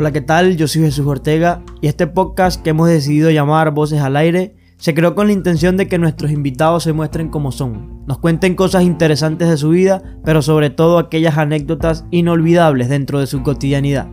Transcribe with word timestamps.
Hola, 0.00 0.12
¿qué 0.12 0.20
tal? 0.20 0.56
Yo 0.56 0.68
soy 0.68 0.82
Jesús 0.82 1.04
Ortega 1.08 1.64
y 1.80 1.88
este 1.88 2.06
podcast 2.06 2.62
que 2.62 2.70
hemos 2.70 2.88
decidido 2.88 3.32
llamar 3.32 3.72
Voces 3.72 4.00
al 4.00 4.14
Aire 4.14 4.54
se 4.76 4.94
creó 4.94 5.16
con 5.16 5.26
la 5.26 5.32
intención 5.32 5.76
de 5.76 5.88
que 5.88 5.98
nuestros 5.98 6.30
invitados 6.30 6.84
se 6.84 6.92
muestren 6.92 7.30
como 7.30 7.50
son, 7.50 8.06
nos 8.06 8.18
cuenten 8.18 8.54
cosas 8.54 8.84
interesantes 8.84 9.48
de 9.48 9.56
su 9.56 9.70
vida, 9.70 10.00
pero 10.24 10.40
sobre 10.40 10.70
todo 10.70 11.00
aquellas 11.00 11.36
anécdotas 11.36 12.04
inolvidables 12.12 12.88
dentro 12.88 13.18
de 13.18 13.26
su 13.26 13.42
cotidianidad. 13.42 14.06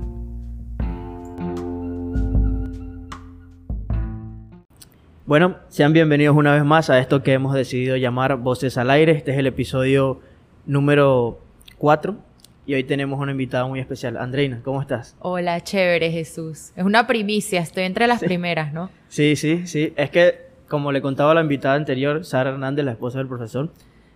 Bueno, 5.27 5.57
sean 5.67 5.93
bienvenidos 5.93 6.35
una 6.35 6.55
vez 6.55 6.65
más 6.65 6.89
a 6.89 6.97
esto 6.97 7.21
que 7.21 7.33
hemos 7.33 7.53
decidido 7.53 7.95
llamar 7.95 8.37
Voces 8.37 8.79
al 8.79 8.89
Aire. 8.89 9.11
Este 9.11 9.33
es 9.33 9.37
el 9.37 9.45
episodio 9.45 10.19
número 10.65 11.37
4 11.77 12.17
y 12.65 12.73
hoy 12.73 12.83
tenemos 12.83 13.19
una 13.19 13.31
invitada 13.31 13.67
muy 13.67 13.79
especial. 13.79 14.17
Andreina, 14.17 14.61
¿cómo 14.63 14.81
estás? 14.81 15.15
Hola, 15.19 15.61
chévere 15.61 16.11
Jesús. 16.11 16.71
Es 16.75 16.83
una 16.83 17.05
primicia, 17.05 17.61
estoy 17.61 17.83
entre 17.83 18.07
las 18.07 18.21
primeras, 18.21 18.73
¿no? 18.73 18.89
Sí, 19.07 19.35
sí, 19.35 19.67
sí. 19.67 19.93
Es 19.95 20.09
que, 20.09 20.47
como 20.67 20.91
le 20.91 21.01
contaba 21.01 21.31
a 21.31 21.35
la 21.35 21.41
invitada 21.41 21.75
anterior, 21.75 22.25
Sara 22.25 22.49
Hernández, 22.49 22.83
la 22.85 22.91
esposa 22.91 23.19
del 23.19 23.27
profesor, 23.27 23.71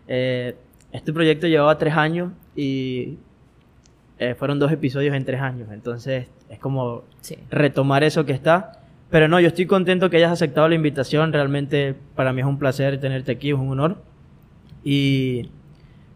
eh, 0.08 0.56
este 0.92 1.14
proyecto 1.14 1.48
llevaba 1.48 1.78
tres 1.78 1.94
años 1.94 2.32
y 2.56 3.20
eh, 4.18 4.34
fueron 4.34 4.58
dos 4.58 4.72
episodios 4.72 5.16
en 5.16 5.26
tres 5.26 5.42
años. 5.42 5.70
Entonces, 5.72 6.28
es 6.50 6.60
como 6.60 7.04
retomar 7.52 8.04
eso 8.04 8.26
que 8.26 8.34
está. 8.34 8.82
Pero 9.12 9.28
no, 9.28 9.40
yo 9.40 9.48
estoy 9.48 9.68
contento 9.68 10.10
que 10.10 10.18
hayas 10.18 10.32
aceptado 10.32 10.68
la 10.68 10.76
invitación. 10.76 11.34
Realmente 11.34 11.96
para 12.16 12.34
mí 12.34 12.42
es 12.42 12.48
un 12.48 12.58
placer 12.58 13.00
tenerte 13.00 13.32
aquí, 13.32 13.50
es 13.50 13.56
un 13.56 13.70
honor. 13.70 13.98
Y 14.84 15.44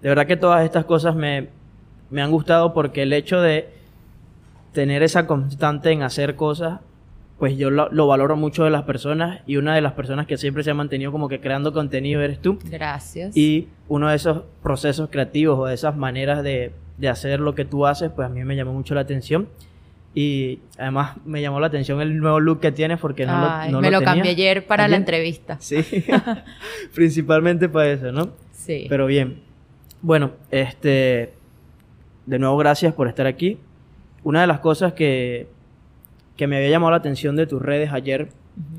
de 0.01 0.09
verdad 0.09 0.25
que 0.25 0.37
todas 0.37 0.63
estas 0.63 0.85
cosas 0.85 1.15
me, 1.15 1.49
me 2.13 2.21
han 2.21 2.29
gustado 2.29 2.73
porque 2.75 3.01
el 3.01 3.11
hecho 3.11 3.41
de 3.41 3.69
tener 4.71 5.01
esa 5.01 5.25
constante 5.25 5.89
en 5.89 6.03
hacer 6.03 6.35
cosas, 6.35 6.79
pues 7.39 7.57
yo 7.57 7.71
lo, 7.71 8.07
valoro 8.07 8.35
mucho 8.35 8.63
de 8.63 8.69
las 8.69 8.83
personas 8.83 9.41
y 9.47 9.57
una 9.57 9.73
de 9.73 9.81
las 9.81 9.93
personas 9.93 10.27
que 10.27 10.37
siempre 10.37 10.63
se 10.63 10.69
ha 10.69 10.75
mantenido 10.75 11.11
como 11.11 11.27
que 11.27 11.39
creando 11.41 11.73
contenido 11.73 12.21
eres 12.21 12.39
tú. 12.39 12.59
Gracias. 12.65 13.35
Y 13.35 13.67
uno 13.87 14.09
de 14.09 14.15
esos 14.15 14.43
procesos 14.61 15.09
creativos 15.09 15.57
o 15.57 15.65
de 15.65 15.73
esas 15.73 15.97
maneras 15.97 16.43
de, 16.43 16.71
hacer 17.09 17.39
lo 17.39 17.55
que 17.55 17.65
tú 17.65 17.87
haces, 17.87 18.11
pues 18.15 18.27
a 18.27 18.29
mí 18.29 18.43
me 18.43 18.55
llamó 18.55 18.73
mucho 18.73 18.93
la 18.93 19.01
atención. 19.01 19.49
Y 20.13 20.59
además 20.77 21.17
me 21.25 21.41
llamó 21.41 21.59
la 21.59 21.67
atención 21.67 21.99
el 21.99 22.15
nuevo 22.19 22.39
look 22.39 22.59
que 22.59 22.71
tienes 22.71 22.99
porque 22.99 23.25
no 23.25 23.41
lo 23.41 23.71
no 23.71 23.81
Me 23.81 23.89
lo, 23.89 24.03
cambié 24.03 24.29
ayer 24.29 24.67
para 24.67 24.87
la 24.87 24.97
entrevista. 24.97 25.57
Sí, 25.59 25.83
principalmente 26.93 27.67
para 27.67 27.89
eso, 27.89 28.11
¿no? 28.11 28.29
Sí. 28.51 28.85
Pero 28.87 29.07
bien. 29.07 29.41
Bueno, 30.03 30.33
este 30.51 31.33
de 32.25 32.39
nuevo 32.39 32.57
gracias 32.57 32.93
por 32.93 33.07
estar 33.07 33.27
aquí. 33.27 33.57
Una 34.23 34.41
de 34.41 34.47
las 34.47 34.59
cosas 34.59 34.93
que, 34.93 35.47
que 36.37 36.47
me 36.47 36.57
había 36.57 36.69
llamado 36.69 36.91
la 36.91 36.97
atención 36.97 37.35
de 37.35 37.47
tus 37.47 37.61
redes 37.61 37.91
ayer 37.91 38.29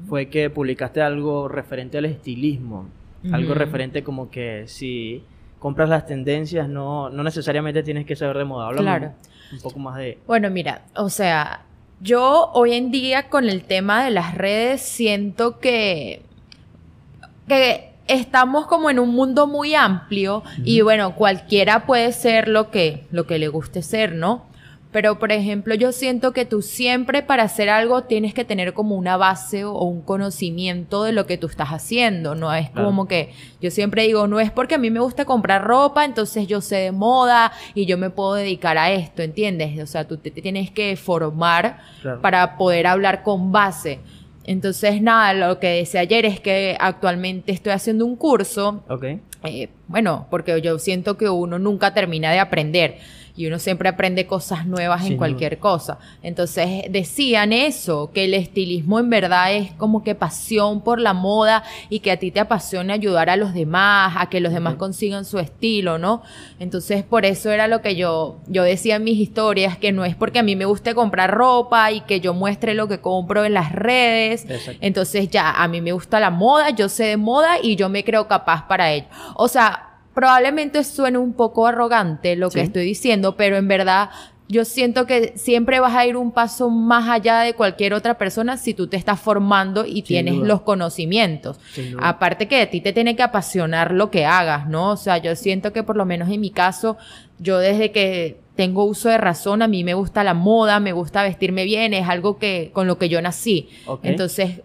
fue 0.09 0.28
que 0.28 0.50
publicaste 0.50 1.03
algo 1.03 1.48
referente 1.48 1.98
al 1.98 2.05
estilismo. 2.06 2.89
Algo 3.33 3.55
referente 3.55 4.05
como 4.05 4.31
que 4.31 4.65
si 4.67 5.25
compras 5.59 5.89
las 5.89 6.05
tendencias 6.05 6.69
no, 6.69 7.09
no 7.09 7.22
necesariamente 7.22 7.83
tienes 7.83 8.05
que 8.05 8.17
saber 8.17 8.37
de 8.37 8.45
moda. 8.45 8.67
Háblame 8.67 8.84
claro. 8.84 9.12
un 9.50 9.61
poco 9.62 9.78
más 9.78 9.97
de... 9.97 10.19
Bueno, 10.27 10.50
mira, 10.50 10.83
o 10.95 11.09
sea, 11.09 11.62
yo 12.03 12.50
hoy 12.53 12.75
en 12.75 12.91
día 12.91 13.31
con 13.31 13.48
el 13.48 13.65
tema 13.65 14.05
de 14.05 14.11
las 14.11 14.34
redes 14.34 14.83
siento 14.83 15.59
que... 15.59 16.20
que 17.48 17.94
estamos 18.06 18.66
como 18.66 18.91
en 18.91 18.98
un 18.98 19.10
mundo 19.10 19.47
muy 19.47 19.74
amplio 19.74 20.42
y 20.64 20.80
bueno, 20.80 21.14
cualquiera 21.14 21.86
puede 21.86 22.12
ser 22.12 22.48
lo 22.48 22.70
que, 22.70 23.06
lo 23.10 23.27
que 23.27 23.38
le 23.38 23.48
guste 23.48 23.83
ser, 23.83 24.14
¿no? 24.14 24.47
Pero, 24.94 25.19
por 25.19 25.33
ejemplo, 25.33 25.74
yo 25.74 25.91
siento 25.91 26.32
que 26.32 26.44
tú 26.44 26.62
siempre 26.62 27.25
para 27.25 27.42
hacer 27.42 27.69
algo 27.69 28.05
tienes 28.05 28.32
que 28.32 28.44
tener 28.44 28.75
como 28.75 28.94
una 28.94 29.16
base 29.16 29.64
o 29.64 29.82
un 29.82 30.02
conocimiento 30.02 31.03
de 31.03 31.10
lo 31.10 31.26
que 31.26 31.37
tú 31.37 31.48
estás 31.48 31.70
haciendo. 31.70 32.37
No 32.37 32.54
es 32.54 32.70
como 32.70 33.09
que 33.09 33.32
yo 33.60 33.72
siempre 33.72 34.04
digo, 34.04 34.28
no 34.28 34.38
es 34.38 34.53
porque 34.53 34.76
a 34.76 34.78
mí 34.78 34.91
me 34.91 35.00
gusta 35.00 35.25
comprar 35.25 35.64
ropa, 35.64 36.04
entonces 36.04 36.47
yo 36.47 36.60
sé 36.60 36.76
de 36.76 36.93
moda 36.93 37.50
y 37.75 37.87
yo 37.87 37.98
me 37.98 38.10
puedo 38.10 38.34
dedicar 38.34 38.78
a 38.78 38.93
esto, 38.93 39.22
¿entiendes? 39.22 39.82
O 39.82 39.87
sea, 39.88 40.06
tú 40.06 40.16
te, 40.16 40.31
tienes 40.31 40.70
que 40.70 40.94
formar 40.94 41.81
para 42.22 42.56
poder 42.56 42.87
hablar 42.87 43.25
con 43.25 43.50
base. 43.50 43.98
Entonces, 44.44 45.00
nada, 45.00 45.32
lo 45.34 45.59
que 45.59 45.69
decía 45.69 46.00
ayer 46.00 46.27
es 46.27 46.41
que 46.41 46.77
actualmente 46.78 47.53
estoy 47.53 47.72
haciendo 47.72 48.05
un 48.05 48.16
curso. 48.16 48.84
Ok. 48.88 49.05
Eh, 49.44 49.69
bueno, 49.88 50.27
porque 50.31 50.60
yo 50.60 50.78
siento 50.78 51.16
que 51.16 51.28
uno 51.28 51.59
nunca 51.59 51.93
termina 51.94 52.31
de 52.31 52.38
aprender 52.38 52.99
y 53.37 53.47
uno 53.47 53.59
siempre 53.59 53.89
aprende 53.89 54.27
cosas 54.27 54.67
nuevas 54.67 55.05
en 55.06 55.17
cualquier 55.17 55.59
cosa. 55.59 55.99
Entonces 56.22 56.84
decían 56.91 57.53
eso, 57.53 58.11
que 58.12 58.27
el 58.27 58.34
estilismo 58.34 59.00
en 59.00 59.11
verdad 59.11 59.55
es 59.55 59.72
como 59.72 60.05
que 60.05 60.15
pasión 60.15 60.83
por 60.83 61.00
la 61.00 61.15
moda 61.15 61.65
y 61.89 61.99
que 61.99 62.12
a 62.12 62.19
ti 62.19 62.31
te 62.31 62.39
apasiona 62.39 62.94
ayudar 62.94 63.31
a 63.31 63.37
los 63.37 63.53
demás, 63.53 64.15
a 64.19 64.27
que 64.31 64.41
los 64.41 64.53
demás 64.53 64.77
consigan 64.77 65.25
su 65.25 65.41
estilo, 65.41 65.99
¿no? 65.99 66.23
Entonces 66.61 67.03
por 67.03 67.25
eso 67.25 67.50
era 67.50 67.67
lo 67.67 67.83
que 67.83 67.97
yo, 67.97 68.37
yo 68.47 68.62
decía 68.62 68.97
en 68.97 69.05
mis 69.05 69.19
historias, 69.19 69.78
que 69.78 69.91
no 69.91 70.05
es 70.05 70.15
porque 70.15 70.39
a 70.39 70.44
mí 70.44 70.55
me 70.55 70.65
guste 70.65 70.94
comprar 70.94 71.33
ropa 71.33 71.91
y 71.91 72.03
que 72.03 72.21
yo 72.21 72.34
muestre 72.34 72.75
lo 72.75 72.87
que 72.87 73.00
compro 73.00 73.44
en 73.44 73.55
las 73.55 73.73
redes. 73.73 74.47
Entonces 74.81 75.28
ya, 75.28 75.50
a 75.50 75.67
mí 75.67 75.81
me 75.81 75.91
gusta 75.91 76.21
la 76.21 76.31
moda, 76.31 76.71
yo 76.71 76.89
sé 76.89 77.05
de 77.05 77.17
moda 77.17 77.56
y 77.61 77.75
yo 77.75 77.89
me 77.89 78.05
creo 78.05 78.28
capaz 78.28 78.69
para 78.69 78.93
ello. 78.93 79.06
O 79.34 79.49
sea, 79.49 79.94
probablemente 80.14 80.84
suene 80.84 81.19
un 81.19 81.32
poco 81.32 81.66
arrogante 81.66 82.36
lo 82.36 82.50
que 82.50 82.60
estoy 82.60 82.84
diciendo, 82.84 83.36
pero 83.36 83.56
en 83.56 83.69
verdad 83.69 84.10
yo 84.47 84.64
siento 84.64 85.06
que 85.06 85.32
siempre 85.36 85.80
vas 85.80 85.94
a 85.94 86.06
ir 86.06 86.16
un 86.16 86.30
paso 86.30 86.69
más 86.69 87.08
allá 87.08 87.41
de 87.41 87.54
cualquier 87.54 87.94
otra 87.94 88.19
persona 88.19 88.56
si 88.56 88.75
tú 88.75 88.86
te 88.88 88.97
estás 88.97 89.19
formando 89.19 89.86
y 89.86 90.02
tienes 90.02 90.34
los 90.34 90.60
conocimientos. 90.60 91.58
Aparte 92.00 92.47
que 92.47 92.60
a 92.60 92.70
ti 92.70 92.80
te 92.80 92.92
tiene 92.92 93.16
que 93.16 93.22
apasionar 93.22 93.92
lo 93.92 94.10
que 94.10 94.26
hagas, 94.26 94.69
¿no? 94.69 94.91
O 94.91 94.97
sea, 94.97 95.19
yo 95.19 95.34
siento 95.34 95.72
que 95.72 95.82
por 95.82 95.97
lo 95.97 96.04
menos 96.04 96.28
en 96.31 96.41
mi 96.41 96.50
caso, 96.50 96.98
yo 97.38 97.58
desde 97.58 97.91
que 97.91 98.38
tengo 98.54 98.84
uso 98.84 99.08
de 99.08 99.19
razón, 99.19 99.62
a 99.62 99.69
mí 99.69 99.82
me 99.82 99.94
gusta 99.94 100.22
la 100.22 100.34
moda, 100.34 100.78
me 100.78 100.92
gusta 100.92 101.22
vestirme 101.22 101.64
bien, 101.64 101.94
es 101.94 102.08
algo 102.08 102.38
que 102.38 102.70
con 102.72 102.86
lo 102.86 102.98
que 102.98 103.08
yo 103.08 103.20
nací. 103.22 103.70
Entonces, 104.02 104.60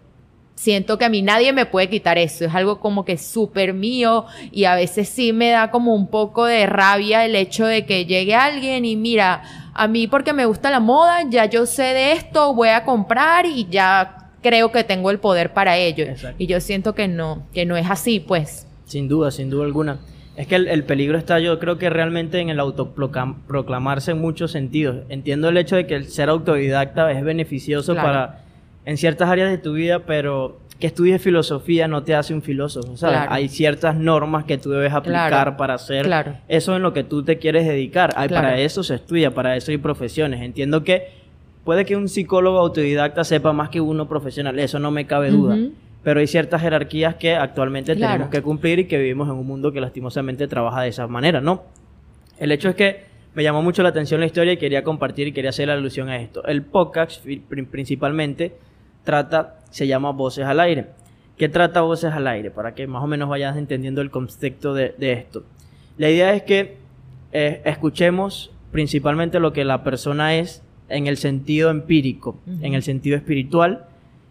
siento 0.60 0.98
que 0.98 1.06
a 1.06 1.08
mí 1.08 1.22
nadie 1.22 1.54
me 1.54 1.64
puede 1.64 1.88
quitar 1.88 2.18
eso, 2.18 2.44
es 2.44 2.54
algo 2.54 2.80
como 2.80 3.06
que 3.06 3.16
súper 3.16 3.72
mío 3.72 4.26
y 4.52 4.64
a 4.64 4.74
veces 4.74 5.08
sí 5.08 5.32
me 5.32 5.48
da 5.48 5.70
como 5.70 5.94
un 5.94 6.08
poco 6.08 6.44
de 6.44 6.66
rabia 6.66 7.24
el 7.24 7.34
hecho 7.34 7.64
de 7.64 7.86
que 7.86 8.04
llegue 8.04 8.34
alguien 8.34 8.84
y 8.84 8.94
mira, 8.94 9.42
a 9.72 9.88
mí 9.88 10.06
porque 10.06 10.34
me 10.34 10.44
gusta 10.44 10.70
la 10.70 10.78
moda, 10.78 11.22
ya 11.30 11.46
yo 11.46 11.64
sé 11.64 11.82
de 11.82 12.12
esto, 12.12 12.52
voy 12.52 12.68
a 12.68 12.84
comprar 12.84 13.46
y 13.46 13.68
ya 13.70 14.28
creo 14.42 14.70
que 14.70 14.84
tengo 14.84 15.10
el 15.10 15.18
poder 15.18 15.54
para 15.54 15.78
ello. 15.78 16.04
Y 16.36 16.46
yo 16.46 16.60
siento 16.60 16.94
que 16.94 17.08
no, 17.08 17.46
que 17.54 17.64
no 17.64 17.78
es 17.78 17.88
así, 17.88 18.20
pues. 18.20 18.66
Sin 18.84 19.08
duda, 19.08 19.30
sin 19.30 19.48
duda 19.48 19.64
alguna. 19.64 19.98
Es 20.36 20.46
que 20.46 20.56
el, 20.56 20.84
peligro 20.84 21.16
está, 21.16 21.38
yo 21.38 21.58
creo 21.58 21.78
que 21.78 21.88
realmente 21.88 22.38
en 22.38 22.50
el 22.50 22.60
autoproclamarse 22.60 24.10
en 24.10 24.20
muchos 24.20 24.52
sentidos. 24.52 25.04
Entiendo 25.08 25.48
el 25.48 25.56
hecho 25.56 25.76
de 25.76 25.86
que 25.86 25.94
el 25.94 26.08
ser 26.08 26.28
autodidacta 26.28 27.10
es 27.12 27.24
beneficioso 27.24 27.94
para 27.94 28.40
en 28.84 28.96
ciertas 28.96 29.28
áreas 29.28 29.50
de 29.50 29.58
tu 29.58 29.74
vida, 29.74 30.00
pero 30.00 30.58
que 30.80 30.86
estudies 30.86 31.20
filosofía 31.22 31.86
no 31.86 32.02
te 32.02 32.14
hace 32.14 32.32
un 32.32 32.42
filósofo, 32.42 32.96
¿sabes? 32.96 33.20
Hay 33.28 33.48
ciertas 33.48 33.96
normas 33.96 34.44
que 34.44 34.56
tú 34.56 34.70
debes 34.70 34.92
aplicar 34.92 35.56
para 35.56 35.74
hacer 35.74 36.10
eso 36.48 36.74
en 36.74 36.82
lo 36.82 36.92
que 36.94 37.04
tú 37.04 37.22
te 37.22 37.38
quieres 37.38 37.66
dedicar. 37.66 38.12
Hay, 38.16 38.30
Para 38.30 38.58
eso 38.58 38.82
se 38.82 38.94
estudia, 38.94 39.32
para 39.32 39.56
eso 39.56 39.70
hay 39.70 39.76
profesiones. 39.76 40.40
Entiendo 40.40 40.82
que 40.82 41.08
puede 41.64 41.84
que 41.84 41.96
un 41.96 42.08
psicólogo 42.08 42.58
autodidacta 42.58 43.24
sepa 43.24 43.52
más 43.52 43.68
que 43.68 43.80
uno 43.80 44.08
profesional, 44.08 44.58
eso 44.58 44.78
no 44.78 44.90
me 44.90 45.06
cabe 45.06 45.30
duda. 45.30 45.58
Pero 46.02 46.20
hay 46.20 46.26
ciertas 46.26 46.62
jerarquías 46.62 47.16
que 47.16 47.34
actualmente 47.34 47.94
tenemos 47.94 48.30
que 48.30 48.40
cumplir 48.40 48.78
y 48.78 48.84
que 48.86 48.96
vivimos 48.96 49.28
en 49.28 49.34
un 49.34 49.46
mundo 49.46 49.70
que 49.70 49.82
lastimosamente 49.82 50.48
trabaja 50.48 50.80
de 50.80 50.88
esa 50.88 51.06
manera, 51.06 51.42
¿no? 51.42 51.64
El 52.38 52.52
hecho 52.52 52.70
es 52.70 52.74
que 52.74 53.04
me 53.34 53.42
llamó 53.42 53.62
mucho 53.62 53.82
la 53.82 53.90
atención 53.90 54.18
la 54.18 54.26
historia 54.26 54.54
y 54.54 54.56
quería 54.56 54.82
compartir 54.82 55.28
y 55.28 55.32
quería 55.32 55.50
hacer 55.50 55.68
la 55.68 55.74
alusión 55.74 56.08
a 56.08 56.16
esto. 56.16 56.42
El 56.46 56.62
podcast, 56.62 57.22
principalmente, 57.70 58.54
trata, 59.04 59.58
se 59.70 59.86
llama 59.86 60.10
Voces 60.12 60.44
al 60.44 60.60
Aire. 60.60 60.86
¿Qué 61.36 61.48
trata 61.48 61.80
Voces 61.80 62.12
al 62.12 62.26
Aire? 62.26 62.50
Para 62.50 62.74
que 62.74 62.86
más 62.86 63.02
o 63.02 63.06
menos 63.06 63.28
vayas 63.28 63.56
entendiendo 63.56 64.00
el 64.00 64.10
contexto 64.10 64.74
de, 64.74 64.94
esto. 64.98 65.44
La 65.96 66.10
idea 66.10 66.34
es 66.34 66.42
que 66.42 66.76
eh, 67.32 67.62
escuchemos 67.64 68.50
principalmente 68.72 69.40
lo 69.40 69.52
que 69.52 69.64
la 69.64 69.82
persona 69.82 70.36
es 70.36 70.62
en 70.88 71.06
el 71.06 71.16
sentido 71.16 71.70
empírico, 71.70 72.36
en 72.60 72.74
el 72.74 72.82
sentido 72.82 73.16
espiritual 73.16 73.86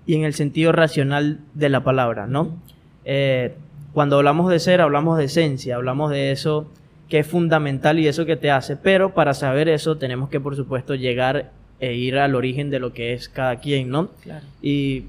y 0.06 0.16
en 0.16 0.24
el 0.24 0.34
sentido 0.34 0.72
racional 0.72 1.40
de 1.54 1.70
la 1.70 1.84
palabra, 1.84 2.28
¿no? 2.28 2.58
Eh, 3.06 3.56
cuando 3.94 4.18
hablamos 4.18 4.52
de 4.52 4.60
ser, 4.60 4.82
hablamos 4.82 5.18
de 5.18 5.26
esencia, 5.26 5.76
hablamos 5.76 6.12
de 6.12 6.32
eso 6.32 6.70
que 7.08 7.20
es 7.20 7.28
fundamental 7.28 7.98
y 7.98 8.08
eso 8.08 8.26
que 8.26 8.36
te 8.36 8.52
hace, 8.52 8.76
pero 8.76 9.14
para 9.14 9.34
saber 9.34 9.68
eso 9.68 9.98
tenemos 9.98 10.30
que, 10.30 10.40
por 10.40 10.56
supuesto, 10.56 10.96
llegar 10.96 11.52
e 11.80 11.94
ir 11.94 12.18
al 12.18 12.36
origen 12.36 12.70
de 12.70 12.80
lo 12.80 12.94
que 12.94 13.14
es 13.14 13.30
cada 13.30 13.58
quien, 13.60 13.90
¿no? 13.90 14.10
Claro. 14.24 14.46
Y 14.62 15.06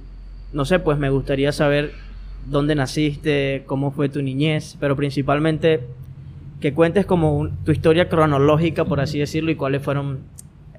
no 0.52 0.64
sé, 0.64 0.78
pues 0.78 0.98
me 0.98 1.10
gustaría 1.10 1.52
saber 1.52 1.92
dónde 2.46 2.74
naciste, 2.74 3.64
cómo 3.66 3.90
fue 3.90 4.08
tu 4.08 4.22
niñez, 4.22 4.76
pero 4.80 4.96
principalmente 4.96 5.80
que 6.60 6.72
cuentes 6.74 7.06
como 7.06 7.48
tu 7.64 7.72
historia 7.72 8.08
cronológica, 8.08 8.84
por 8.84 9.00
así 9.00 9.18
decirlo, 9.18 9.50
y 9.50 9.56
cuáles 9.56 9.82
fueron 9.82 10.20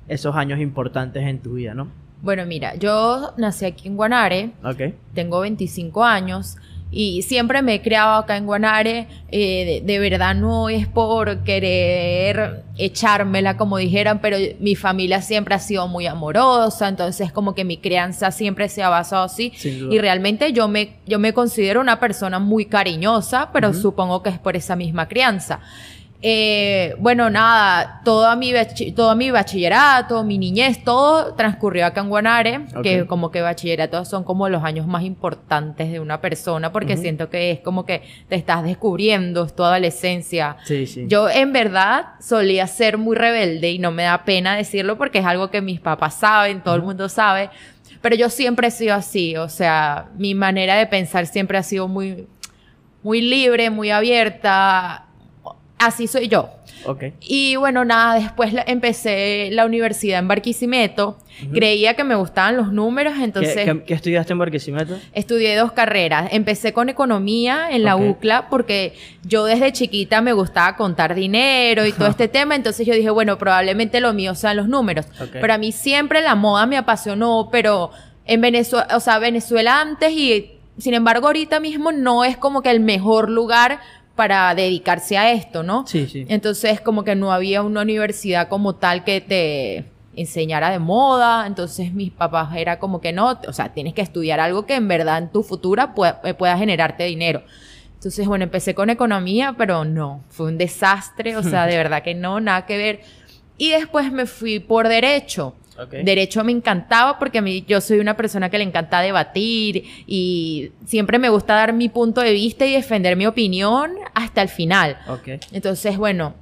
esos 0.08 0.36
años 0.36 0.60
importantes 0.60 1.24
en 1.24 1.40
tu 1.40 1.54
vida, 1.54 1.74
¿no? 1.74 1.88
Bueno, 2.22 2.46
mira, 2.46 2.76
yo 2.76 3.34
nací 3.38 3.66
aquí 3.66 3.88
en 3.88 3.96
Guanare, 3.98 4.52
Ok. 4.64 4.94
tengo 5.16 5.40
25 5.40 6.04
años 6.04 6.58
y 6.92 7.22
siempre 7.22 7.62
me 7.62 7.76
he 7.76 7.82
criado 7.82 8.16
acá 8.16 8.36
en 8.38 8.46
Guanare. 8.46 9.08
eh, 9.32 9.82
de, 9.86 9.94
de 9.94 10.00
verdad 10.00 10.36
no 10.36 10.68
es 10.68 10.88
por 10.88 11.44
querer 11.44 12.64
echármela, 12.78 13.56
como 13.58 13.78
dijeran, 13.78 14.20
pero 14.20 14.38
mi 14.60 14.76
familia 14.76 15.22
siempre 15.22 15.56
ha 15.56 15.60
sido 15.60 15.88
muy 15.88 16.06
amorosa, 16.08 16.90
entonces 16.90 17.32
como 17.32 17.56
que 17.56 17.64
mi 17.64 17.78
crianza 17.78 18.32
siempre 18.32 18.68
se 18.70 18.84
ha 18.84 18.90
basado 18.90 19.24
así. 19.24 19.54
Y 19.64 20.00
realmente 20.00 20.52
yo 20.52 20.68
me, 20.68 20.96
yo 21.08 21.18
me 21.20 21.32
considero 21.34 21.80
una 21.80 22.00
persona 22.00 22.40
muy 22.40 22.66
cariñosa, 22.66 23.52
pero 23.54 23.74
supongo 23.74 24.22
que 24.22 24.30
es 24.30 24.40
por 24.40 24.56
esa 24.58 24.76
misma 24.76 25.08
crianza. 25.08 25.60
Eh, 26.24 26.96
bueno, 27.00 27.32
nada, 27.32 28.02
toda 28.06 28.36
mi, 28.36 28.54
todo 28.96 29.16
mi 29.16 29.32
bachillerato, 29.32 30.24
mi 30.24 30.38
niñez, 30.38 30.84
todo 30.84 31.34
transcurrió 31.34 31.88
acá 31.88 32.02
en 32.02 32.10
Guanare, 32.10 32.62
que 32.84 33.02
Ok. 33.02 33.08
como 33.08 33.32
que 33.32 33.42
bachillerato 33.42 34.06
son 34.06 34.24
como 34.24 34.48
los 34.48 34.64
años 34.64 34.86
más 34.86 35.02
importantes 35.04 35.92
de 35.92 36.00
una 36.00 36.22
persona, 36.22 36.72
porque 36.72 36.96
siento 36.96 37.32
que 37.32 37.50
es 37.50 37.60
como 37.62 37.86
que 37.86 38.04
te 38.30 38.36
estás 38.36 38.64
descubriendo, 38.64 39.46
es 39.46 39.56
tu 39.56 39.64
adolescencia. 39.64 40.58
Sí, 40.66 40.86
sí. 40.86 41.06
Yo 41.08 41.28
en 41.28 41.54
verdad 41.54 42.10
solía 42.20 42.68
ser 42.68 43.00
muy 43.00 43.16
rebelde 43.16 43.72
y 43.72 43.80
no 43.80 43.90
me 43.90 44.04
da 44.04 44.24
pena 44.24 44.56
decirlo 44.56 45.00
porque 45.00 45.20
es 45.20 45.26
algo 45.26 45.50
que 45.50 45.62
mis 45.62 45.80
papás 45.80 46.14
saben, 46.20 46.62
todo 46.62 46.76
el 46.76 46.84
mundo 46.84 47.10
sabe, 47.10 47.50
pero 48.00 48.16
yo 48.16 48.30
siempre 48.30 48.68
he 48.68 48.72
sido 48.72 48.94
así, 48.94 49.36
o 49.38 49.50
sea, 49.50 50.10
mi 50.18 50.36
manera 50.36 50.76
de 50.76 50.86
pensar 50.86 51.26
siempre 51.26 51.58
ha 51.58 51.64
sido 51.64 51.88
muy, 51.88 52.28
muy 53.02 53.22
libre, 53.22 53.72
muy 53.72 53.90
abierta, 53.90 55.06
así 55.81 56.07
soy 56.07 56.28
yo. 56.28 56.50
Ok. 56.86 57.04
Y 57.22 57.56
bueno, 57.57 57.86
nada, 57.86 58.16
después 58.16 58.54
la- 58.54 58.63
empecé 58.66 59.50
la 59.51 59.66
universidad 59.66 60.19
en 60.19 60.28
Barquisimeto, 60.28 61.18
creía 61.54 61.94
que 61.95 62.04
me 62.04 62.16
gustaban 62.16 62.57
los 62.57 62.72
números, 62.74 63.13
¿Qué, 63.18 63.24
entonces... 63.24 63.66
qué- 63.66 63.83
qué 63.83 63.94
estudiaste 63.94 64.33
en 64.33 64.39
Barquisimeto? 64.39 64.98
Estudié 65.13 65.56
dos 65.56 65.72
carreras. 65.74 66.30
Empecé 66.31 66.74
con 66.74 66.89
economía 66.89 67.69
en 67.72 67.83
la. 67.83 67.95
UCLA 67.95 68.50
porque 68.50 68.94
yo 69.24 69.45
desde 69.45 69.72
chiquita 69.74 70.22
me 70.22 70.33
gustaba 70.33 70.75
contar 70.75 71.13
dinero 71.13 71.86
y 71.86 71.92
todo 71.92 72.07
este 72.10 72.27
tema. 72.27 72.56
Entonces 72.56 72.86
yo 72.88 72.94
dije, 72.95 73.10
bueno, 73.12 73.38
probablemente 73.38 74.00
lo 74.00 74.13
mío 74.13 74.34
sean 74.36 74.57
los 74.57 74.68
números. 74.68 75.06
Ok. 75.22 75.30
Pero 75.34 75.54
a 75.54 75.57
mí 75.57 75.72
siempre 75.72 76.22
la 76.22 76.36
moda 76.36 76.66
me 76.66 76.77
apasionó, 76.77 77.50
pero 77.51 77.92
en 78.25 78.42
Venezuela, 78.42 78.88
o 78.95 79.00
sea, 79.00 79.19
Venezuela 79.19 79.81
antes 79.81 80.12
y 80.13 80.54
sin 80.77 80.94
embargo 80.95 81.27
ahorita 81.27 81.60
mismo 81.60 81.92
no 81.92 82.24
es 82.24 82.38
como 82.38 82.62
que 82.62 82.72
el 82.72 82.80
mejor 82.80 83.30
lugar 83.30 83.80
para 84.22 84.54
dedicarse 84.54 85.18
a 85.18 85.32
esto, 85.32 85.64
¿no? 85.64 85.88
Sí, 85.88 86.06
sí. 86.06 86.28
Entonces, 86.30 86.80
como 86.80 87.04
que 87.04 87.16
no 87.16 87.34
había 87.34 87.64
una 87.64 87.82
universidad 87.82 88.50
como 88.50 88.76
tal 88.76 89.04
que 89.04 89.20
te 89.20 89.86
enseñara 90.16 90.70
de 90.70 90.78
moda. 90.78 91.48
Entonces, 91.48 91.92
mis 91.92 92.12
papás 92.12 92.56
era 92.56 92.78
como 92.78 93.02
que 93.02 93.14
no, 93.14 93.40
o 93.48 93.52
sea, 93.52 93.74
tienes 93.74 93.96
que 93.96 94.04
estudiar 94.04 94.40
algo 94.40 94.68
que 94.68 94.76
en 94.76 94.88
verdad 94.88 95.18
en 95.18 95.32
tu 95.32 95.42
futura 95.42 95.96
pueda, 95.96 96.22
eh, 96.24 96.36
pueda 96.36 96.56
generarte 96.56 97.04
dinero. 97.06 97.42
Entonces, 97.96 98.28
bueno, 98.28 98.44
empecé 98.44 98.76
con 98.76 98.92
economía, 98.92 99.56
pero 99.58 99.86
no, 99.86 100.24
fue 100.30 100.50
un 100.50 100.60
desastre, 100.60 101.36
o 101.36 101.42
sea, 101.42 101.66
de 101.66 101.76
verdad 101.84 102.04
que 102.04 102.14
no, 102.14 102.40
nada 102.40 102.68
que 102.68 102.78
ver. 102.78 103.00
Y 103.58 103.72
después 103.72 104.12
me 104.12 104.28
fui 104.28 104.60
por 104.60 104.88
derecho. 104.88 105.56
Ok. 105.78 105.92
Derecho 106.04 106.44
me 106.44 106.52
encantaba 106.52 107.18
porque 107.18 107.40
a 107.40 107.42
mí 107.42 107.64
yo 107.68 107.82
soy 107.82 108.00
una 108.00 108.16
persona 108.18 108.50
que 108.50 108.58
le 108.58 108.64
encanta 108.64 109.00
debatir 109.00 109.84
y 110.06 110.72
siempre 110.86 111.18
me 111.18 111.30
gusta 111.30 111.56
dar 111.56 111.74
mi 111.74 111.90
punto 111.90 112.22
de 112.22 112.34
vista 112.34 112.66
y 112.66 112.74
defender 112.74 113.16
mi 113.16 113.26
opinión 113.26 113.92
hasta 114.14 114.42
el 114.42 114.50
final. 114.50 114.98
Ok. 115.08 115.42
Entonces, 115.52 115.98
bueno, 115.98 116.34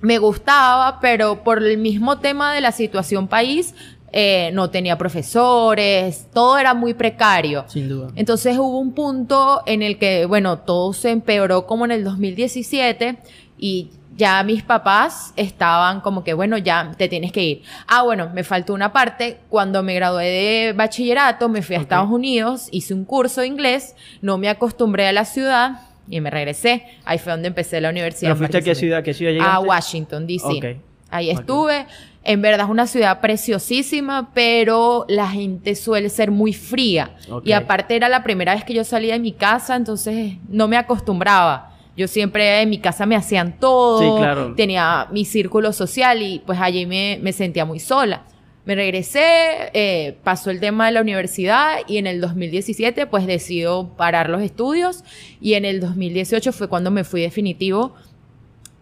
me 0.00 0.18
gustaba, 0.18 1.00
pero 1.00 1.42
por 1.42 1.62
el 1.62 1.78
mismo 1.78 2.18
tema 2.18 2.54
de 2.54 2.60
la 2.60 2.72
situación 2.72 3.28
país, 3.28 3.74
eh, 4.12 4.50
no 4.52 4.70
tenía 4.70 4.96
profesores, 4.96 6.26
todo 6.32 6.58
era 6.58 6.74
muy 6.74 6.94
precario. 6.94 7.64
Sin 7.68 7.88
duda. 7.88 8.08
Entonces 8.14 8.56
hubo 8.56 8.78
un 8.78 8.92
punto 8.92 9.62
en 9.66 9.82
el 9.82 9.98
que, 9.98 10.26
bueno, 10.26 10.60
todo 10.60 10.92
se 10.92 11.10
empeoró 11.10 11.66
como 11.66 11.84
en 11.84 11.90
el 11.90 12.04
2017 12.04 13.18
y 13.58 13.90
ya 14.16 14.42
mis 14.42 14.62
papás 14.62 15.32
estaban 15.36 16.00
como 16.00 16.24
que, 16.24 16.34
bueno, 16.34 16.58
ya 16.58 16.92
te 16.96 17.08
tienes 17.08 17.32
que 17.32 17.42
ir. 17.42 17.62
Ah, 17.86 18.02
bueno, 18.02 18.30
me 18.34 18.44
faltó 18.44 18.72
una 18.72 18.92
parte. 18.92 19.38
Cuando 19.48 19.82
me 19.82 19.94
gradué 19.94 20.24
de 20.24 20.72
bachillerato, 20.72 21.48
me 21.48 21.62
fui 21.62 21.76
a. 21.76 21.80
Estados 21.80 22.10
Unidos, 22.10 22.68
hice 22.72 22.94
un 22.94 23.04
curso 23.04 23.42
de 23.42 23.46
inglés, 23.46 23.94
no 24.22 24.38
me 24.38 24.48
acostumbré 24.48 25.06
a 25.06 25.12
la 25.12 25.24
ciudad 25.24 25.82
y 26.08 26.20
me 26.20 26.30
regresé. 26.30 26.84
Ahí 27.04 27.18
fue 27.18 27.32
donde 27.32 27.48
empecé 27.48 27.80
la 27.80 27.90
universidad. 27.90 28.30
¿Pero 28.30 28.38
fuiste 28.38 28.58
a 28.58 28.62
qué 28.62 28.74
ciudad? 28.74 29.02
¿Qué 29.04 29.14
ciudad 29.14 29.32
llegaste? 29.32 29.52
A 29.52 29.60
Washington, 29.60 30.26
D.C. 30.26 30.46
Ok. 30.46 30.64
Ahí 31.10 31.30
estuve. 31.30 31.86
En 32.24 32.42
verdad 32.42 32.66
es 32.66 32.70
una 32.70 32.88
ciudad 32.88 33.20
preciosísima, 33.20 34.30
pero 34.34 35.04
la 35.08 35.28
gente 35.28 35.76
suele 35.76 36.08
ser 36.08 36.32
muy 36.32 36.52
fría. 36.52 37.14
Y 37.44 37.52
aparte 37.52 37.94
era 37.94 38.08
la 38.08 38.24
primera 38.24 38.52
vez 38.54 38.64
que 38.64 38.74
yo 38.74 38.82
salía 38.82 39.12
de 39.12 39.20
mi 39.20 39.30
casa, 39.30 39.76
entonces 39.76 40.32
no 40.48 40.66
me 40.66 40.76
acostumbraba. 40.76 41.75
Yo 41.96 42.08
siempre 42.08 42.60
en 42.62 42.70
mi 42.70 42.78
casa 42.78 43.06
me 43.06 43.16
hacían 43.16 43.58
todo, 43.58 44.00
Sí, 44.00 44.20
claro. 44.22 44.54
tenía 44.54 45.08
mi 45.12 45.24
círculo 45.24 45.72
social 45.72 46.20
y 46.22 46.40
pues 46.44 46.58
allí 46.60 46.84
me, 46.86 47.18
me 47.22 47.32
sentía 47.32 47.64
muy 47.64 47.78
sola. 47.80 48.24
Me 48.66 48.74
regresé, 48.74 49.70
eh, 49.74 50.18
pasó 50.24 50.50
el 50.50 50.58
tema 50.60 50.86
de 50.86 50.92
la 50.92 51.00
universidad 51.00 51.78
y 51.86 51.98
en 51.98 52.06
el 52.08 52.20
2017 52.20 53.06
pues 53.06 53.26
decido 53.26 53.90
parar 53.96 54.28
los 54.28 54.42
estudios 54.42 55.04
y 55.40 55.54
en 55.54 55.64
el 55.64 55.80
2018 55.80 56.52
fue 56.52 56.68
cuando 56.68 56.90
me 56.90 57.04
fui 57.04 57.20
definitivo 57.20 57.94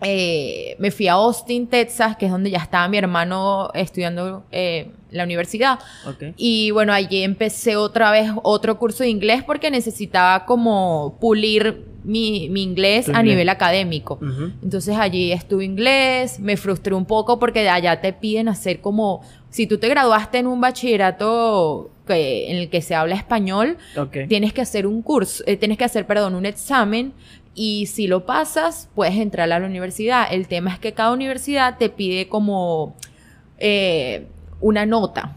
eh, 0.00 0.76
me 0.80 0.90
fui 0.90 1.08
a 1.08 1.12
Austin, 1.14 1.66
Texas, 1.66 2.16
que 2.16 2.26
es 2.26 2.32
donde 2.32 2.50
ya 2.50 2.58
estaba 2.58 2.88
mi 2.88 2.98
hermano 2.98 3.70
estudiando 3.74 4.44
eh, 4.50 4.90
la 5.10 5.24
universidad. 5.24 5.78
Y 6.36 6.72
bueno, 6.72 6.92
allí 6.92 7.22
empecé 7.22 7.76
otra 7.76 8.10
vez 8.10 8.30
otro 8.42 8.78
curso 8.78 9.02
de 9.04 9.08
inglés 9.08 9.42
porque 9.44 9.70
necesitaba 9.70 10.44
como 10.44 11.16
pulir 11.20 11.84
mi, 12.04 12.48
mi 12.50 12.62
inglés 12.62 13.08
a 13.08 13.22
nivel 13.22 13.48
académico. 13.48 14.18
Entonces 14.62 14.96
allí 14.96 15.32
estuve 15.32 15.64
inglés, 15.64 16.38
me 16.38 16.56
frustré 16.56 16.94
un 16.94 17.06
poco 17.06 17.38
porque 17.38 17.62
de 17.62 17.70
allá 17.70 18.00
te 18.00 18.12
piden 18.12 18.48
hacer 18.48 18.80
como, 18.80 19.22
si 19.50 19.66
tú 19.66 19.78
te 19.78 19.88
graduaste 19.88 20.38
en 20.38 20.46
un 20.46 20.60
bachillerato 20.60 21.90
que, 22.06 22.50
en 22.50 22.56
el 22.58 22.68
que 22.68 22.82
se 22.82 22.94
habla 22.94 23.16
español, 23.16 23.78
tienes 24.28 24.52
que 24.52 24.60
hacer 24.60 24.86
un 24.86 25.02
curso, 25.02 25.42
eh, 25.46 25.56
tienes 25.56 25.78
que 25.78 25.84
hacer, 25.84 26.06
perdón, 26.06 26.34
un 26.34 26.46
examen 26.46 27.12
y 27.54 27.86
si 27.86 28.06
lo 28.06 28.26
pasas, 28.26 28.88
puedes 28.94 29.16
entrar 29.16 29.50
a 29.50 29.58
la 29.58 29.66
universidad. 29.66 30.26
El 30.30 30.48
tema 30.48 30.72
es 30.72 30.78
que 30.78 30.92
cada 30.92 31.12
universidad 31.12 31.78
te 31.78 31.88
pide 31.88 32.28
como 32.28 32.94
eh, 33.58 34.26
una 34.60 34.86
nota. 34.86 35.36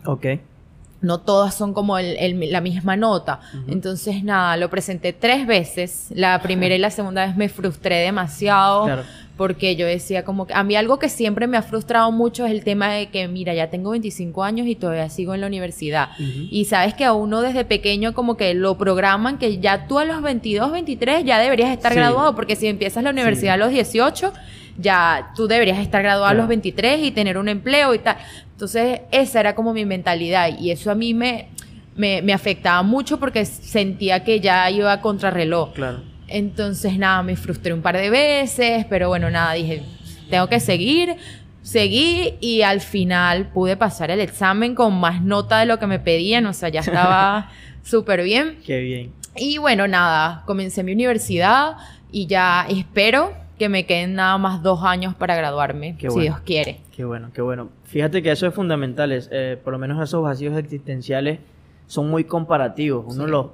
No 1.00 1.20
todas 1.20 1.54
son 1.54 1.74
como 1.74 1.98
el- 2.00 2.18
el- 2.18 2.52
la 2.52 2.60
misma 2.62 2.96
nota. 2.96 3.40
Entonces, 3.68 4.24
nada, 4.24 4.58
lo 4.58 4.70
presenté 4.70 5.14
tres 5.14 5.46
veces. 5.46 6.08
La 6.10 6.42
primera 6.42 6.74
y 6.76 6.80
la 6.80 6.90
segunda 6.90 7.26
vez 7.28 7.36
me 7.36 7.50
frustré 7.50 7.98
demasiado 7.98 8.86
Claro. 8.86 9.04
porque 9.38 9.76
yo 9.76 9.86
decía 9.86 10.26
como 10.26 10.48
que 10.48 10.56
a 10.56 10.64
mí 10.64 10.76
algo 10.76 10.98
que 10.98 11.10
siempre 11.10 11.46
me 11.46 11.56
ha 11.58 11.62
frustrado 11.62 12.12
mucho 12.12 12.46
es 12.48 12.52
el 12.52 12.64
tema 12.64 12.90
de 12.92 13.10
que, 13.10 13.28
mira, 13.28 13.54
ya 13.54 13.70
tengo 13.70 13.92
25 13.92 14.44
años 14.44 14.66
y 14.66 14.74
todavía 14.76 15.08
sigo 15.10 15.36
en 15.36 15.42
la 15.42 15.48
universidad. 15.48 16.10
Y 16.18 16.66
sabes 16.66 16.96
que 16.96 17.06
a 17.06 17.14
uno 17.14 17.42
desde 17.42 17.64
pequeño 17.64 18.16
como 18.16 18.36
que 18.36 18.56
lo 18.56 18.80
programan 18.80 19.38
que 19.38 19.60
ya 19.60 19.88
tú 19.88 20.00
a 20.00 20.06
los 20.06 20.24
22, 20.24 20.72
23 20.72 21.24
ya 21.24 21.38
deberías 21.38 21.70
estar 21.72 21.92
Sí. 21.94 22.00
graduado, 22.00 22.36
porque 22.36 22.56
si 22.56 22.66
empiezas 22.66 23.04
la 23.04 23.12
universidad 23.12 23.54
a 23.54 23.58
los 23.58 23.70
18, 23.70 24.34
ya 24.78 25.32
tú 25.36 25.48
deberías 25.48 25.80
estar 25.80 26.04
graduado 26.04 26.26
a 26.26 26.34
los 26.34 26.48
23 26.48 27.00
y 27.04 27.12
tener 27.12 27.38
un 27.38 27.50
empleo 27.50 27.94
y 27.94 28.00
tal. 28.00 28.18
Entonces 28.52 29.02
esa 29.12 29.40
era 29.40 29.56
como 29.56 29.74
mi 29.74 29.86
mentalidad 29.86 30.50
y 30.60 30.72
eso 30.72 30.92
a 30.92 30.96
mí 30.96 31.14
me, 31.14 31.50
me, 31.96 32.22
me 32.22 32.34
afectaba 32.34 32.84
mucho 32.84 33.20
porque 33.20 33.46
sentía 33.46 34.24
que 34.24 34.40
ya 34.40 34.70
iba 34.72 34.92
a 34.92 35.02
contrarreloj. 35.02 35.74
Claro. 35.74 36.18
Entonces, 36.28 36.98
nada, 36.98 37.24
me 37.24 37.36
frustré 37.36 37.74
un 37.74 37.82
par 37.82 37.96
de 37.98 38.10
veces, 38.10 38.86
pero 38.90 39.08
bueno, 39.08 39.30
nada, 39.30 39.54
dije, 39.54 39.84
tengo 40.30 40.48
que 40.48 40.60
seguir. 40.60 41.16
Seguí 41.62 42.36
y 42.40 42.62
al 42.62 42.80
final 42.80 43.50
pude 43.50 43.76
pasar 43.76 44.10
el 44.12 44.22
examen 44.22 44.74
con 44.74 44.98
más 45.00 45.22
nota 45.22 45.60
de 45.60 45.66
lo 45.66 45.80
que 45.80 45.88
me 45.88 46.00
pedían, 46.00 46.46
o 46.46 46.54
sea, 46.54 46.70
ya 46.70 46.80
estaba 46.80 47.52
súper 47.84 48.24
bien. 48.24 48.60
Qué 48.66 48.80
bien. 48.80 49.12
Y 49.36 49.58
bueno, 49.58 49.88
nada, 49.88 50.44
comencé 50.46 50.84
mi 50.84 50.94
universidad 50.94 51.76
y 52.10 52.26
ya 52.28 52.66
espero 52.70 53.34
que 53.58 53.70
me 53.70 53.86
queden 53.86 54.14
nada 54.16 54.38
más 54.38 54.62
dos 54.62 54.84
años 54.84 55.16
para 55.16 55.36
graduarme, 55.36 55.96
si. 56.00 56.22
Dios 56.22 56.40
quiere. 56.42 56.82
Qué 56.96 57.04
bueno, 57.06 57.30
qué 57.34 57.42
bueno. 57.42 57.70
Fíjate 57.86 58.22
que 58.22 58.32
eso 58.32 58.48
es 58.48 58.54
fundamental. 58.54 59.12
es, 59.12 59.30
eh, 59.32 59.60
por 59.64 59.74
lo 59.74 59.80
menos 59.80 60.02
esos 60.04 60.22
vacíos 60.24 60.58
existenciales 60.58 61.40
son 61.88 62.10
muy 62.10 62.24
comparativos. 62.24 63.06
Uno 63.16 63.26
Sí. 63.26 63.32
los, 63.32 63.46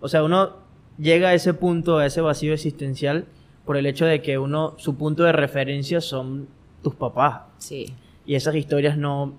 o 0.00 0.08
sea, 0.08 0.22
uno 0.24 0.50
llega 0.98 1.28
a 1.28 1.34
ese 1.34 1.54
punto, 1.54 1.98
a 1.98 2.06
ese 2.06 2.20
vacío 2.20 2.52
existencial, 2.52 3.26
por 3.64 3.76
el 3.76 3.86
hecho 3.86 4.06
de 4.06 4.22
que 4.22 4.38
uno, 4.38 4.74
su 4.78 4.96
punto 4.96 5.24
de 5.24 5.32
referencia 5.32 6.00
son 6.00 6.48
tus 6.82 6.94
papás. 6.94 7.42
Sí. 7.58 7.92
Y 8.24 8.34
esas 8.34 8.54
historias 8.54 8.96
no, 8.96 9.22
o 9.24 9.32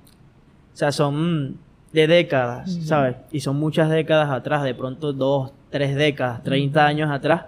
sea, 0.74 0.92
son 0.92 1.58
de 1.94 2.08
décadas. 2.08 2.74
¿sabes? 2.86 3.16
Y 3.32 3.40
son 3.40 3.58
muchas 3.58 3.90
décadas 3.90 4.30
atrás, 4.30 4.64
de 4.64 4.76
pronto 4.76 5.14
dos, 5.14 5.52
tres 5.70 5.96
décadas, 5.96 6.44
30 6.44 6.86
años 6.86 7.10
atrás. 7.12 7.46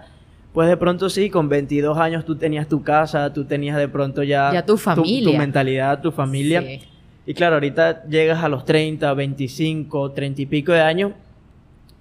Pues 0.52 0.68
de 0.68 0.76
pronto 0.76 1.08
sí, 1.08 1.30
con 1.30 1.48
22 1.48 1.96
años 1.98 2.24
tú 2.24 2.36
tenías 2.36 2.66
tu 2.68 2.82
casa, 2.82 3.32
tú 3.32 3.44
tenías 3.44 3.76
de 3.76 3.88
pronto 3.88 4.22
ya, 4.22 4.52
Ya 4.52 4.66
tu 4.66 4.72
tu, 4.72 4.78
familia. 4.78 5.38
mentalidad, 5.38 6.00
tu 6.00 6.10
familia. 6.10 6.60
Sí. 6.62 6.80
Y 7.26 7.34
claro, 7.34 7.54
ahorita 7.56 8.04
llegas 8.06 8.42
a 8.42 8.48
los 8.48 8.64
30, 8.64 9.12
25, 9.14 10.10
30 10.12 10.42
y 10.42 10.46
pico 10.46 10.72
de 10.72 10.80
años 10.80 11.12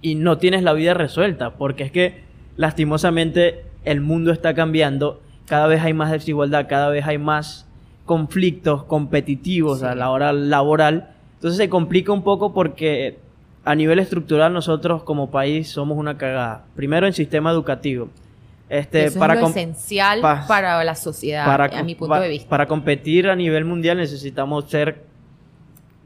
y 0.02 0.16
no 0.16 0.38
tienes 0.40 0.64
la 0.64 0.74
vida 0.74 0.94
resuelta, 0.96 1.52
porque 1.52 1.84
es 1.84 1.92
que 1.92 2.24
lastimosamente 2.58 3.66
el 3.86 4.02
mundo 4.02 4.32
está 4.32 4.54
cambiando, 4.54 5.22
cada 5.46 5.68
vez 5.68 5.82
hay 5.84 5.94
más 5.94 6.12
desigualdad, 6.12 6.68
cada 6.68 6.90
vez 6.90 7.06
hay 7.06 7.18
más 7.18 7.68
conflictos 8.06 8.84
competitivos 8.86 9.84
a 9.84 9.94
la 9.94 10.10
hora 10.10 10.34
laboral. 10.34 11.10
Entonces 11.36 11.58
se 11.58 11.70
complica 11.70 12.12
un 12.12 12.24
poco 12.24 12.54
porque 12.54 13.20
a 13.66 13.76
nivel 13.76 14.00
estructural 14.00 14.52
nosotros 14.54 15.04
como 15.04 15.30
país 15.30 15.70
somos 15.70 15.98
una 15.98 16.18
cagada. 16.18 16.66
Primero 16.76 17.06
en 17.06 17.14
sistema 17.14 17.52
educativo. 17.52 18.10
Este, 18.70 19.06
Eso 19.06 19.20
para 19.20 19.34
es 19.34 19.42
lo 19.42 19.48
esencial 19.48 20.22
para 20.22 20.84
la 20.84 20.94
sociedad, 20.94 21.46
para, 21.46 21.66
a 21.66 21.84
mi 21.84 21.96
punto 21.96 22.20
de 22.20 22.30
vista. 22.30 22.48
Para 22.48 22.68
competir 22.68 23.28
a 23.28 23.36
nivel 23.36 23.66
mundial 23.66 23.98
necesitamos 23.98 24.70
ser 24.70 25.04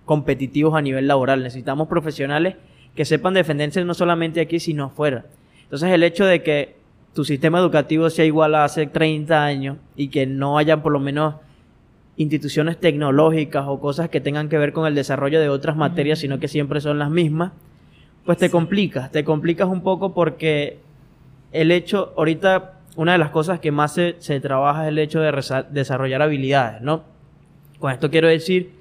competitivos 0.05 0.73
a 0.73 0.81
nivel 0.81 1.07
laboral. 1.07 1.43
Necesitamos 1.43 1.89
profesionales 1.89 2.55
que 2.95 3.03
sepan 3.03 3.33
defenderse 3.33 3.83
no 3.83 3.93
solamente 3.93 4.39
aquí, 4.39 4.59
sino 4.59 4.85
afuera. 4.85 5.25
Entonces 5.63 5.89
el 5.89 6.03
hecho 6.03 6.25
de 6.25 6.41
que 6.41 6.77
tu 7.13 7.25
sistema 7.25 7.59
educativo 7.59 8.09
sea 8.09 8.25
igual 8.25 8.55
a 8.55 8.63
hace 8.63 8.87
30 8.87 9.43
años 9.43 9.77
y 9.95 10.07
que 10.07 10.25
no 10.25 10.57
haya 10.57 10.81
por 10.81 10.93
lo 10.93 10.99
menos 10.99 11.35
instituciones 12.15 12.79
tecnológicas 12.79 13.65
o 13.67 13.79
cosas 13.79 14.09
que 14.09 14.21
tengan 14.21 14.49
que 14.49 14.57
ver 14.57 14.71
con 14.71 14.85
el 14.87 14.95
desarrollo 14.95 15.39
de 15.41 15.49
otras 15.49 15.75
materias, 15.75 16.19
sino 16.19 16.39
que 16.39 16.47
siempre 16.47 16.79
son 16.79 16.99
las 16.99 17.09
mismas, 17.09 17.51
pues 18.25 18.37
te 18.37 18.49
complicas, 18.49 19.11
te 19.11 19.23
complicas 19.23 19.67
un 19.67 19.81
poco 19.81 20.13
porque 20.13 20.79
el 21.53 21.71
hecho, 21.71 22.13
ahorita 22.17 22.79
una 22.95 23.13
de 23.13 23.17
las 23.17 23.29
cosas 23.29 23.59
que 23.59 23.71
más 23.71 23.93
se, 23.93 24.15
se 24.19 24.39
trabaja 24.39 24.83
es 24.83 24.89
el 24.89 24.99
hecho 24.99 25.21
de 25.21 25.31
desarrollar 25.71 26.21
habilidades, 26.21 26.81
¿no? 26.81 27.03
Con 27.79 27.91
esto 27.91 28.09
quiero 28.09 28.27
decir 28.27 28.71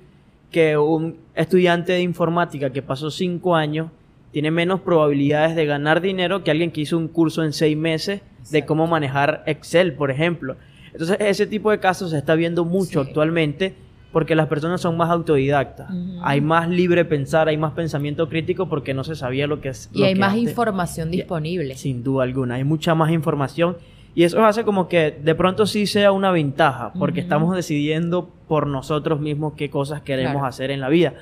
que 0.50 0.76
un 0.76 1.18
estudiante 1.34 1.92
de 1.92 2.02
informática 2.02 2.70
que 2.70 2.82
pasó 2.82 3.10
cinco 3.10 3.56
años 3.56 3.88
tiene 4.32 4.50
menos 4.50 4.80
probabilidades 4.80 5.54
de 5.54 5.66
ganar 5.66 6.00
dinero 6.00 6.42
que 6.42 6.50
alguien 6.50 6.70
que 6.70 6.80
hizo 6.82 6.96
un 6.96 7.08
curso 7.08 7.44
en 7.44 7.52
seis 7.52 7.76
meses 7.76 8.22
de 8.50 8.64
cómo 8.64 8.86
manejar 8.86 9.42
Excel, 9.46 9.94
por 9.94 10.10
ejemplo. 10.10 10.56
Entonces, 10.92 11.16
ese 11.20 11.46
tipo 11.46 11.70
de 11.70 11.78
casos 11.78 12.10
se 12.10 12.18
está 12.18 12.34
viendo 12.34 12.64
mucho 12.64 13.00
actualmente 13.00 13.74
porque 14.12 14.34
las 14.34 14.46
personas 14.46 14.80
son 14.80 14.96
más 14.96 15.10
autodidactas. 15.10 15.90
Hay 16.22 16.40
más 16.40 16.68
libre 16.68 17.04
pensar, 17.04 17.48
hay 17.48 17.56
más 17.56 17.72
pensamiento 17.72 18.28
crítico 18.28 18.68
porque 18.68 18.92
no 18.94 19.04
se 19.04 19.16
sabía 19.16 19.46
lo 19.46 19.60
que 19.60 19.70
es. 19.70 19.90
Y 19.92 20.04
hay 20.04 20.14
más 20.14 20.36
información 20.36 21.10
disponible. 21.10 21.74
Sin 21.76 22.04
duda 22.04 22.24
alguna, 22.24 22.56
hay 22.56 22.64
mucha 22.64 22.94
más 22.94 23.10
información. 23.10 23.76
Y 24.14 24.24
eso 24.24 24.44
hace 24.44 24.64
como 24.64 24.88
que 24.88 25.10
de 25.10 25.34
pronto 25.34 25.64
sí 25.64 25.86
sea 25.86 26.12
una 26.12 26.30
ventaja, 26.30 26.92
porque 26.98 27.20
estamos 27.20 27.56
decidiendo 27.56 28.28
por 28.46 28.66
nosotros 28.66 29.20
mismos 29.20 29.54
qué 29.56 29.70
cosas 29.70 30.02
queremos 30.02 30.44
hacer 30.44 30.70
en 30.70 30.80
la 30.80 30.90
vida. 30.90 31.14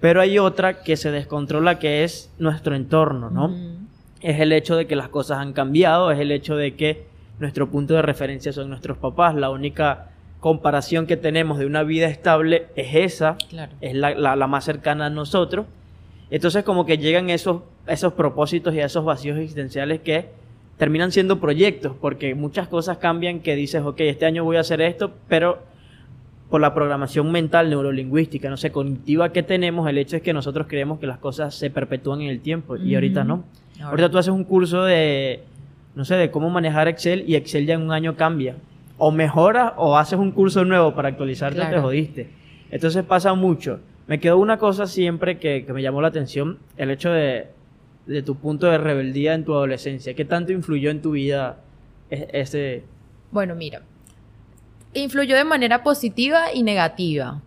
Pero 0.00 0.20
hay 0.20 0.38
otra 0.38 0.82
que 0.82 0.96
se 0.96 1.10
descontrola, 1.10 1.80
que 1.80 2.04
es 2.04 2.32
nuestro 2.38 2.76
entorno, 2.76 3.30
¿no? 3.30 3.52
Es 4.20 4.38
el 4.38 4.52
hecho 4.52 4.76
de 4.76 4.86
que 4.86 4.94
las 4.94 5.08
cosas 5.08 5.38
han 5.38 5.52
cambiado, 5.52 6.12
es 6.12 6.20
el 6.20 6.30
hecho 6.30 6.54
de 6.54 6.76
que 6.76 7.06
nuestro 7.40 7.68
punto 7.68 7.94
de 7.94 8.02
referencia 8.02 8.52
son 8.52 8.68
nuestros 8.68 8.96
papás. 8.98 9.34
La 9.34 9.50
única 9.50 10.09
comparación 10.40 11.06
que 11.06 11.16
tenemos 11.16 11.58
de 11.58 11.66
una 11.66 11.82
vida 11.82 12.06
estable 12.06 12.66
es 12.74 12.94
esa, 12.94 13.36
es 13.80 13.94
la, 13.94 14.46
más 14.46 14.64
cercana 14.64 15.06
a 15.06 15.10
nosotros. 15.10 15.66
Entonces 16.30 16.64
como 16.64 16.86
que 16.86 16.98
llegan 16.98 17.30
esos, 17.30 17.62
esos 17.86 18.14
propósitos 18.14 18.74
y 18.74 18.80
esos 18.80 19.04
vacíos 19.04 19.38
existenciales 19.38 20.00
que 20.00 20.28
terminan 20.78 21.12
siendo 21.12 21.40
proyectos, 21.40 21.92
porque 22.00 22.34
muchas 22.34 22.66
cosas 22.68 22.96
cambian 22.96 23.40
que 23.40 23.54
dices, 23.54 23.82
ok, 23.82 24.00
este 24.00 24.24
año 24.24 24.44
voy 24.44 24.56
a 24.56 24.60
hacer 24.60 24.80
esto, 24.80 25.12
pero 25.28 25.58
por 26.48 26.60
la 26.60 26.72
programación 26.72 27.30
mental, 27.30 27.68
neurolingüística, 27.68 28.48
no 28.48 28.56
sé, 28.56 28.72
cognitiva 28.72 29.30
que 29.30 29.42
tenemos, 29.42 29.88
el 29.88 29.98
hecho 29.98 30.16
es 30.16 30.22
que 30.22 30.32
nosotros 30.32 30.66
creemos 30.68 30.98
que 30.98 31.06
las 31.06 31.18
cosas 31.18 31.54
se 31.54 31.70
perpetúan 31.70 32.22
en 32.22 32.28
el 32.28 32.40
tiempo 32.40 32.76
y 32.76 32.94
ahorita 32.94 33.24
no. 33.24 33.44
Ahorita 33.82 34.10
tú 34.10 34.18
haces 34.18 34.32
un 34.32 34.44
curso 34.44 34.84
de, 34.84 35.42
no 35.94 36.04
sé, 36.04 36.16
de 36.16 36.30
cómo 36.30 36.50
manejar 36.50 36.88
Excel 36.88 37.24
y 37.26 37.36
Excel 37.36 37.66
ya 37.66 37.74
en 37.74 37.82
un 37.82 37.92
año 37.92 38.16
cambia. 38.16 38.56
O 39.02 39.10
mejoras 39.10 39.72
o 39.76 39.96
haces 39.96 40.18
un 40.18 40.30
curso 40.30 40.64
nuevo 40.64 40.94
para 40.94 41.08
actualizarte 41.08 41.60
te 41.64 41.80
jodiste. 41.80 42.30
Entonces 42.70 43.02
pasa 43.02 43.34
mucho. 43.34 43.80
Me 44.06 44.20
quedó 44.20 44.38
una 44.38 44.58
cosa 44.58 44.86
siempre 44.86 45.38
que, 45.38 45.64
me 45.72 45.82
llamó 45.82 46.02
la 46.02 46.08
atención, 46.08 46.58
el 46.76 46.90
hecho 46.90 47.10
de, 47.10 47.48
de, 48.06 48.22
tu 48.22 48.36
punto 48.36 48.66
de 48.66 48.76
rebeldía 48.76 49.34
en 49.34 49.44
tu 49.44 49.54
adolescencia. 49.54 50.14
¿Qué 50.14 50.24
tanto 50.24 50.52
influyó 50.52 50.90
en 50.90 51.00
tu 51.00 51.12
vida 51.12 51.60
e, 52.10 52.28
ese... 52.32 52.84
Bueno, 53.30 53.54
mira, 53.54 53.82
influyó 54.94 55.36
de 55.36 55.44
manera 55.44 55.82
positiva 55.82 56.52
y 56.52 56.62
negativa. 56.62 57.40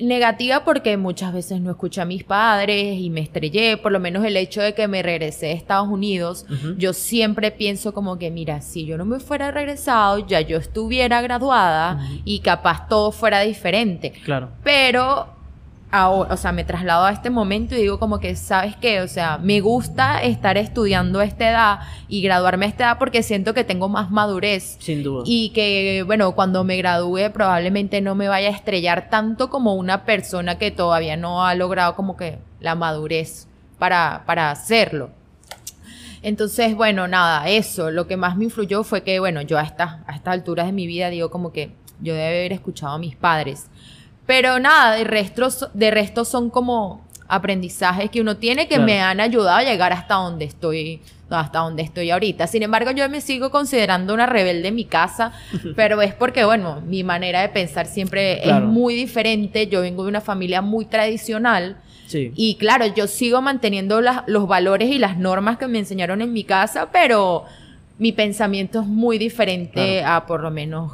Negativa 0.00 0.64
porque 0.64 0.96
muchas 0.96 1.34
veces 1.34 1.60
no 1.60 1.70
escuché 1.70 2.00
a 2.00 2.06
mis 2.06 2.24
padres 2.24 2.98
y 2.98 3.10
me 3.10 3.20
estrellé, 3.20 3.76
por 3.76 3.92
lo 3.92 4.00
menos 4.00 4.24
el 4.24 4.38
hecho 4.38 4.62
de 4.62 4.74
que 4.74 4.88
me 4.88 5.02
regresé 5.02 5.48
a 5.48 5.52
Estados 5.52 5.88
Unidos, 5.88 6.46
yo 6.78 6.94
siempre 6.94 7.50
pienso 7.50 7.92
como 7.92 8.16
que, 8.16 8.30
mira, 8.30 8.62
si 8.62 8.86
yo 8.86 8.96
no 8.96 9.04
me 9.04 9.20
fuera 9.20 9.50
regresado, 9.50 10.26
ya 10.26 10.40
yo 10.40 10.56
estuviera 10.56 11.20
graduada 11.20 12.00
y 12.24 12.40
capaz 12.40 12.88
todo 12.88 13.12
fuera 13.12 13.42
diferente. 13.42 14.12
Claro. 14.24 14.48
Pero 14.64 15.41
o 15.94 16.36
sea, 16.38 16.52
me 16.52 16.64
traslado 16.64 17.04
a 17.04 17.12
este 17.12 17.28
momento 17.28 17.74
y 17.74 17.82
digo 17.82 17.98
como 17.98 18.18
que, 18.18 18.34
¿sabes 18.34 18.74
qué? 18.76 19.02
O 19.02 19.08
sea, 19.08 19.36
me 19.36 19.60
gusta 19.60 20.22
estar 20.22 20.56
estudiando 20.56 21.20
a 21.20 21.24
esta 21.24 21.50
edad 21.50 21.78
y 22.08 22.22
graduarme 22.22 22.64
a 22.64 22.68
esta 22.70 22.84
edad 22.84 22.98
porque 22.98 23.22
siento 23.22 23.52
que 23.52 23.62
tengo 23.62 23.90
más 23.90 24.10
madurez. 24.10 24.76
Sin 24.80 25.02
duda. 25.02 25.24
Y 25.26 25.50
que, 25.50 26.02
bueno, 26.06 26.34
cuando 26.34 26.64
me 26.64 26.78
gradúe 26.78 27.30
probablemente 27.32 28.00
no 28.00 28.14
me 28.14 28.28
vaya 28.28 28.48
a 28.48 28.52
estrellar 28.52 29.10
tanto 29.10 29.50
como 29.50 29.74
una 29.74 30.04
persona 30.06 30.56
que 30.56 30.70
todavía 30.70 31.18
no 31.18 31.44
ha 31.44 31.54
logrado 31.54 31.94
como 31.94 32.16
que 32.16 32.38
la 32.60 32.74
madurez 32.74 33.46
para, 33.78 34.22
para 34.24 34.50
hacerlo. 34.50 35.10
Entonces, 36.22 36.74
bueno, 36.74 37.06
nada, 37.06 37.48
eso, 37.50 37.90
lo 37.90 38.06
que 38.06 38.16
más 38.16 38.36
me 38.36 38.44
influyó 38.44 38.82
fue 38.84 39.02
que, 39.02 39.18
bueno, 39.18 39.42
yo 39.42 39.58
a, 39.58 39.62
esta, 39.62 40.04
a 40.06 40.14
estas 40.14 40.32
alturas 40.32 40.66
de 40.66 40.72
mi 40.72 40.86
vida 40.86 41.10
digo 41.10 41.30
como 41.30 41.52
que 41.52 41.72
yo 42.00 42.14
debe 42.14 42.38
haber 42.38 42.52
escuchado 42.52 42.94
a 42.94 42.98
mis 42.98 43.14
padres 43.14 43.68
pero 44.26 44.58
nada, 44.58 44.96
de 44.96 45.04
resto, 45.04 45.70
de 45.74 45.90
resto 45.90 46.24
son 46.24 46.50
como 46.50 47.04
aprendizajes 47.28 48.10
que 48.10 48.20
uno 48.20 48.36
tiene 48.36 48.68
que 48.68 48.78
me 48.78 49.00
han 49.00 49.20
ayudado 49.20 49.56
a 49.56 49.62
llegar 49.62 49.92
hasta 49.92 50.14
donde 50.16 50.44
estoy 50.44 51.00
hasta 51.30 51.60
donde 51.60 51.82
estoy 51.82 52.10
ahorita. 52.10 52.46
Sin 52.46 52.62
embargo, 52.62 52.90
yo 52.90 53.08
me 53.08 53.20
sigo 53.20 53.50
considerando 53.50 54.12
una 54.14 54.26
rebelde 54.26 54.68
en 54.68 54.74
mi 54.74 54.84
casa, 54.84 55.32
pero 55.76 56.02
es 56.02 56.14
porque, 56.14 56.44
bueno, 56.44 56.82
mi 56.82 57.04
manera 57.04 57.40
de 57.40 57.48
pensar 57.48 57.86
siempre 57.86 58.46
es 58.48 58.60
muy 58.60 58.94
diferente. 58.94 59.66
Yo 59.66 59.80
vengo 59.80 60.02
de 60.02 60.10
una 60.10 60.20
familia 60.20 60.62
muy 60.62 60.84
tradicional. 60.84 61.78
Y 62.14 62.56
claro, 62.56 62.84
yo 62.84 63.06
sigo 63.06 63.40
manteniendo 63.40 64.02
los 64.26 64.46
valores 64.46 64.90
y 64.90 64.98
las 64.98 65.16
normas 65.16 65.56
que 65.56 65.66
me 65.66 65.78
enseñaron 65.78 66.20
en 66.20 66.30
mi 66.34 66.44
casa, 66.44 66.90
pero 66.92 67.46
mi 67.98 68.12
pensamiento 68.12 68.82
es 68.82 68.86
muy 68.86 69.16
diferente 69.16 70.04
a 70.04 70.26
por 70.26 70.42
lo 70.42 70.50
menos 70.50 70.92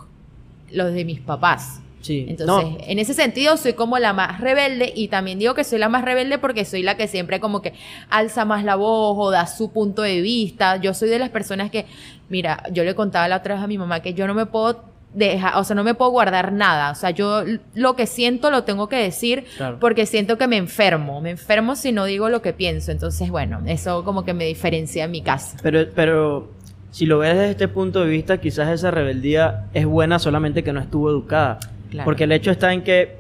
los 0.71 0.93
de 0.93 1.05
mis 1.05 1.19
papás. 1.19 1.81
Entonces, 2.07 2.85
en 2.87 2.99
ese 2.99 3.15
sentido, 3.15 3.57
soy 3.57 3.75
como 3.75 3.99
la 3.99 4.13
más 4.13 4.41
rebelde 4.41 4.93
y 4.95 5.09
también 5.09 5.39
digo 5.39 5.55
que 5.55 5.65
soy 5.65 5.79
la 5.79 5.89
más 5.89 6.05
rebelde 6.05 6.39
porque 6.39 6.65
soy 6.65 6.83
la 6.83 6.97
que 6.97 7.09
siempre 7.09 7.41
como 7.41 7.63
que 7.63 7.75
alza 8.11 8.45
más 8.45 8.65
la 8.65 8.77
voz 8.77 9.17
o 9.19 9.31
da 9.31 9.47
su 9.47 9.73
punto 9.73 10.03
de 10.03 10.21
vista. 10.21 10.77
Yo 10.77 10.95
soy 10.95 11.09
de 11.09 11.19
las 11.19 11.31
personas 11.31 11.71
que, 11.71 11.87
mira, 12.29 12.63
yo 12.73 12.85
le 12.85 12.95
contaba 12.95 13.29
la 13.29 13.37
otra 13.37 13.55
vez 13.55 13.65
a 13.65 13.67
mi 13.67 13.79
mamá 13.79 14.01
que 14.01 14.15
yo 14.15 14.27
no 14.27 14.35
me 14.35 14.47
puedo 14.47 14.85
dejar, 15.15 15.57
o 15.57 15.65
sea, 15.65 15.75
no 15.75 15.85
me 15.85 15.95
puedo 15.95 16.11
guardar 16.11 16.53
nada. 16.53 16.91
O 16.91 16.95
sea, 16.95 17.11
yo 17.11 17.43
lo 17.75 17.97
que 17.97 18.07
siento 18.07 18.51
lo 18.51 18.65
tengo 18.65 18.89
que 18.89 18.97
decir 18.97 19.45
porque 19.81 20.07
siento 20.07 20.39
que 20.39 20.47
me 20.47 20.57
enfermo. 20.57 21.21
Me 21.21 21.31
enfermo 21.31 21.77
si 21.77 21.93
no 21.93 22.05
digo 22.05 22.29
lo 22.29 22.43
que 22.43 22.53
pienso. 22.53 22.93
Entonces, 22.93 23.31
bueno, 23.31 23.61
eso 23.67 24.05
como 24.05 24.25
que 24.25 24.35
me 24.35 24.45
diferencia 24.45 25.05
en 25.05 25.11
mi 25.11 25.23
casa. 25.23 25.57
Pero, 25.63 25.87
pero 25.95 26.51
si 26.91 27.07
lo 27.07 27.19
ves 27.19 27.35
desde 27.35 27.51
este 27.51 27.69
punto 27.69 28.01
de 28.01 28.09
vista, 28.09 28.39
quizás 28.39 28.69
esa 28.69 28.91
rebeldía 28.91 29.67
es 29.75 29.87
buena 29.87 30.19
solamente 30.19 30.63
que 30.63 30.73
no 30.73 30.81
estuvo 30.81 31.11
educada. 31.11 31.59
Porque 32.05 32.25
el 32.25 32.33
hecho 32.33 32.51
está 32.51 32.73
en 32.73 32.83
que 32.83 33.17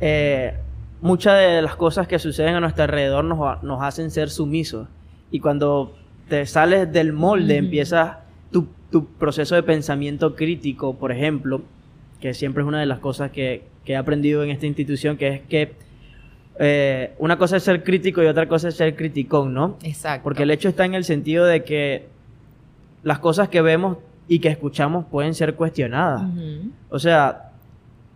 eh, 0.00 0.54
muchas 1.00 1.38
de 1.38 1.62
las 1.62 1.76
cosas 1.76 2.06
que 2.06 2.18
suceden 2.18 2.54
a 2.54 2.60
nuestro 2.60 2.84
alrededor 2.84 3.24
nos, 3.24 3.62
nos 3.62 3.82
hacen 3.82 4.10
ser 4.10 4.30
sumisos. 4.30 4.88
Y 5.30 5.40
cuando 5.40 5.94
te 6.28 6.46
sales 6.46 6.92
del 6.92 7.12
molde, 7.12 7.56
empiezas 7.56 8.18
tu, 8.50 8.68
tu, 8.90 9.06
proceso 9.06 9.54
de 9.54 9.62
pensamiento 9.62 10.34
crítico, 10.34 10.96
por 10.96 11.12
ejemplo, 11.12 11.62
que 12.20 12.34
siempre 12.34 12.62
es 12.62 12.68
una 12.68 12.80
de 12.80 12.86
las 12.86 12.98
cosas 12.98 13.30
que, 13.30 13.64
que 13.84 13.92
he 13.92 13.96
aprendido 13.96 14.42
en 14.42 14.50
esta 14.50 14.66
institución, 14.66 15.16
que 15.16 15.28
es 15.28 15.40
que 15.42 15.74
eh, 16.58 17.12
una 17.18 17.38
cosa 17.38 17.56
es 17.56 17.62
ser 17.62 17.84
crítico 17.84 18.22
y 18.22 18.26
otra 18.26 18.48
cosa 18.48 18.68
es 18.68 18.74
ser 18.74 18.96
criticón, 18.96 19.54
¿no? 19.54 19.76
Exacto. 19.82 20.24
Porque 20.24 20.42
el 20.42 20.50
hecho 20.50 20.68
está 20.68 20.84
en 20.84 20.94
el 20.94 21.04
sentido 21.04 21.44
de 21.44 21.62
que 21.62 22.08
las 23.04 23.20
cosas 23.20 23.48
que 23.48 23.62
vemos 23.62 23.98
y 24.26 24.40
que 24.40 24.48
escuchamos 24.48 25.06
pueden 25.06 25.34
ser 25.34 25.54
cuestionadas. 25.54 26.22
O 26.90 26.98
sea, 26.98 27.47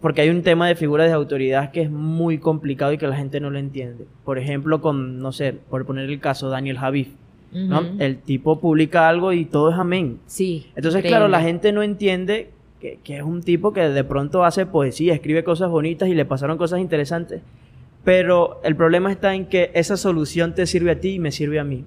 porque 0.03 0.21
hay 0.21 0.31
un 0.31 0.43
tema 0.43 0.67
de 0.67 0.75
figuras 0.75 1.07
de 1.07 1.15
autoridad 1.15 1.71
que 1.71 1.81
es 1.83 1.91
muy 1.91 2.39
complicado 2.39 2.93
y 2.93 2.99
que 2.99 3.07
la 3.07 3.17
gente 3.17 3.39
no 3.39 3.51
lo 3.51 3.59
entiende. 3.59 4.05
Por 4.25 4.37
ejemplo, 4.37 4.83
con, 4.83 5.21
no 5.21 5.31
sé, 5.31 5.55
por 5.71 5.87
poner 5.87 6.11
el 6.11 6.19
caso, 6.19 6.51
Daniel 6.51 6.77
Javif. 6.77 7.09
¿no? 7.53 7.83
El 7.99 8.19
tipo 8.19 8.61
publica 8.61 9.09
algo 9.09 9.33
y 9.33 9.45
todo 9.45 9.71
es 9.71 9.77
amén. 9.79 10.19
Sí. 10.27 10.67
Entonces, 10.75 11.05
claro, 11.05 11.29
la 11.29 11.41
gente 11.41 11.71
no 11.73 11.83
entiende 11.83 12.51
que, 12.81 12.99
que 13.05 13.19
es 13.19 13.23
un 13.23 13.43
tipo 13.43 13.73
que 13.73 13.89
de 13.89 14.05
pronto 14.05 14.45
hace 14.45 14.67
poesía, 14.67 15.15
escribe 15.15 15.45
cosas 15.45 15.71
bonitas 15.71 16.09
y 16.09 16.15
le 16.15 16.25
pasaron 16.25 16.59
cosas 16.59 16.81
interesantes. 16.81 17.43
Pero 18.05 18.61
el 18.65 18.75
problema 18.75 19.13
está 19.13 19.35
en 19.35 19.47
que 19.47 19.71
esa 19.75 19.97
solución 19.97 20.55
te 20.55 20.67
sirve 20.67 20.91
a 20.91 20.99
ti 21.01 21.11
y 21.11 21.19
me 21.21 21.31
sirve 21.31 21.61
a 21.61 21.65
mí. 21.65 21.85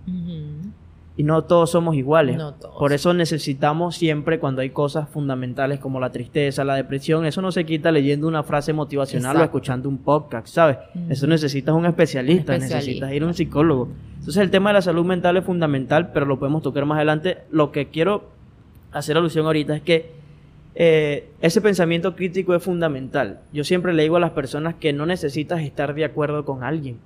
Y 1.17 1.23
no 1.23 1.43
todos 1.45 1.71
somos 1.71 1.95
iguales. 1.95 2.35
No 2.35 2.53
todos. 2.53 2.77
Por 2.77 2.91
eso 2.91 3.13
necesitamos 3.13 3.95
siempre 3.95 4.37
cuando 4.39 4.61
hay 4.61 4.71
cosas 4.71 5.07
fundamentales 5.09 5.79
como 5.79 5.99
la 5.99 6.11
tristeza, 6.11 6.65
la 6.65 6.75
depresión, 6.75 7.25
eso 7.25 7.41
no 7.41 7.51
se 7.53 7.65
quita 7.65 7.91
leyendo 7.91 8.27
una 8.27 8.43
frase 8.43 8.73
motivacional 8.73 9.37
o 9.37 9.43
escuchando 9.43 9.87
un 9.87 9.97
podcast, 9.99 10.47
¿sabes? 10.47 10.77
Eso 11.09 11.25
necesitas 11.27 11.73
un 11.73 11.85
especialista, 11.85 12.51
Un 12.53 12.57
especialista. 12.63 13.05
necesitas 13.05 13.13
ir 13.13 13.23
a 13.23 13.27
un 13.27 13.33
psicólogo. 13.33 13.87
Entonces 14.19 14.37
el 14.43 14.51
tema 14.51 14.71
de 14.71 14.73
la 14.73 14.81
salud 14.81 15.05
mental 15.05 15.37
es 15.37 15.45
fundamental, 15.45 16.11
pero 16.11 16.25
lo 16.25 16.37
podemos 16.37 16.61
tocar 16.63 16.85
más 16.85 16.97
adelante. 16.97 17.37
Lo 17.49 17.71
que 17.71 17.87
quiero 17.87 18.29
hacer 18.91 19.15
alusión 19.17 19.45
ahorita 19.45 19.75
es 19.77 19.81
que 19.83 20.11
eh, 20.75 21.29
ese 21.39 21.61
pensamiento 21.61 22.15
crítico 22.15 22.53
es 22.53 22.61
fundamental. 22.61 23.39
Yo 23.53 23.63
siempre 23.63 23.93
le 23.93 24.03
digo 24.03 24.17
a 24.17 24.19
las 24.19 24.31
personas 24.31 24.75
que 24.75 24.91
no 24.91 25.05
necesitas 25.05 25.61
estar 25.61 25.93
de 25.95 26.03
acuerdo 26.03 26.43
con 26.43 26.63
alguien. 26.63 26.97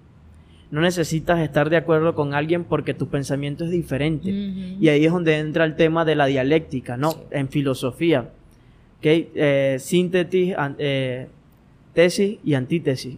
No 0.71 0.81
necesitas 0.81 1.39
estar 1.39 1.69
de 1.69 1.77
acuerdo 1.77 2.13
con 2.13 2.33
alguien 2.33 2.63
porque 2.63 2.93
tu 2.93 3.07
pensamiento 3.07 3.65
es 3.65 3.71
diferente. 3.71 4.29
Y 4.29 4.88
ahí 4.89 5.05
es 5.05 5.11
donde 5.11 5.38
entra 5.38 5.65
el 5.65 5.75
tema 5.75 6.05
de 6.05 6.15
la 6.15 6.27
dialéctica, 6.27 6.95
¿no? 6.95 7.11
Sí. 7.11 7.17
En 7.31 7.49
filosofía. 7.49 8.29
¿ok? 8.99 9.05
Eh, 9.05 9.77
síntesis, 9.79 10.55
eh, 10.77 11.27
tesis 11.93 12.38
y 12.43 12.53
antítesis. 12.53 13.17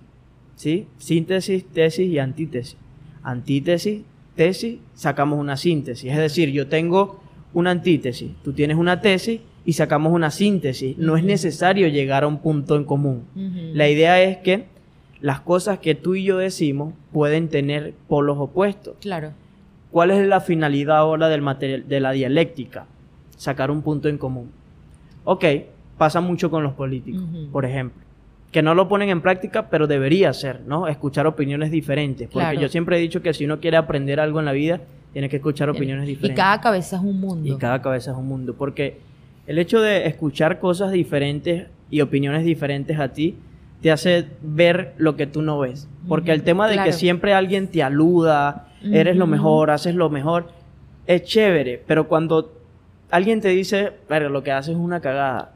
¿Sí? 0.56 0.88
Síntesis, 0.98 1.66
tesis 1.66 2.08
y 2.08 2.20
antítesis. 2.20 2.78
Antítesis, 3.24 4.02
tesis, 4.36 4.80
sacamos 4.94 5.40
una 5.40 5.58
síntesis. 5.58 6.10
Es 6.10 6.18
decir, 6.18 6.52
yo 6.52 6.68
tengo 6.68 7.22
una 7.54 7.72
antítesis, 7.72 8.32
tú 8.44 8.54
tienes 8.54 8.78
una 8.78 9.02
tesis 9.02 9.42
y 9.66 9.74
sacamos 9.74 10.14
una 10.14 10.32
síntesis. 10.32 10.98
No 10.98 11.18
es 11.18 11.24
necesario 11.24 11.88
llegar 11.88 12.24
a 12.24 12.28
un 12.28 12.40
punto 12.40 12.76
en 12.76 12.86
común. 12.86 13.24
La 13.74 13.90
idea 13.90 14.22
es 14.22 14.38
que 14.38 14.66
las 15.22 15.40
cosas 15.42 15.80
que 15.80 15.96
tú 15.96 16.16
y 16.16 16.24
yo 16.24 16.38
decimos 16.38 16.94
pueden 17.12 17.48
tener 17.48 17.94
polos 18.08 18.38
opuestos. 18.40 18.96
Claro. 19.02 19.32
¿Cuál 19.92 20.12
es 20.12 20.26
la 20.28 20.40
finalidad 20.42 20.98
ahora 20.98 21.28
del 21.30 21.42
material, 21.42 21.88
de 21.88 22.00
la 22.00 22.12
dialéctica? 22.12 22.86
Sacar 23.38 23.72
un 23.72 23.82
punto 23.82 24.08
en 24.10 24.18
común. 24.18 24.50
Ok, 25.24 25.46
pasa 25.98 26.22
mucho 26.22 26.50
con 26.50 26.64
los 26.64 26.74
políticos, 26.74 27.24
por 27.52 27.66
ejemplo. 27.66 28.02
Que 28.52 28.62
no 28.62 28.74
lo 28.76 28.88
ponen 28.88 29.10
en 29.10 29.22
práctica, 29.22 29.70
pero 29.70 29.88
debería 29.88 30.34
ser, 30.34 30.62
¿no? 30.66 30.88
Escuchar 30.88 31.26
opiniones 31.28 31.72
diferentes. 31.72 32.28
Porque 32.28 32.46
Claro. 32.48 32.62
yo 32.62 32.70
siempre 32.70 32.98
he 32.98 33.00
dicho 33.00 33.22
que 33.22 33.34
si 33.34 33.46
uno 33.46 33.60
quiere 33.60 33.78
aprender 33.78 34.20
algo 34.20 34.40
en 34.40 34.46
la 34.46 34.52
vida, 34.52 34.82
tiene 35.14 35.30
que 35.30 35.38
escuchar 35.38 35.70
opiniones 35.70 36.06
Y 36.06 36.12
diferentes. 36.12 36.36
cada 36.44 36.60
cabeza 36.60 36.96
es 36.98 37.02
un 37.04 37.20
mundo. 37.20 37.48
Y 37.48 37.58
cada 37.58 37.82
cabeza 37.82 38.12
es 38.12 38.18
un 38.18 38.28
mundo. 38.28 38.56
Porque 38.58 38.98
el 39.48 39.58
hecho 39.60 39.80
de 39.82 40.08
escuchar 40.08 40.60
cosas 40.60 40.92
diferentes 40.92 41.68
y 41.90 42.02
opiniones 42.02 42.44
diferentes 42.44 43.00
a 43.00 43.10
ti 43.10 43.36
te 43.82 43.92
hace 43.92 44.28
ver 44.42 44.94
lo 44.98 45.16
que 45.16 45.28
tú 45.28 45.42
no 45.42 45.60
ves. 45.60 45.88
Porque 46.08 46.32
el 46.32 46.44
tema 46.44 46.68
de 46.68 46.82
que 46.84 46.94
siempre 46.94 47.34
alguien 47.34 47.68
te 47.68 47.82
aluda, 47.84 48.68
eres 48.84 49.16
lo 49.16 49.28
mejor, 49.28 49.72
haces 49.72 49.96
lo 49.96 50.10
mejor, 50.10 50.48
es 51.08 51.24
chévere. 51.24 51.82
Pero 51.88 52.08
cuando 52.08 52.54
alguien 53.10 53.42
te 53.42 53.50
dice, 53.50 53.92
pero 54.08 54.30
lo 54.30 54.44
que 54.44 54.52
haces 54.52 54.76
es 54.76 54.80
una 54.80 55.00
cagada. 55.02 55.54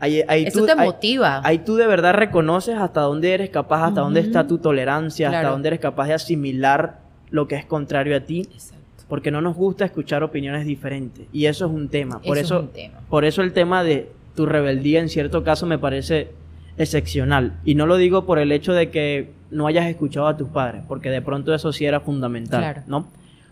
Ahí, 0.00 0.22
ahí 0.26 0.44
Eso 0.46 0.60
tú, 0.60 0.66
te 0.66 0.72
ahí- 0.72 0.78
motiva. 0.86 1.40
Ahí 1.44 1.58
tú 1.58 1.76
de 1.76 1.86
verdad 1.86 2.14
reconoces 2.14 2.76
hasta 2.76 3.02
dónde 3.02 3.34
eres 3.34 3.50
capaz, 3.50 3.86
hasta 3.86 4.00
dónde 4.00 4.20
está 4.20 4.46
tu 4.48 4.58
tolerancia, 4.58 5.28
hasta 5.30 5.48
dónde 5.50 5.68
eres 5.68 5.80
capaz 5.80 6.08
de 6.08 6.14
asimilar 6.14 6.98
lo 7.30 7.46
que 7.48 7.54
es 7.56 7.64
contrario 7.64 8.16
a 8.16 8.20
ti 8.20 8.40
Exacto. 8.52 9.04
porque 9.08 9.30
no 9.30 9.40
nos 9.40 9.54
gusta 9.56 9.84
escuchar 9.84 10.22
opiniones 10.24 10.66
diferentes 10.66 11.26
y 11.32 11.46
eso 11.46 11.66
es 11.66 11.72
un 11.72 11.88
tema. 11.88 12.20
Por 12.20 12.36
Eso 12.36 12.44
eso, 12.46 12.56
es 12.56 12.60
un 12.62 12.68
tema. 12.72 12.98
por 13.08 13.24
eso 13.24 13.42
el 13.42 13.52
tema 13.52 13.84
de 13.84 14.10
tu 14.34 14.44
rebeldía 14.44 15.00
en 15.00 15.08
cierto 15.08 15.42
caso 15.44 15.66
me 15.66 15.78
parece 15.78 16.30
excepcional 16.78 17.58
y 17.64 17.74
no 17.74 17.86
lo 17.86 17.96
digo 17.96 18.24
por 18.24 18.38
el 18.38 18.52
hecho 18.52 18.72
de 18.72 18.90
que 18.90 19.30
no 19.50 19.66
hayas 19.66 19.86
escuchado 19.86 20.26
a 20.26 20.36
tus 20.36 20.48
padres, 20.48 20.82
porque 20.88 21.10
de 21.10 21.20
pronto 21.22 21.54
eso 21.54 21.72
sí 21.72 21.84
era 21.84 22.00
fundamental, 22.00 22.60
Claro. 22.60 22.82
¿no? 22.86 23.06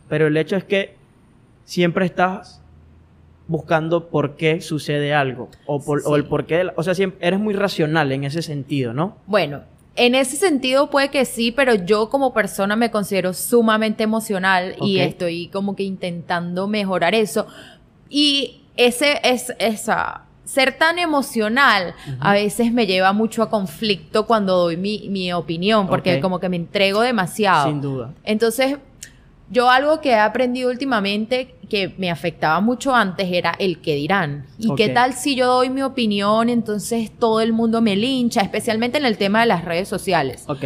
Pero 0.08 0.26
el 0.26 0.36
hecho 0.36 0.56
es 0.56 0.64
que 0.64 0.96
siempre 1.64 2.06
estás 2.06 2.60
buscando 3.46 4.08
por 4.08 4.36
qué 4.36 4.60
sucede 4.60 5.12
algo 5.12 5.48
o, 5.66 5.82
por- 5.84 6.02
o 6.06 6.16
el 6.16 6.24
por 6.24 6.46
qué, 6.46 6.64
la- 6.64 6.72
o 6.76 6.82
sea, 6.82 6.94
siempre, 6.94 7.26
eres 7.26 7.40
muy 7.40 7.52
racional 7.54 8.12
en 8.12 8.24
ese 8.24 8.42
sentido, 8.42 8.92
¿no? 8.92 9.16
Bueno, 9.26 9.62
en 9.96 10.14
ese 10.14 10.36
sentido 10.36 10.88
puede 10.88 11.10
que 11.10 11.24
sí, 11.24 11.50
pero 11.52 11.74
yo 11.74 12.08
como 12.08 12.32
persona 12.32 12.76
me 12.76 12.90
considero 12.90 13.34
sumamente 13.34 14.04
emocional 14.04 14.76
y 14.80 15.00
Ok. 15.00 15.06
estoy 15.08 15.48
como 15.48 15.74
que 15.76 15.82
intentando 15.82 16.68
mejorar 16.68 17.14
eso. 17.14 17.46
Y 18.08 18.62
ese 18.76 19.18
es 19.24 19.52
esa 19.58 20.22
ser 20.50 20.76
tan 20.76 20.98
emocional 20.98 21.94
a 22.18 22.32
veces 22.32 22.72
me 22.72 22.86
lleva 22.86 23.12
mucho 23.12 23.42
a 23.42 23.50
conflicto 23.50 24.26
cuando 24.26 24.56
doy 24.56 24.76
mi, 24.76 25.08
mi 25.08 25.32
opinión, 25.32 25.86
porque 25.86 26.20
como 26.20 26.40
que 26.40 26.48
me 26.48 26.56
entrego 26.56 27.02
demasiado. 27.02 27.68
Sin 27.68 27.80
duda. 27.80 28.12
Entonces, 28.24 28.76
yo 29.48 29.70
algo 29.70 30.00
que 30.00 30.10
he 30.10 30.18
aprendido 30.18 30.70
últimamente 30.70 31.54
que 31.68 31.94
me 31.98 32.10
afectaba 32.10 32.60
mucho 32.60 32.94
antes 32.94 33.28
era 33.30 33.54
el 33.58 33.80
que 33.80 33.94
dirán. 33.94 34.46
¿Y 34.58 34.74
qué 34.74 34.88
tal 34.88 35.14
si 35.14 35.36
yo 35.36 35.46
doy 35.46 35.70
mi 35.70 35.82
opinión, 35.82 36.48
entonces 36.48 37.10
todo 37.16 37.40
el 37.40 37.52
mundo 37.52 37.80
me 37.80 37.94
lincha, 37.94 38.40
especialmente 38.40 38.98
en 38.98 39.04
el 39.04 39.16
tema 39.18 39.40
de 39.40 39.46
las 39.46 39.64
redes 39.64 39.88
sociales? 39.88 40.44
Ok. 40.48 40.64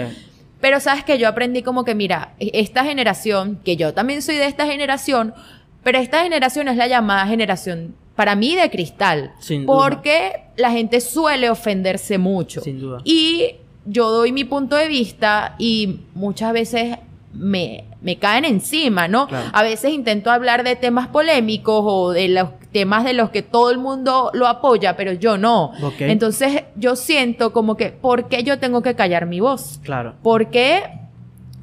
Pero 0.62 0.80
sabes 0.80 1.04
que 1.04 1.18
yo 1.18 1.28
aprendí 1.28 1.62
como 1.62 1.84
que, 1.84 1.94
mira, 1.94 2.34
e- 2.38 2.50
esta 2.54 2.84
generación, 2.84 3.60
que 3.64 3.76
yo 3.76 3.92
también 3.92 4.22
soy 4.22 4.36
de 4.36 4.46
esta 4.46 4.64
generación, 4.64 5.34
pero 5.82 5.98
esta 5.98 6.22
generación 6.22 6.68
es 6.68 6.76
la 6.78 6.86
llamada 6.86 7.26
generación, 7.26 7.94
para 8.14 8.34
mí, 8.34 8.54
de 8.54 8.70
cristal. 8.70 9.32
Sin 9.38 9.66
duda. 9.66 9.76
porque 9.76 10.44
la 10.56 10.70
gente 10.70 11.00
suele 11.00 11.50
ofenderse 11.50 12.18
mucho. 12.18 12.60
Sin 12.60 12.80
duda. 12.80 13.00
Y 13.04 13.56
yo 13.86 14.10
doy 14.10 14.32
mi 14.32 14.44
punto 14.44 14.76
de 14.76 14.88
vista 14.88 15.56
y 15.58 16.00
muchas 16.14 16.52
veces 16.52 16.98
me, 17.32 17.84
me 18.00 18.18
caen 18.18 18.44
encima, 18.44 19.08
¿no? 19.08 19.26
Claro. 19.26 19.50
A 19.52 19.62
veces 19.62 19.92
intento 19.92 20.30
hablar 20.30 20.64
de 20.64 20.76
temas 20.76 21.08
polémicos 21.08 21.82
o 21.84 22.12
de 22.12 22.28
los 22.28 22.48
temas 22.72 23.04
de 23.04 23.12
los 23.12 23.30
que 23.30 23.42
todo 23.42 23.70
el 23.70 23.78
mundo 23.78 24.30
lo 24.34 24.46
apoya, 24.48 24.96
pero 24.96 25.12
yo 25.12 25.38
no. 25.38 25.72
Ok. 25.82 26.00
Entonces 26.00 26.64
yo 26.76 26.96
siento 26.96 27.52
como 27.52 27.76
que, 27.76 27.90
¿por 27.90 28.28
qué 28.28 28.42
yo 28.42 28.58
tengo 28.58 28.82
que 28.82 28.94
callar 28.94 29.26
mi 29.26 29.40
voz? 29.40 29.80
Claro. 29.82 30.14
Porque 30.22 30.82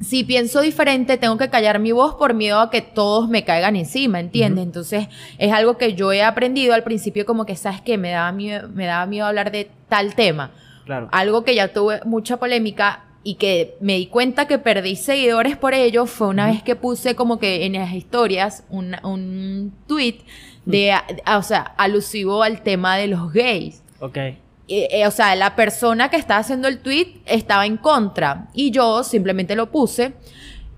si 0.02 0.24
pienso 0.24 0.60
diferente, 0.60 1.16
tengo 1.16 1.36
que 1.38 1.48
callar 1.48 1.78
mi 1.78 1.92
voz 1.92 2.14
por 2.16 2.34
miedo 2.34 2.60
a 2.60 2.70
que 2.70 2.82
todos 2.82 3.28
me 3.28 3.44
caigan 3.44 3.76
encima, 3.76 4.20
¿entiendes? 4.20 4.64
Entonces, 4.64 5.08
es 5.38 5.52
algo 5.52 5.78
que 5.78 5.94
yo 5.94 6.12
he 6.12 6.22
aprendido 6.22 6.74
al 6.74 6.82
principio, 6.82 7.24
como 7.24 7.46
que, 7.46 7.56
¿sabes 7.56 7.80
qué? 7.80 7.96
Me 7.98 8.10
daba 8.10 8.32
miedo, 8.32 8.68
me 8.68 8.86
daba 8.86 9.06
miedo 9.06 9.26
hablar 9.26 9.50
de 9.52 9.70
tal 9.88 10.14
tema. 10.14 10.50
Claro. 10.84 11.08
Algo 11.12 11.44
que 11.44 11.54
ya 11.54 11.68
tuve 11.72 12.00
mucha 12.04 12.38
polémica 12.38 13.04
y 13.24 13.36
que 13.36 13.76
me 13.80 13.94
di 13.98 14.06
cuenta 14.06 14.48
que 14.48 14.58
perdí 14.58 14.96
seguidores 14.96 15.56
por 15.56 15.74
ello 15.74 16.06
fue 16.06 16.26
una 16.28 16.46
vez 16.46 16.62
que 16.64 16.74
puse 16.74 17.14
como 17.14 17.38
que 17.38 17.64
en 17.66 17.74
las 17.74 17.92
historias 17.92 18.64
un, 18.68 18.96
un 19.04 19.72
tweet 19.86 20.16
de, 20.64 20.90
a- 20.92 21.38
o 21.38 21.42
sea, 21.42 21.60
alusivo 21.76 22.42
al 22.42 22.62
tema 22.62 22.96
de 22.96 23.06
los 23.06 23.32
gays 23.32 23.82
Ok. 24.00 24.18
Eh, 24.68 24.88
eh, 24.90 25.06
o 25.06 25.10
sea, 25.10 25.34
la 25.34 25.56
persona 25.56 26.08
que 26.08 26.16
estaba 26.16 26.40
haciendo 26.40 26.68
el 26.68 26.78
tweet 26.78 27.20
estaba 27.26 27.66
en 27.66 27.76
contra 27.76 28.48
y 28.54 28.70
yo 28.70 29.02
simplemente 29.04 29.56
lo 29.56 29.70
puse 29.70 30.14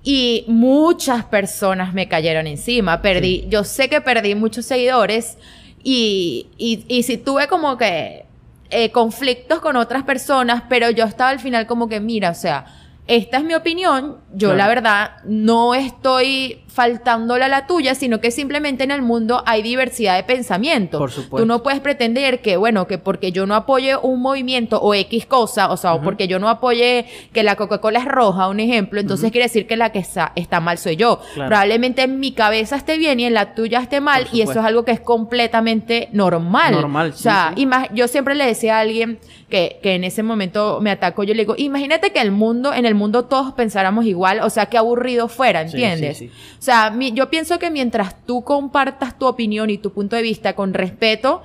y 0.03 0.45
muchas 0.49 1.25
personas 1.25 1.95
me 1.95 2.09
cayeron 2.09 2.47
encima. 2.47 3.01
Perdí, 3.03 3.47
yo 3.49 3.65
sé 3.65 3.89
que 3.89 4.01
perdí 4.01 4.35
muchos 4.35 4.67
seguidores 4.67 5.39
y, 5.83 6.49
y, 6.59 6.85
y 6.89 7.03
sí 7.03 7.19
tuve 7.19 7.49
como 7.49 7.77
que 7.77 8.25
eh, 8.71 8.91
conflictos 8.91 9.61
con 9.61 9.77
otras 9.77 10.03
personas, 10.03 10.65
pero 10.69 10.91
yo 10.91 11.05
estaba 11.05 11.31
al 11.31 11.39
final 11.39 11.67
como 11.67 11.89
que, 11.89 12.01
mira, 12.01 12.31
o 12.31 12.35
sea, 12.35 12.67
esta 13.07 13.39
es 13.39 13.45
mi 13.45 13.55
opinión, 13.55 14.17
yo 14.33 14.49
Claro. 14.49 14.57
la 14.57 14.69
verdad 14.69 15.11
no 15.25 15.75
estoy 15.75 16.61
faltándole 16.69 17.45
a 17.45 17.49
la 17.49 17.69
tuya, 17.69 17.95
sino 17.95 18.21
que 18.21 18.33
simplemente 18.33 18.83
en 18.83 18.91
el 18.91 19.01
mundo 19.01 19.45
hay 19.47 19.63
diversidad 19.63 20.17
de 20.17 20.25
pensamiento. 20.25 20.99
Por 20.99 21.13
supuesto. 21.13 21.37
Tú 21.37 21.47
no 21.47 21.63
puedes 21.63 21.79
pretender 21.79 22.41
que, 22.43 22.57
bueno, 22.57 22.89
que 22.89 22.99
porque 22.99 23.31
yo 23.31 23.47
no 23.47 23.55
apoye 23.55 23.95
un 23.97 24.21
movimiento 24.21 24.81
o 24.83 24.93
X 24.93 25.25
cosa, 25.27 25.71
o 25.71 25.77
sea, 25.77 25.95
o 25.95 26.03
porque 26.03 26.27
yo 26.27 26.41
no 26.41 26.49
apoye 26.49 27.07
que 27.33 27.45
la 27.45 27.55
Coca-Cola 27.55 28.01
es 28.01 28.07
roja, 28.07 28.49
un 28.49 28.59
ejemplo, 28.59 28.99
entonces 29.01 29.31
quiere 29.31 29.45
decir 29.45 29.69
que 29.69 29.77
la 29.77 29.93
que 29.93 30.01
está, 30.01 30.33
está 30.35 30.59
mal 30.59 30.79
soy 30.79 30.97
yo. 30.97 31.21
Claro. 31.35 31.49
Probablemente 31.51 32.03
en 32.03 32.19
mi 32.19 32.33
cabeza 32.33 32.75
esté 32.75 32.99
bien 32.99 33.21
y 33.21 33.27
en 33.27 33.35
la 33.35 33.55
tuya 33.55 33.79
esté 33.79 34.01
mal, 34.01 34.27
y 34.33 34.41
eso 34.41 34.53
es 34.53 34.67
algo 34.67 34.85
que 34.85 34.91
es 34.93 35.01
completamente 35.01 36.09
normal. 36.13 36.73
Normal, 36.73 37.11
O 37.11 37.13
sí, 37.13 37.23
sea, 37.23 37.53
sí. 37.57 37.69
yo 37.93 38.09
siempre 38.09 38.35
le 38.35 38.47
decía 38.47 38.79
a 38.79 38.81
alguien 38.81 39.21
que, 39.49 39.79
que 39.81 39.95
en 39.95 40.03
ese 40.03 40.25
momento 40.25 40.81
me 40.81 40.91
atacó, 40.91 41.23
yo 41.23 41.35
le 41.35 41.43
digo, 41.43 41.55
imagínate 41.57 42.11
que 42.13 42.21
el 42.21 42.33
mundo, 42.33 42.73
en 42.75 42.85
el 42.87 42.94
mundo 42.95 43.25
todos 43.25 43.53
pensáramos 43.53 44.07
igual, 44.07 44.41
o 44.41 44.51
sea, 44.51 44.67
qué 44.67 44.79
aburrido 44.79 45.29
fuera, 45.29 45.63
¿entiendes? 45.63 46.19
sí, 46.19 46.29
sí. 46.29 46.33
O 46.59 46.63
sea, 46.63 46.91
mi- 46.91 47.13
yo 47.13 47.29
pienso 47.31 47.59
que 47.59 47.71
mientras 47.71 48.25
tú 48.27 48.43
compartas 48.43 49.19
tu 49.19 49.27
opinión 49.27 49.71
y 49.71 49.79
tu 49.79 49.93
punto 49.93 50.17
de 50.17 50.23
vista 50.23 50.55
con 50.55 50.75
respeto, 50.75 51.43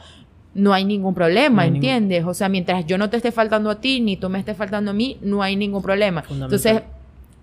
no 0.54 0.74
hay 0.74 0.84
ningún 0.84 1.14
problema, 1.14 1.58
No 1.58 1.62
hay 1.62 1.72
ningún- 1.72 1.90
¿entiendes? 1.90 2.26
O 2.26 2.34
sea, 2.34 2.50
mientras 2.50 2.86
yo 2.86 2.98
no 2.98 3.10
te 3.10 3.18
esté 3.18 3.32
faltando 3.32 3.70
a 3.70 3.80
ti, 3.80 4.02
ni 4.02 4.18
tú 4.18 4.30
me 4.30 4.40
estés 4.40 4.58
faltando 4.58 4.92
a 4.92 4.94
mí, 4.94 5.18
no 5.22 5.42
hay 5.44 5.56
ningún 5.56 5.82
problema. 5.82 6.24
Entonces, 6.46 6.82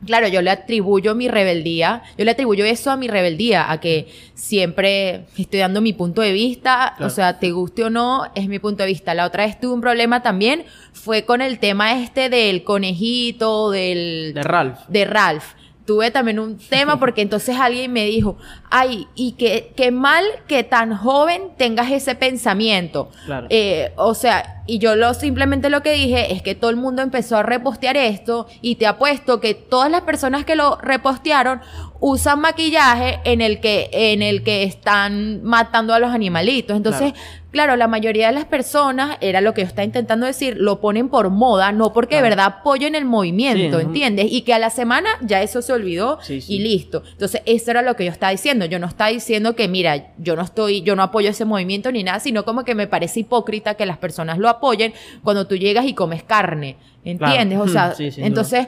Claro, 0.04 0.28
yo 0.28 0.42
le 0.42 0.50
atribuyo 0.50 1.14
mi 1.14 1.26
rebeldía, 1.28 2.02
yo 2.18 2.24
le 2.24 2.30
atribuyo 2.30 2.64
eso 2.64 2.90
a 2.90 2.96
mi 2.96 3.08
rebeldía, 3.08 3.70
a 3.70 3.80
que 3.80 4.08
siempre 4.34 5.24
estoy 5.38 5.60
dando 5.60 5.80
mi 5.80 5.94
punto 5.94 6.20
de 6.20 6.32
vista, 6.32 6.96
o 7.00 7.08
sea, 7.08 7.38
te 7.38 7.50
guste 7.50 7.84
o 7.84 7.90
no, 7.90 8.26
es 8.34 8.46
mi 8.46 8.58
punto 8.58 8.82
de 8.82 8.88
vista. 8.88 9.14
La 9.14 9.24
otra 9.24 9.46
vez 9.46 9.58
tuve 9.58 9.72
un 9.72 9.80
problema 9.80 10.22
también, 10.22 10.64
fue 10.92 11.24
con 11.24 11.40
el 11.40 11.58
tema 11.58 12.00
este 12.00 12.28
del 12.28 12.62
conejito, 12.62 13.70
del... 13.70 14.32
De 14.34 14.42
Ralph. 14.42 14.80
De 14.88 15.04
Ralph 15.06 15.44
tuve 15.86 16.10
también 16.10 16.38
un 16.38 16.58
tema 16.58 16.98
porque 17.00 17.22
entonces 17.22 17.56
alguien 17.58 17.92
me 17.92 18.04
dijo, 18.04 18.36
ay, 18.70 19.06
y 19.14 19.32
qué, 19.32 19.72
qué 19.76 19.90
mal 19.90 20.24
que 20.46 20.64
tan 20.64 20.96
joven 20.96 21.42
tengas 21.56 21.90
ese 21.90 22.14
pensamiento. 22.14 23.10
Claro. 23.24 23.46
Eh, 23.50 23.92
o 23.96 24.14
sea, 24.14 24.62
y 24.66 24.78
yo 24.78 24.96
lo 24.96 25.14
simplemente 25.14 25.70
lo 25.70 25.82
que 25.82 25.92
dije 25.92 26.32
es 26.32 26.42
que 26.42 26.54
todo 26.54 26.70
el 26.70 26.76
mundo 26.76 27.02
empezó 27.02 27.36
a 27.36 27.42
repostear 27.42 27.96
esto 27.96 28.48
y 28.60 28.74
te 28.74 28.86
apuesto 28.86 29.40
que 29.40 29.54
todas 29.54 29.90
las 29.90 30.02
personas 30.02 30.44
que 30.44 30.56
lo 30.56 30.76
repostearon 30.76 31.60
usan 32.00 32.40
maquillaje 32.40 33.20
en 33.24 33.40
el 33.40 33.60
que 33.60 33.88
en 33.92 34.22
el 34.22 34.42
que 34.42 34.64
están 34.64 35.42
matando 35.42 35.94
a 35.94 35.98
los 35.98 36.10
animalitos. 36.10 36.76
Entonces, 36.76 37.12
claro, 37.12 37.26
la 37.56 37.88
mayoría 37.88 38.26
de 38.26 38.34
las 38.34 38.44
personas 38.44 39.16
era 39.20 39.40
lo 39.40 39.54
que 39.54 39.62
yo 39.62 39.66
estaba 39.66 39.84
intentando 39.84 40.26
decir, 40.26 40.56
lo 40.58 40.80
ponen 40.80 41.08
por 41.08 41.30
moda, 41.30 41.72
no 41.72 41.92
porque 41.92 42.16
de 42.16 42.22
verdad 42.22 42.46
apoyen 42.46 42.94
el 42.94 43.04
movimiento, 43.04 43.80
¿entiendes? 43.80 44.26
Y 44.30 44.42
que 44.42 44.52
a 44.52 44.58
la 44.58 44.70
semana 44.70 45.08
ya 45.22 45.42
eso 45.42 45.62
se 45.62 45.72
olvidó 45.72 46.18
y 46.28 46.58
listo. 46.58 47.02
Entonces, 47.12 47.42
eso 47.46 47.70
era 47.70 47.82
lo 47.82 47.96
que 47.96 48.04
yo 48.04 48.10
estaba 48.10 48.32
diciendo. 48.32 48.66
Yo 48.66 48.78
no 48.78 48.86
estaba 48.86 49.10
diciendo 49.10 49.56
que 49.56 49.68
mira, 49.68 50.12
yo 50.18 50.36
no 50.36 50.42
estoy 50.42 50.82
yo 50.82 50.96
no 50.96 51.02
apoyo 51.02 51.30
ese 51.30 51.44
movimiento 51.44 51.90
ni 51.92 52.02
nada, 52.04 52.20
sino 52.20 52.44
como 52.44 52.64
que 52.64 52.74
me 52.74 52.86
parece 52.86 53.20
hipócrita 53.20 53.74
que 53.74 53.86
las 53.86 53.98
personas 53.98 54.38
lo 54.38 54.48
apoyen 54.48 54.92
cuando 55.22 55.46
tú 55.46 55.56
llegas 55.56 55.86
y 55.86 55.94
comes 55.94 56.22
carne. 56.22 56.76
¿Entiendes? 57.04 57.58
O 57.60 57.68
sea, 57.68 57.94
entonces 57.98 58.66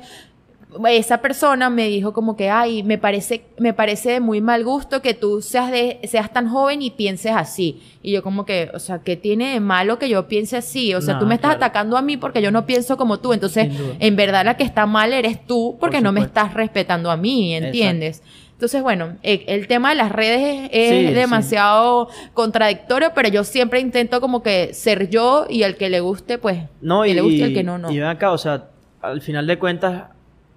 esa 0.87 1.19
persona 1.19 1.71
me 1.71 1.89
dijo 1.89 2.13
como 2.13 2.37
que, 2.37 2.51
ay, 2.51 2.83
me 2.83 2.99
parece, 2.99 3.45
me 3.59 3.73
parece 3.73 4.13
de 4.13 4.21
muy 4.21 4.41
mal 4.41 4.65
gusto 4.65 5.03
que 5.03 5.15
tú 5.15 5.43
seas, 5.43 5.71
de, 5.71 5.99
seas 6.05 6.33
tan 6.33 6.49
joven 6.49 6.83
y 6.83 6.91
pienses 6.91 7.33
así. 7.33 7.81
Y 8.03 8.13
yo 8.13 8.23
como 8.23 8.45
que, 8.45 8.71
o 8.75 8.79
sea, 8.79 9.01
¿qué 9.01 9.17
tiene 9.17 9.53
de 9.53 9.61
malo 9.61 9.99
que 9.99 10.09
yo 10.09 10.29
piense 10.29 10.57
así? 10.57 10.95
O 10.95 11.01
sea, 11.01 11.19
tú 11.19 11.27
me 11.27 11.35
estás 11.35 11.57
atacando 11.57 11.97
a 11.97 12.03
mí 12.03 12.17
porque 12.17 12.43
yo 12.43 12.51
no 12.51 12.67
pienso 12.67 12.97
como 12.97 13.19
tú. 13.19 13.33
Entonces, 13.33 13.69
en 13.99 14.17
verdad 14.17 14.45
la 14.45 14.57
que 14.57 14.65
está 14.65 14.87
mal 14.87 15.13
eres 15.13 15.45
tú 15.47 15.77
porque 15.81 16.01
no 16.01 16.13
me 16.13 16.21
estás 16.21 16.55
respetando 16.55 17.11
a 17.11 17.17
mí, 17.17 17.55
¿entiendes? 17.55 18.23
Entonces, 18.59 18.83
bueno, 18.83 19.17
e, 19.23 19.45
el, 19.47 19.69
tema 19.69 19.91
de 19.91 19.95
las 19.95 20.11
redes 20.11 20.69
es, 20.73 21.15
demasiado 21.15 22.09
contradictorio, 22.35 23.13
pero 23.15 23.29
yo 23.29 23.45
siempre 23.45 23.79
intento 23.79 24.21
como 24.21 24.43
que 24.43 24.75
ser 24.75 25.09
yo 25.11 25.47
y 25.49 25.63
el 25.63 25.77
que 25.77 25.89
le 25.89 26.01
guste, 26.01 26.39
pues, 26.39 26.65
no, 26.81 27.05
que 27.05 27.11
y, 27.11 27.15
le 27.15 27.21
guste 27.21 27.37
y 27.37 27.43
el 27.43 27.55
que 27.55 27.63
no, 27.63 27.79
no. 27.79 27.89
Y 27.93 27.99
ven 27.99 28.09
acá, 28.09 28.33
o 28.33 28.39
sea, 28.39 28.65
al 29.01 29.21
final 29.21 29.47
de 29.47 29.61
cuentas, 29.61 30.07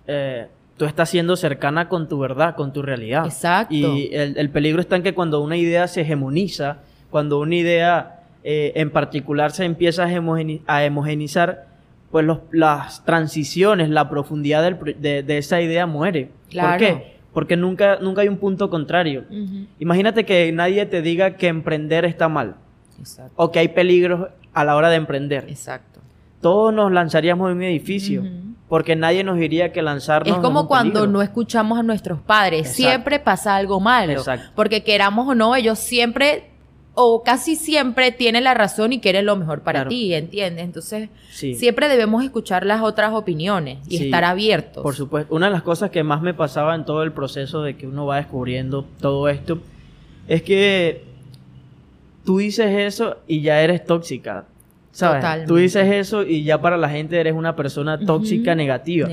eh, 0.07 0.47
tú 0.81 0.85
estás 0.85 1.09
siendo 1.09 1.35
cercana 1.35 1.87
con 1.89 2.09
tu 2.09 2.17
verdad, 2.17 2.55
con 2.55 2.73
tu 2.73 2.81
realidad. 2.81 3.25
Exacto. 3.25 3.75
Y 3.75 4.09
el, 4.13 4.49
peligro 4.49 4.81
está 4.81 4.95
en 4.95 5.03
que 5.03 5.13
cuando 5.13 5.39
una 5.41 5.55
idea 5.55 5.87
se 5.87 6.01
hegemoniza, 6.01 6.77
cuando 7.11 7.39
una 7.39 7.55
idea 7.55 8.21
eh, 8.43 8.71
en 8.75 8.89
particular 8.89 9.51
se 9.51 9.65
empieza 9.65 10.05
a, 10.05 10.83
hemogenizar, 10.83 11.67
pues 12.09 12.25
las 12.51 13.05
transiciones, 13.05 13.89
la 13.89 14.09
profundidad 14.09 14.63
de, 14.73 15.37
esa 15.37 15.61
idea 15.61 15.85
muere. 15.85 16.31
¿Por 16.51 16.77
qué? 16.77 17.17
Porque 17.31 17.55
nunca, 17.55 17.99
nunca 18.01 18.21
hay 18.21 18.27
un 18.27 18.37
punto 18.37 18.69
contrario. 18.71 19.25
Imagínate 19.77 20.25
que 20.25 20.51
nadie 20.51 20.85
te 20.87 21.03
diga 21.03 21.37
que 21.37 21.47
emprender 21.47 22.05
está 22.05 22.27
mal. 22.27 22.55
Exacto. 22.99 23.33
O 23.35 23.51
que 23.51 23.59
hay 23.59 23.67
peligros 23.67 24.29
a 24.51 24.65
la 24.65 24.75
hora 24.75 24.89
de 24.89 24.95
emprender. 24.95 25.45
Exacto. 25.47 25.99
Todos 26.41 26.73
nos 26.73 26.91
lanzaríamos 26.91 27.51
en 27.51 27.57
un 27.57 27.63
edificio 27.63 28.23
porque 28.71 28.95
nadie 28.95 29.25
nos 29.25 29.37
diría 29.37 29.73
que 29.73 29.81
lanzarnos. 29.81 30.37
Es 30.37 30.41
como 30.41 30.65
cuando 30.65 31.05
no 31.05 31.21
escuchamos 31.21 31.77
a 31.77 31.83
nuestros 31.83 32.21
padres, 32.21 32.69
siempre 32.71 33.19
pasa 33.19 33.57
algo 33.57 33.81
malo, 33.81 34.13
Exacto. 34.13 34.51
porque 34.55 34.81
queramos 34.81 35.27
o 35.27 35.35
no, 35.35 35.57
ellos 35.57 35.77
siempre 35.77 36.51
o 36.93 37.21
casi 37.21 37.57
siempre 37.57 38.13
tienen 38.13 38.45
la 38.45 38.53
razón 38.53 38.93
y 38.93 39.01
quieren 39.01 39.25
lo 39.25 39.35
mejor 39.35 39.59
para 39.59 39.89
ti, 39.89 40.13
¿entiendes? 40.13 40.63
Entonces, 40.63 41.09
siempre 41.31 41.89
debemos 41.89 42.23
escuchar 42.23 42.65
las 42.65 42.81
otras 42.81 43.11
opiniones 43.11 43.79
y 43.89 44.05
estar 44.05 44.23
abiertos. 44.23 44.81
Por 44.81 44.95
supuesto, 44.95 45.35
una 45.35 45.47
de 45.47 45.51
las 45.51 45.63
cosas 45.63 45.91
que 45.91 46.05
más 46.05 46.21
me 46.21 46.33
pasaba 46.33 46.73
en 46.73 46.85
todo 46.85 47.03
el 47.03 47.11
proceso 47.11 47.63
de 47.63 47.75
que 47.75 47.87
uno 47.87 48.05
va 48.05 48.15
descubriendo 48.15 48.85
todo 49.01 49.27
esto 49.27 49.59
es 50.29 50.43
que 50.43 51.03
tú 52.23 52.37
dices 52.37 52.71
eso 52.73 53.17
y 53.27 53.41
ya 53.41 53.61
eres 53.61 53.83
tóxica. 53.83 54.45
¿Sabes? 54.91 55.45
Tú 55.45 55.55
dices 55.55 55.87
eso 55.91 56.23
y 56.23 56.43
ya 56.43 56.61
para 56.61 56.77
la 56.77 56.89
gente 56.89 57.19
eres 57.19 57.33
una 57.33 57.55
persona 57.55 57.97
tóxica, 57.97 58.55
negativa. 58.55 59.09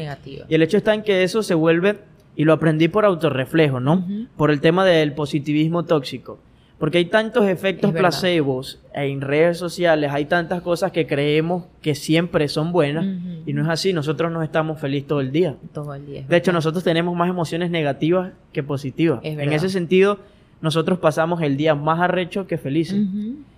Y 0.49 0.55
el 0.55 0.63
hecho 0.63 0.77
está 0.77 0.95
en 0.95 1.03
que 1.03 1.23
eso 1.23 1.43
se 1.43 1.55
vuelve, 1.55 1.99
y 2.37 2.45
lo 2.45 2.53
aprendí 2.53 2.87
por 2.87 3.05
autorreflejo, 3.05 3.81
¿no? 3.81 4.07
Por 4.37 4.53
el 4.53 4.61
tema 4.61 4.85
del 4.85 5.13
positivismo 5.13 5.85
tóxico. 5.85 6.39
Porque 6.79 6.99
hay 6.99 7.07
tantos 7.07 7.49
efectos 7.49 7.93
placebos 7.93 8.81
en 8.95 9.21
redes 9.21 9.59
sociales, 9.59 10.13
hay 10.13 10.27
tantas 10.27 10.63
cosas 10.63 10.93
que 10.93 11.09
creemos 11.09 11.65
que 11.83 11.97
siempre 11.97 12.47
son 12.47 12.71
buenas 12.71 13.05
y 13.45 13.53
no 13.53 13.63
es 13.63 13.69
así. 13.69 13.93
Nosotros 13.93 14.31
no 14.31 14.45
estamos 14.45 14.81
felices 14.81 15.09
todo 15.09 15.21
el 15.21 15.33
día. 15.33 15.57
Todo 15.73 15.93
el 15.95 16.07
día. 16.07 16.25
De 16.29 16.37
hecho, 16.37 16.53
nosotros 16.53 16.85
tenemos 16.85 17.17
más 17.17 17.29
emociones 17.29 17.73
negativas 17.73 18.31
que 18.53 18.63
positivas. 18.63 19.19
En 19.25 19.53
ese 19.53 19.69
sentido, 19.69 20.21
nosotros 20.61 20.99
pasamos 20.99 21.41
el 21.43 21.57
día 21.57 21.75
más 21.75 22.01
arrecho 22.01 22.47
que 22.47 22.59
felices. 22.59 23.01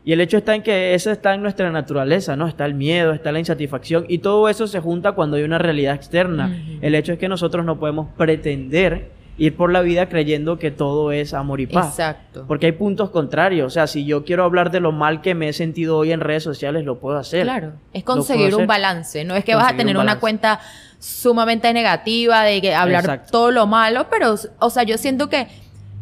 Y 0.04 0.12
el 0.12 0.20
hecho 0.20 0.38
está 0.38 0.54
en 0.54 0.62
que 0.62 0.94
eso 0.94 1.10
está 1.10 1.34
en 1.34 1.42
nuestra 1.42 1.70
naturaleza, 1.70 2.36
¿no? 2.36 2.46
Está 2.46 2.66
el 2.66 2.74
miedo, 2.74 3.12
está 3.12 3.32
la 3.32 3.38
insatisfacción 3.38 4.04
y 4.08 4.18
todo 4.18 4.48
eso 4.48 4.66
se 4.66 4.80
junta 4.80 5.12
cuando 5.12 5.36
hay 5.36 5.42
una 5.42 5.58
realidad 5.58 5.94
externa. 5.94 6.56
El 6.80 6.94
hecho 6.94 7.12
es 7.12 7.18
que 7.18 7.28
nosotros 7.28 7.64
no 7.64 7.78
podemos 7.78 8.08
pretender 8.16 9.20
ir 9.38 9.56
por 9.56 9.72
la 9.72 9.80
vida 9.80 10.10
creyendo 10.10 10.58
que 10.58 10.70
todo 10.70 11.12
es 11.12 11.32
amor 11.32 11.62
y 11.62 11.66
paz. 11.66 11.88
Exacto. 11.98 12.44
Porque 12.46 12.66
hay 12.66 12.72
puntos 12.72 13.08
contrarios. 13.08 13.66
O 13.66 13.70
sea, 13.70 13.86
si 13.86 14.04
yo 14.04 14.22
quiero 14.22 14.44
hablar 14.44 14.70
de 14.70 14.80
lo 14.80 14.92
mal 14.92 15.22
que 15.22 15.34
me 15.34 15.48
he 15.48 15.52
sentido 15.54 15.96
hoy 15.96 16.12
en 16.12 16.20
redes 16.20 16.42
sociales, 16.42 16.84
lo 16.84 16.98
puedo 16.98 17.16
hacer. 17.16 17.44
Claro. 17.44 17.72
Es 17.94 18.04
conseguir 18.04 18.54
un 18.54 18.66
balance. 18.66 19.24
No 19.24 19.34
es 19.34 19.44
que 19.44 19.54
vas 19.54 19.72
a 19.72 19.76
tener 19.76 19.96
una 19.96 20.20
cuenta 20.20 20.60
sumamente 20.98 21.72
negativa 21.72 22.42
de 22.42 22.60
que 22.60 22.74
hablar 22.74 23.24
todo 23.30 23.50
lo 23.50 23.66
malo, 23.66 24.08
pero, 24.10 24.34
o 24.58 24.68
sea, 24.68 24.82
yo 24.82 24.98
siento 24.98 25.30
que 25.30 25.46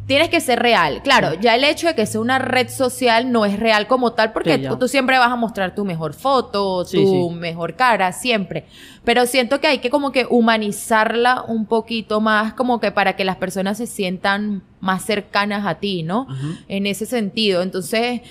tienes 0.09 0.31
que 0.31 0.41
ser 0.41 0.59
real. 0.59 1.03
Claro, 1.03 1.35
ya 1.35 1.55
el 1.55 1.63
hecho 1.63 1.87
de 1.87 1.95
que 1.95 2.07
sea 2.07 2.21
una 2.21 2.39
red 2.39 2.69
social 2.71 3.31
no 3.31 3.45
es 3.45 3.61
real 3.61 3.87
como 3.87 4.15
tal 4.15 4.33
porque 4.33 4.59
tú, 4.59 4.89
siempre 4.89 5.19
vas 5.19 5.31
a 5.31 5.37
mostrar 5.37 5.75
tu 5.75 5.85
mejor 5.85 6.15
foto, 6.15 6.85
tu 6.87 7.31
mejor 7.31 7.75
cara, 7.77 8.11
siempre. 8.13 8.65
Pero 9.05 9.27
siento 9.27 9.61
que 9.61 9.67
hay 9.67 9.79
que 9.79 9.91
como 9.91 10.11
que 10.11 10.27
humanizarla 10.29 11.45
un 11.47 11.67
poquito 11.67 12.23
más 12.23 12.55
como 12.55 12.81
que 12.81 12.91
para 12.91 13.17
que 13.17 13.25
las 13.25 13.37
personas 13.37 13.77
se 13.77 13.87
sientan 13.87 14.63
más 14.81 15.05
cercanas 15.05 15.67
a 15.67 15.75
ti, 15.75 16.03
¿no? 16.03 16.27
En 16.69 16.87
ese 16.87 17.05
sentido. 17.05 17.61
Entonces, 17.61 18.23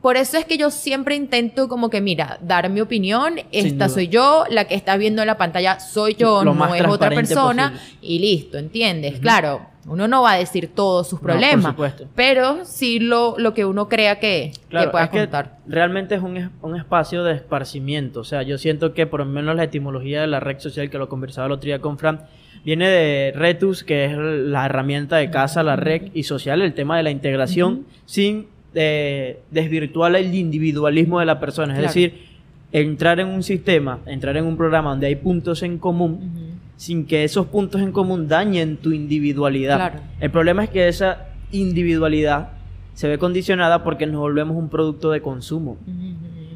por 0.00 0.16
eso 0.16 0.36
es 0.36 0.44
que 0.44 0.58
yo 0.58 0.70
siempre 0.70 1.16
intento 1.16 1.68
como 1.68 1.90
que, 1.90 2.00
mira, 2.00 2.38
dar 2.40 2.70
mi 2.70 2.80
opinión, 2.80 3.40
esta 3.52 3.88
soy 3.88 4.08
yo, 4.08 4.44
la 4.48 4.66
que 4.66 4.74
está 4.74 4.96
viendo 4.96 5.22
en 5.22 5.26
la 5.26 5.36
pantalla 5.36 5.80
soy 5.80 6.14
yo, 6.14 6.44
no 6.44 6.74
es 6.74 6.86
otra 6.86 7.10
persona, 7.10 7.80
y 8.00 8.18
listo, 8.18 8.58
¿entiendes? 8.58 9.18
Claro 9.20 9.78
uno 9.88 10.06
no 10.06 10.22
va 10.22 10.32
a 10.32 10.38
decir 10.38 10.70
todos 10.74 11.08
sus 11.08 11.18
problemas, 11.18 11.74
pero 12.14 12.64
sí 12.64 13.00
lo, 13.00 13.36
lo 13.38 13.54
que 13.54 13.64
uno 13.64 13.88
crea 13.88 14.20
que, 14.20 14.52
que 14.68 14.88
pueda 14.88 15.10
contar. 15.10 15.58
realmente 15.66 16.14
es 16.14 16.22
un, 16.22 16.50
un, 16.60 16.76
espacio 16.76 17.24
de 17.24 17.34
esparcimiento. 17.34 18.20
O 18.20 18.24
sea, 18.24 18.42
yo 18.42 18.58
siento 18.58 18.92
que 18.92 19.06
por 19.06 19.20
lo 19.20 19.26
menos 19.26 19.56
la 19.56 19.64
etimología 19.64 20.20
de 20.20 20.26
la 20.26 20.40
red 20.40 20.58
social, 20.58 20.90
que 20.90 20.98
lo 20.98 21.08
conversaba 21.08 21.46
el 21.46 21.52
otro 21.52 21.66
día 21.66 21.80
con 21.80 21.98
Fran, 21.98 22.26
viene 22.64 22.88
de 22.88 23.32
retus, 23.34 23.82
que 23.82 24.04
es 24.04 24.12
la 24.16 24.66
herramienta 24.66 25.16
de 25.16 25.30
casa, 25.30 25.62
la 25.62 25.76
red, 25.76 26.10
y 26.12 26.24
social, 26.24 26.60
el 26.60 26.74
tema 26.74 26.96
de 26.98 27.02
la 27.02 27.10
integración, 27.10 27.86
sin 28.04 28.48
eh, 28.74 29.40
desvirtuar 29.50 30.14
el 30.16 30.34
individualismo 30.34 31.20
de 31.20 31.26
la 31.26 31.40
persona. 31.40 31.74
Es 31.76 31.82
decir, 31.82 32.28
entrar 32.72 33.20
en 33.20 33.28
un 33.28 33.42
sistema, 33.42 34.00
entrar 34.06 34.36
en 34.36 34.44
un 34.44 34.56
programa 34.56 34.90
donde 34.90 35.06
hay 35.06 35.16
puntos 35.16 35.62
en 35.62 35.78
común 35.78 36.58
sin 36.78 37.06
que 37.06 37.24
esos 37.24 37.46
puntos 37.46 37.82
en 37.82 37.90
común 37.90 38.28
dañen 38.28 38.76
tu 38.76 38.92
individualidad. 38.92 40.00
El 40.20 40.30
problema 40.30 40.64
es 40.64 40.70
que 40.70 40.86
esa 40.86 41.26
individualidad 41.50 42.50
se 42.94 43.08
ve 43.08 43.18
condicionada 43.18 43.82
porque 43.82 44.06
nos 44.06 44.20
volvemos 44.20 44.56
un 44.56 44.68
producto 44.68 45.10
de 45.10 45.20
consumo. 45.20 45.76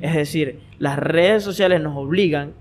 Es 0.00 0.14
decir, 0.14 0.60
las 0.78 0.98
redes 0.98 1.42
sociales 1.42 1.80
nos 1.80 1.96
obligan, 1.96 2.52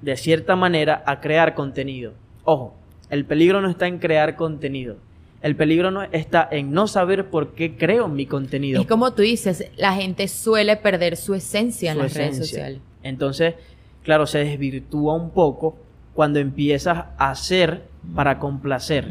de 0.00 0.16
cierta 0.16 0.56
manera, 0.56 1.02
a 1.06 1.20
crear 1.20 1.54
contenido. 1.54 2.14
Ojo, 2.44 2.74
el 3.10 3.26
peligro 3.26 3.60
no 3.60 3.68
está 3.68 3.86
en 3.86 3.98
crear 3.98 4.36
contenido. 4.36 4.96
El 5.40 5.54
peligro 5.54 5.90
no 5.90 6.02
está 6.02 6.48
en 6.50 6.72
no 6.72 6.88
saber 6.88 7.30
por 7.30 7.54
qué 7.54 7.76
creo 7.76 8.08
mi 8.08 8.26
contenido. 8.26 8.80
Es 8.80 8.86
como 8.88 9.12
tú 9.12 9.22
dices, 9.22 9.70
la 9.76 9.94
gente 9.94 10.26
suele 10.26 10.76
perder 10.76 11.16
su 11.16 11.34
esencia 11.34 11.92
en 11.92 11.98
las 11.98 12.14
redes 12.14 12.38
sociales. 12.38 12.80
Entonces, 13.02 13.54
claro, 14.02 14.26
se 14.26 14.38
desvirtúa 14.38 15.14
un 15.14 15.30
poco 15.30 15.76
cuando 16.14 16.40
empiezas 16.40 17.04
a 17.16 17.30
hacer 17.30 17.84
para 18.14 18.38
complacer 18.38 19.08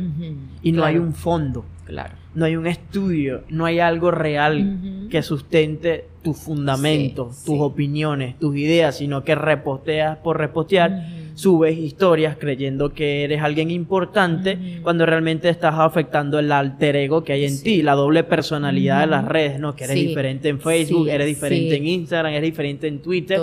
y 0.61 0.71
no 0.73 0.83
hay 0.83 0.97
un 0.97 1.13
fondo. 1.13 1.63
Claro. 1.85 2.15
No 2.35 2.43
hay 2.43 2.57
un 2.57 2.67
estudio, 2.67 3.43
no 3.47 3.65
hay 3.65 3.79
algo 3.79 4.11
real 4.11 5.07
que 5.09 5.21
sustente 5.21 6.05
tus 6.21 6.37
fundamentos, 6.37 7.45
tus 7.45 7.61
opiniones, 7.61 8.37
tus 8.37 8.57
ideas, 8.57 8.97
sino 8.97 9.23
que 9.23 9.35
reposteas 9.35 10.17
por 10.17 10.37
repostear 10.37 11.07
subes 11.37 11.77
historias 11.77 12.35
creyendo 12.39 12.93
que 12.93 13.23
eres 13.23 13.43
alguien 13.43 13.69
importante 13.69 14.79
cuando 14.81 15.05
realmente 15.05 15.49
estás 15.49 15.75
afectando 15.77 16.39
el 16.39 16.51
alter 16.51 16.95
ego 16.95 17.23
que 17.23 17.33
hay 17.33 17.45
en 17.45 17.61
ti, 17.61 17.83
la 17.83 17.93
doble 17.93 18.23
personalidad 18.23 19.01
de 19.01 19.07
las 19.07 19.23
redes, 19.23 19.59
¿no? 19.59 19.75
Que 19.75 19.83
eres 19.83 19.97
diferente 19.97 20.49
en 20.49 20.59
Facebook, 20.59 21.07
eres 21.07 21.27
diferente 21.27 21.75
en 21.75 21.85
Instagram, 21.85 22.33
eres 22.33 22.49
diferente 22.49 22.87
en 22.87 23.03
Twitter 23.03 23.39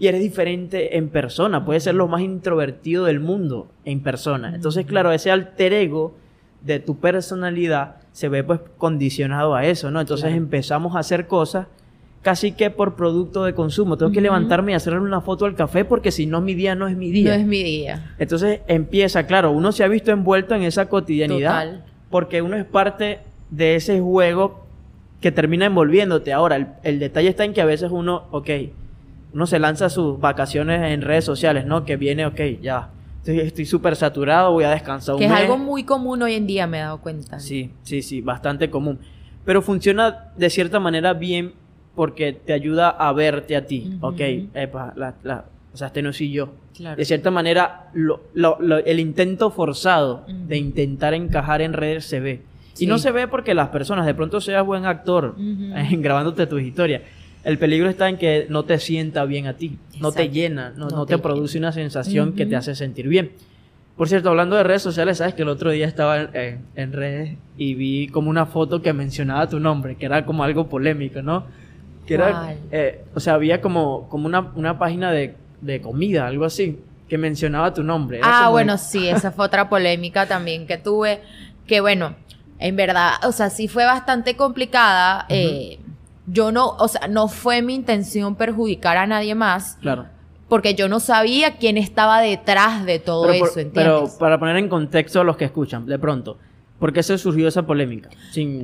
y 0.00 0.06
eres 0.06 0.22
diferente 0.22 0.96
en 0.96 1.10
persona, 1.10 1.66
puedes 1.66 1.82
ser 1.82 1.94
lo 1.94 2.08
más 2.08 2.22
introvertido 2.22 3.04
del 3.04 3.20
mundo 3.20 3.68
en 3.84 4.00
persona. 4.00 4.54
Entonces, 4.54 4.86
claro, 4.86 5.12
ese 5.12 5.30
alter 5.30 5.74
ego 5.74 6.16
de 6.62 6.80
tu 6.80 6.98
personalidad 6.98 7.96
se 8.12 8.30
ve 8.30 8.42
pues 8.42 8.60
condicionado 8.78 9.54
a 9.54 9.66
eso, 9.66 9.90
¿no? 9.90 10.00
Entonces 10.00 10.32
empezamos 10.34 10.96
a 10.96 11.00
hacer 11.00 11.26
cosas 11.26 11.66
casi 12.24 12.52
que 12.52 12.70
por 12.70 12.96
producto 12.96 13.44
de 13.44 13.54
consumo. 13.54 13.98
Tengo 13.98 14.10
que 14.10 14.22
levantarme 14.22 14.72
y 14.72 14.74
hacerle 14.74 15.00
una 15.00 15.20
foto 15.20 15.44
al 15.44 15.54
café 15.54 15.84
porque 15.84 16.10
si 16.10 16.24
no 16.24 16.40
mi 16.40 16.54
día 16.54 16.74
no 16.74 16.88
es 16.88 16.96
mi 16.96 17.10
día. 17.10 17.34
No 17.34 17.40
es 17.40 17.46
mi 17.46 17.62
día. 17.62 18.14
Entonces 18.18 18.62
empieza, 18.66 19.26
claro, 19.26 19.52
uno 19.52 19.72
se 19.72 19.84
ha 19.84 19.88
visto 19.88 20.10
envuelto 20.10 20.54
en 20.54 20.62
esa 20.62 20.88
cotidianidad 20.88 21.84
porque 22.08 22.40
uno 22.40 22.56
es 22.56 22.64
parte 22.64 23.20
de 23.50 23.76
ese 23.76 24.00
juego 24.00 24.64
que 25.20 25.32
termina 25.32 25.66
envolviéndote. 25.66 26.32
Ahora, 26.32 26.78
el, 26.82 26.98
detalle 26.98 27.28
está 27.28 27.44
en 27.44 27.52
que 27.52 27.60
a 27.60 27.66
veces 27.66 27.90
uno, 27.92 28.24
ok, 28.30 28.48
uno 29.34 29.46
se 29.46 29.58
lanza 29.58 29.90
sus 29.90 30.18
vacaciones 30.18 30.92
en 30.92 31.02
redes 31.02 31.26
sociales, 31.26 31.66
¿no? 31.66 31.84
Que 31.84 31.96
viene, 31.96 32.24
ok, 32.24 32.40
ya, 32.62 32.88
estoy 33.26 33.66
súper 33.66 33.96
saturado, 33.96 34.52
voy 34.52 34.64
a 34.64 34.70
descansar 34.70 35.16
un 35.16 35.18
Que 35.18 35.26
es 35.26 35.30
algo 35.30 35.58
muy 35.58 35.84
común 35.84 36.22
hoy 36.22 36.34
en 36.34 36.46
día, 36.46 36.66
me 36.66 36.78
he 36.78 36.80
dado 36.80 37.02
cuenta. 37.02 37.38
Sí, 37.38 37.70
sí, 37.82 38.00
sí, 38.00 38.22
bastante 38.22 38.70
común. 38.70 38.98
Pero 39.44 39.60
funciona 39.60 40.30
de 40.38 40.48
cierta 40.48 40.80
manera 40.80 41.12
bien 41.12 41.52
porque 41.94 42.32
te 42.32 42.52
ayuda 42.52 42.90
a 42.90 43.12
verte 43.12 43.56
a 43.56 43.66
ti. 43.66 43.96
Ok, 44.00 44.20
o 45.74 45.76
sea, 45.76 45.88
este 45.88 46.02
no 46.02 46.12
soy 46.12 46.30
yo. 46.30 46.50
De 46.96 47.04
cierta 47.04 47.30
manera, 47.30 47.90
el 48.84 49.00
intento 49.00 49.50
forzado 49.50 50.24
de 50.28 50.56
intentar 50.56 51.14
encajar 51.14 51.62
en 51.62 51.72
redes 51.72 52.04
se 52.04 52.20
ve. 52.20 52.42
Y 52.78 52.86
no 52.86 52.98
se 52.98 53.12
ve 53.12 53.28
porque 53.28 53.54
las 53.54 53.68
personas, 53.68 54.06
de 54.06 54.14
pronto 54.14 54.40
seas 54.40 54.64
buen 54.64 54.84
actor 54.86 55.34
en 55.38 56.02
grabándote 56.02 56.46
tus 56.46 56.62
historias. 56.62 57.02
El 57.44 57.58
peligro 57.58 57.90
está 57.90 58.08
en 58.08 58.16
que 58.16 58.46
no 58.48 58.64
te 58.64 58.78
sienta 58.78 59.24
bien 59.26 59.46
a 59.46 59.54
ti, 59.54 59.76
no 60.00 60.12
te 60.12 60.30
llena, 60.30 60.72
no, 60.76 61.04
te, 61.04 61.18
produce 61.18 61.58
una 61.58 61.72
sensación 61.72 62.32
que 62.32 62.46
te 62.46 62.56
hace 62.56 62.74
sentir 62.74 63.06
bien. 63.06 63.32
Por 63.96 64.08
cierto, 64.08 64.30
hablando 64.30 64.56
de 64.56 64.64
redes 64.64 64.82
sociales, 64.82 65.18
sabes 65.18 65.34
que 65.34 65.42
el 65.42 65.48
otro 65.48 65.70
día 65.70 65.86
estaba 65.86 66.20
en 66.22 66.92
redes 66.92 67.36
y 67.56 67.74
vi 67.74 68.08
como 68.08 68.30
una 68.30 68.46
foto 68.46 68.80
que 68.80 68.92
mencionaba 68.92 69.48
tu 69.48 69.60
nombre, 69.60 69.96
que 69.96 70.06
era 70.06 70.24
como 70.24 70.42
algo 70.42 70.68
polémico, 70.68 71.20
¿no? 71.20 71.44
Que 72.06 72.14
era, 72.14 72.54
eh, 72.70 73.04
o 73.14 73.20
sea, 73.20 73.34
había 73.34 73.60
como, 73.60 74.08
como 74.08 74.26
una, 74.26 74.52
una 74.56 74.78
página 74.78 75.10
de, 75.10 75.36
de, 75.60 75.80
comida, 75.80 76.26
algo 76.26 76.44
así, 76.44 76.80
que 77.08 77.16
mencionaba 77.16 77.72
tu 77.72 77.82
nombre. 77.82 78.20
ah, 78.22 78.48
bueno, 78.50 78.76
sí, 78.76 79.08
esa 79.08 79.32
fue 79.32 79.46
otra 79.46 79.68
polémica 79.68 80.26
también 80.26 80.66
que 80.66 80.76
tuve, 80.76 81.22
que 81.66 81.80
bueno, 81.80 82.14
en 82.58 82.76
verdad, 82.76 83.12
o 83.24 83.32
sea, 83.32 83.50
sí 83.50 83.68
fue 83.68 83.84
bastante 83.84 84.36
complicada. 84.36 85.26
eh, 85.28 85.78
yo 86.26 86.52
no, 86.52 86.70
o 86.70 86.88
sea, 86.88 87.06
no 87.08 87.28
fue 87.28 87.62
mi 87.62 87.74
intención 87.74 88.34
perjudicar 88.34 88.96
a 88.96 89.06
nadie 89.06 89.34
más. 89.34 89.76
Claro. 89.80 90.06
Porque 90.48 90.74
yo 90.74 90.88
no 90.88 91.00
sabía 91.00 91.56
quién 91.56 91.76
estaba 91.76 92.20
detrás 92.20 92.84
de 92.84 92.98
todo 92.98 93.30
eso, 93.30 93.60
¿entiendes? 93.60 93.72
Pero 93.74 94.08
para 94.18 94.38
poner 94.38 94.56
en 94.56 94.68
contexto 94.68 95.20
a 95.20 95.24
los 95.24 95.36
que 95.36 95.46
escuchan, 95.46 95.86
de 95.86 95.98
pronto, 95.98 96.38
¿Por 96.84 96.92
qué 96.92 97.02
se 97.02 97.16
surgió 97.16 97.48
esa 97.48 97.62
polémica? 97.62 98.10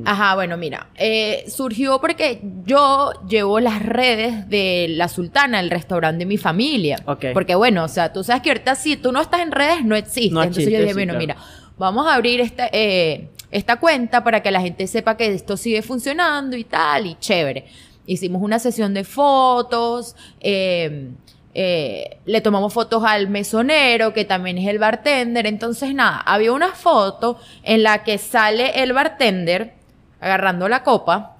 Ajá, 0.05 0.35
bueno, 0.35 0.59
mira, 0.59 0.91
eh, 0.97 1.47
surgió 1.49 2.03
porque 2.03 2.43
yo 2.67 3.13
llevo 3.27 3.61
las 3.61 3.83
redes 3.83 4.47
de 4.51 4.89
La 4.91 5.09
Sultana, 5.09 5.59
el 5.59 5.71
restaurante 5.71 6.19
de 6.19 6.27
mi 6.27 6.37
familia. 6.37 6.99
Porque 7.33 7.55
bueno, 7.55 7.83
o 7.83 7.89
sea, 7.89 8.13
tú 8.13 8.23
sabes 8.23 8.43
que 8.43 8.51
ahorita 8.51 8.75
si 8.75 8.99
tú 8.99 9.11
no 9.11 9.23
estás 9.23 9.41
en 9.41 9.53
redes 9.53 9.87
no 9.87 9.97
existe. 9.97 10.39
Entonces 10.39 10.71
yo 10.71 10.81
dije, 10.81 10.93
bueno, 10.93 11.15
mira, 11.17 11.35
vamos 11.79 12.07
a 12.07 12.15
abrir 12.15 12.43
esta, 12.43 12.69
eh, 12.75 13.31
esta 13.51 13.81
cuenta 13.81 14.23
para 14.23 14.43
que 14.43 14.51
la 14.51 14.61
gente 14.61 14.87
sepa 14.87 15.17
que 15.17 15.33
esto 15.33 15.57
sigue 15.57 15.81
funcionando 15.81 16.59
y 16.59 16.65
tal, 16.65 17.07
y 17.07 17.15
chévere. 17.15 17.65
Hicimos 18.05 18.43
una 18.43 18.59
sesión 18.59 18.93
de 18.93 19.05
fotos, 19.05 20.15
eh, 20.41 21.09
eh, 21.53 22.19
le 22.27 22.41
tomamos 22.41 22.73
fotos 22.73 23.03
al 23.05 23.29
mesonero, 23.29 24.13
que 24.13 24.25
también 24.25 24.59
es 24.59 24.69
el 24.69 24.79
bartender. 24.79 25.47
Entonces, 25.47 25.95
nada, 25.95 26.19
había 26.19 26.53
una 26.53 26.73
foto 26.73 27.39
en 27.63 27.83
la 27.83 28.05
que 28.05 28.19
sale 28.19 28.83
el 28.83 28.93
bartender 28.93 29.75
agarrando 30.21 30.69
la 30.69 30.83
copa. 30.83 31.37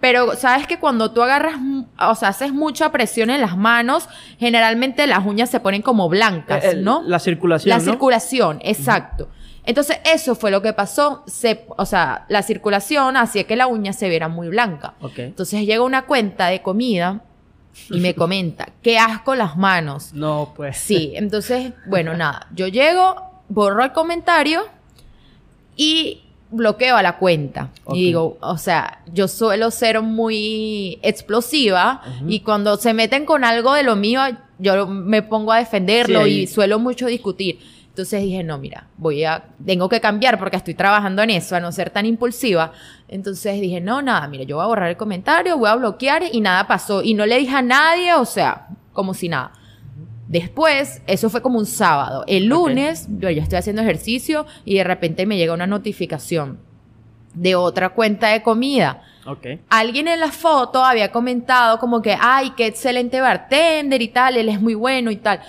Pero 0.00 0.36
sabes 0.36 0.66
que 0.66 0.78
cuando 0.78 1.12
tú 1.12 1.22
agarras, 1.22 1.54
o 1.98 2.14
sea, 2.14 2.28
haces 2.28 2.52
mucha 2.52 2.92
presión 2.92 3.30
en 3.30 3.40
las 3.40 3.56
manos, 3.56 4.06
generalmente 4.38 5.06
las 5.06 5.24
uñas 5.24 5.48
se 5.48 5.60
ponen 5.60 5.80
como 5.80 6.10
blancas, 6.10 6.76
¿no? 6.76 7.02
La 7.06 7.18
circulación. 7.18 7.70
La 7.70 7.80
circulación, 7.80 8.58
exacto. 8.62 9.28
Entonces, 9.64 10.00
eso 10.04 10.34
fue 10.34 10.50
lo 10.50 10.60
que 10.60 10.74
pasó. 10.74 11.22
Se, 11.26 11.64
o 11.78 11.86
sea, 11.86 12.26
la 12.28 12.42
circulación 12.42 13.16
hacía 13.16 13.44
que 13.44 13.56
la 13.56 13.66
uña 13.66 13.94
se 13.94 14.10
viera 14.10 14.28
muy 14.28 14.48
blanca. 14.48 14.92
Entonces 15.16 15.64
llega 15.64 15.82
una 15.82 16.02
cuenta 16.02 16.48
de 16.48 16.60
comida 16.60 17.22
y 17.90 18.00
me 18.00 18.14
comenta, 18.14 18.68
qué 18.82 18.98
asco 18.98 19.34
las 19.34 19.56
manos. 19.56 20.12
No, 20.12 20.52
pues. 20.56 20.78
Sí, 20.78 21.12
entonces, 21.14 21.72
bueno, 21.86 22.14
nada, 22.16 22.48
yo 22.54 22.68
llego, 22.68 23.16
borro 23.48 23.84
el 23.84 23.92
comentario 23.92 24.62
y 25.76 26.22
bloqueo 26.50 26.96
a 26.96 27.02
la 27.02 27.18
cuenta. 27.18 27.70
Y 27.92 28.06
digo, 28.06 28.38
o 28.40 28.58
sea, 28.58 29.02
yo 29.12 29.28
suelo 29.28 29.70
ser 29.70 30.00
muy 30.02 30.98
explosiva 31.02 32.02
y 32.28 32.40
cuando 32.40 32.76
se 32.76 32.94
meten 32.94 33.26
con 33.26 33.44
algo 33.44 33.74
de 33.74 33.82
lo 33.82 33.96
mío, 33.96 34.20
yo 34.58 34.86
me 34.86 35.22
pongo 35.22 35.52
a 35.52 35.58
defenderlo 35.58 36.26
y 36.26 36.46
suelo 36.46 36.78
mucho 36.78 37.06
discutir. 37.06 37.58
Entonces 37.94 38.22
dije, 38.22 38.42
no, 38.42 38.58
mira, 38.58 38.88
voy 38.96 39.22
a, 39.22 39.44
tengo 39.64 39.88
que 39.88 40.00
cambiar 40.00 40.36
porque 40.36 40.56
estoy 40.56 40.74
trabajando 40.74 41.22
en 41.22 41.30
eso, 41.30 41.54
a 41.54 41.60
no 41.60 41.70
ser 41.70 41.90
tan 41.90 42.06
impulsiva. 42.06 42.72
Entonces 43.06 43.60
dije, 43.60 43.80
no, 43.80 44.02
nada, 44.02 44.26
mira, 44.26 44.42
yo 44.42 44.56
voy 44.56 44.64
a 44.64 44.66
borrar 44.66 44.90
el 44.90 44.96
comentario, 44.96 45.56
voy 45.56 45.68
a 45.68 45.76
bloquear 45.76 46.24
y 46.32 46.40
nada 46.40 46.66
pasó. 46.66 47.04
Y 47.04 47.14
no 47.14 47.24
le 47.24 47.38
dije 47.38 47.54
a 47.54 47.62
nadie, 47.62 48.12
o 48.14 48.24
sea, 48.24 48.66
como 48.92 49.14
si 49.14 49.28
nada. 49.28 49.52
Después, 50.26 51.02
eso 51.06 51.30
fue 51.30 51.40
como 51.40 51.56
un 51.56 51.66
sábado. 51.66 52.24
El 52.26 52.46
lunes, 52.46 53.06
yo 53.20 53.30
ya 53.30 53.44
estoy 53.44 53.58
haciendo 53.58 53.82
ejercicio 53.82 54.44
y 54.64 54.74
de 54.74 54.82
repente 54.82 55.24
me 55.24 55.36
llega 55.36 55.54
una 55.54 55.68
notificación 55.68 56.58
de 57.32 57.54
otra 57.54 57.90
cuenta 57.90 58.30
de 58.30 58.42
comida. 58.42 59.02
Okay. 59.24 59.60
Alguien 59.70 60.08
en 60.08 60.18
la 60.18 60.32
foto 60.32 60.84
había 60.84 61.12
comentado 61.12 61.78
como 61.78 62.02
que, 62.02 62.16
ay, 62.20 62.50
qué 62.56 62.66
excelente 62.66 63.20
bartender 63.20 64.02
y 64.02 64.08
tal, 64.08 64.36
él 64.36 64.48
es 64.48 64.60
muy 64.60 64.74
bueno 64.74 65.12
y 65.12 65.16
tal 65.16 65.40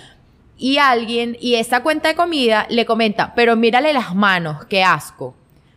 y 0.58 0.78
alguien, 0.78 1.38
y 1.40 1.56
esa 1.56 1.84
cuenta 1.84 2.10
de 2.10 2.16
comida 2.16 2.66
le 2.70 2.86
comenta, 2.86 3.34
pero 3.36 3.56
mírale 3.56 3.94
las 3.94 4.16
manos, 4.16 4.66
qué 4.66 4.84
asco. 4.84 5.36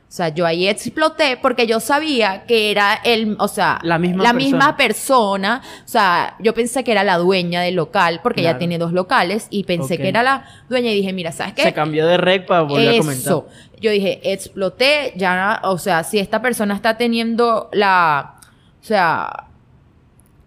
O 0.08 0.10
sea, 0.10 0.30
yo 0.30 0.46
ahí 0.46 0.66
exploté 0.66 1.36
porque 1.36 1.66
yo 1.66 1.80
sabía 1.80 2.44
que 2.46 2.70
era 2.70 2.94
el, 2.94 3.36
o 3.38 3.46
sea, 3.46 3.78
la 3.82 3.98
misma, 3.98 4.22
la 4.22 4.32
persona. 4.32 4.56
misma 4.56 4.76
persona. 4.78 5.62
O 5.84 5.88
sea, 5.88 6.34
yo 6.38 6.54
pensé 6.54 6.82
que 6.82 6.92
era 6.92 7.04
la 7.04 7.18
dueña 7.18 7.60
del 7.60 7.74
local 7.74 8.20
porque 8.22 8.40
ella 8.40 8.56
tiene 8.56 8.78
dos 8.78 8.94
locales 8.94 9.48
y 9.50 9.64
pensé 9.64 9.98
que 9.98 10.08
era 10.08 10.22
la 10.22 10.46
dueña 10.70 10.90
y 10.92 10.94
dije, 10.94 11.12
mira, 11.12 11.30
¿sabes 11.30 11.52
qué? 11.52 11.62
Se 11.62 11.74
cambió 11.74 12.06
de 12.06 12.16
rec 12.16 12.46
para 12.46 12.62
volver 12.62 12.88
a 12.88 12.98
comentar. 12.98 13.42
Yo 13.82 13.90
dije, 13.90 14.32
exploté, 14.32 15.12
ya, 15.14 15.60
o 15.64 15.76
sea, 15.76 16.02
si 16.04 16.18
esta 16.18 16.40
persona 16.40 16.74
está 16.74 16.96
teniendo 16.96 17.68
la, 17.72 18.36
o 18.80 18.84
sea, 18.84 19.44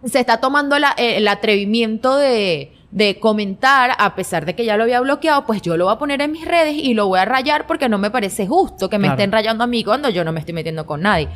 se 0.04 0.18
está 0.18 0.40
tomando 0.40 0.76
la, 0.80 0.90
el 0.98 1.28
atrevimiento 1.28 2.16
de, 2.16 2.72
de 2.92 3.18
comentar, 3.18 3.92
a 3.98 4.14
pesar 4.14 4.44
de 4.44 4.54
que 4.54 4.66
ya 4.66 4.76
lo 4.76 4.82
había 4.82 5.00
bloqueado, 5.00 5.46
pues 5.46 5.62
yo 5.62 5.78
lo 5.78 5.86
voy 5.86 5.94
a 5.94 5.98
poner 5.98 6.20
en 6.20 6.30
mis 6.30 6.44
redes 6.44 6.74
y 6.76 6.92
lo 6.92 7.08
voy 7.08 7.20
a 7.20 7.24
rayar 7.24 7.66
porque 7.66 7.88
no 7.88 7.96
me 7.96 8.10
parece 8.10 8.46
justo 8.46 8.90
que 8.90 8.98
me 8.98 9.08
estén 9.08 9.32
rayando 9.32 9.64
a 9.64 9.66
mí 9.66 9.82
cuando 9.82 10.10
yo 10.10 10.24
no 10.24 10.32
me 10.32 10.40
estoy 10.40 10.52
metiendo 10.52 10.84
con 10.84 11.00
nadie. 11.00 11.28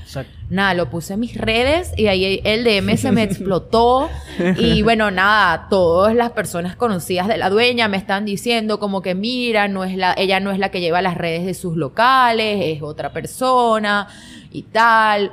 Nada, 0.50 0.74
lo 0.74 0.90
puse 0.90 1.14
en 1.14 1.20
mis 1.20 1.34
redes 1.34 1.94
y 1.96 2.08
ahí 2.08 2.42
el 2.44 2.62
DM 2.62 2.98
se 2.98 3.10
me 3.10 3.22
explotó 3.24 4.10
y 4.58 4.82
bueno, 4.82 5.10
nada, 5.10 5.68
todas 5.70 6.14
las 6.14 6.30
personas 6.32 6.76
conocidas 6.76 7.26
de 7.26 7.38
la 7.38 7.48
dueña 7.48 7.88
me 7.88 7.96
están 7.96 8.26
diciendo 8.26 8.78
como 8.78 9.00
que 9.00 9.14
mira, 9.14 9.66
no 9.66 9.84
es 9.84 9.96
la, 9.96 10.14
ella 10.18 10.40
no 10.40 10.50
es 10.50 10.58
la 10.58 10.70
que 10.70 10.82
lleva 10.82 11.00
las 11.00 11.16
redes 11.16 11.46
de 11.46 11.54
sus 11.54 11.74
locales, 11.74 12.76
es 12.76 12.82
otra 12.82 13.14
persona 13.14 14.08
y 14.52 14.62
tal. 14.62 15.32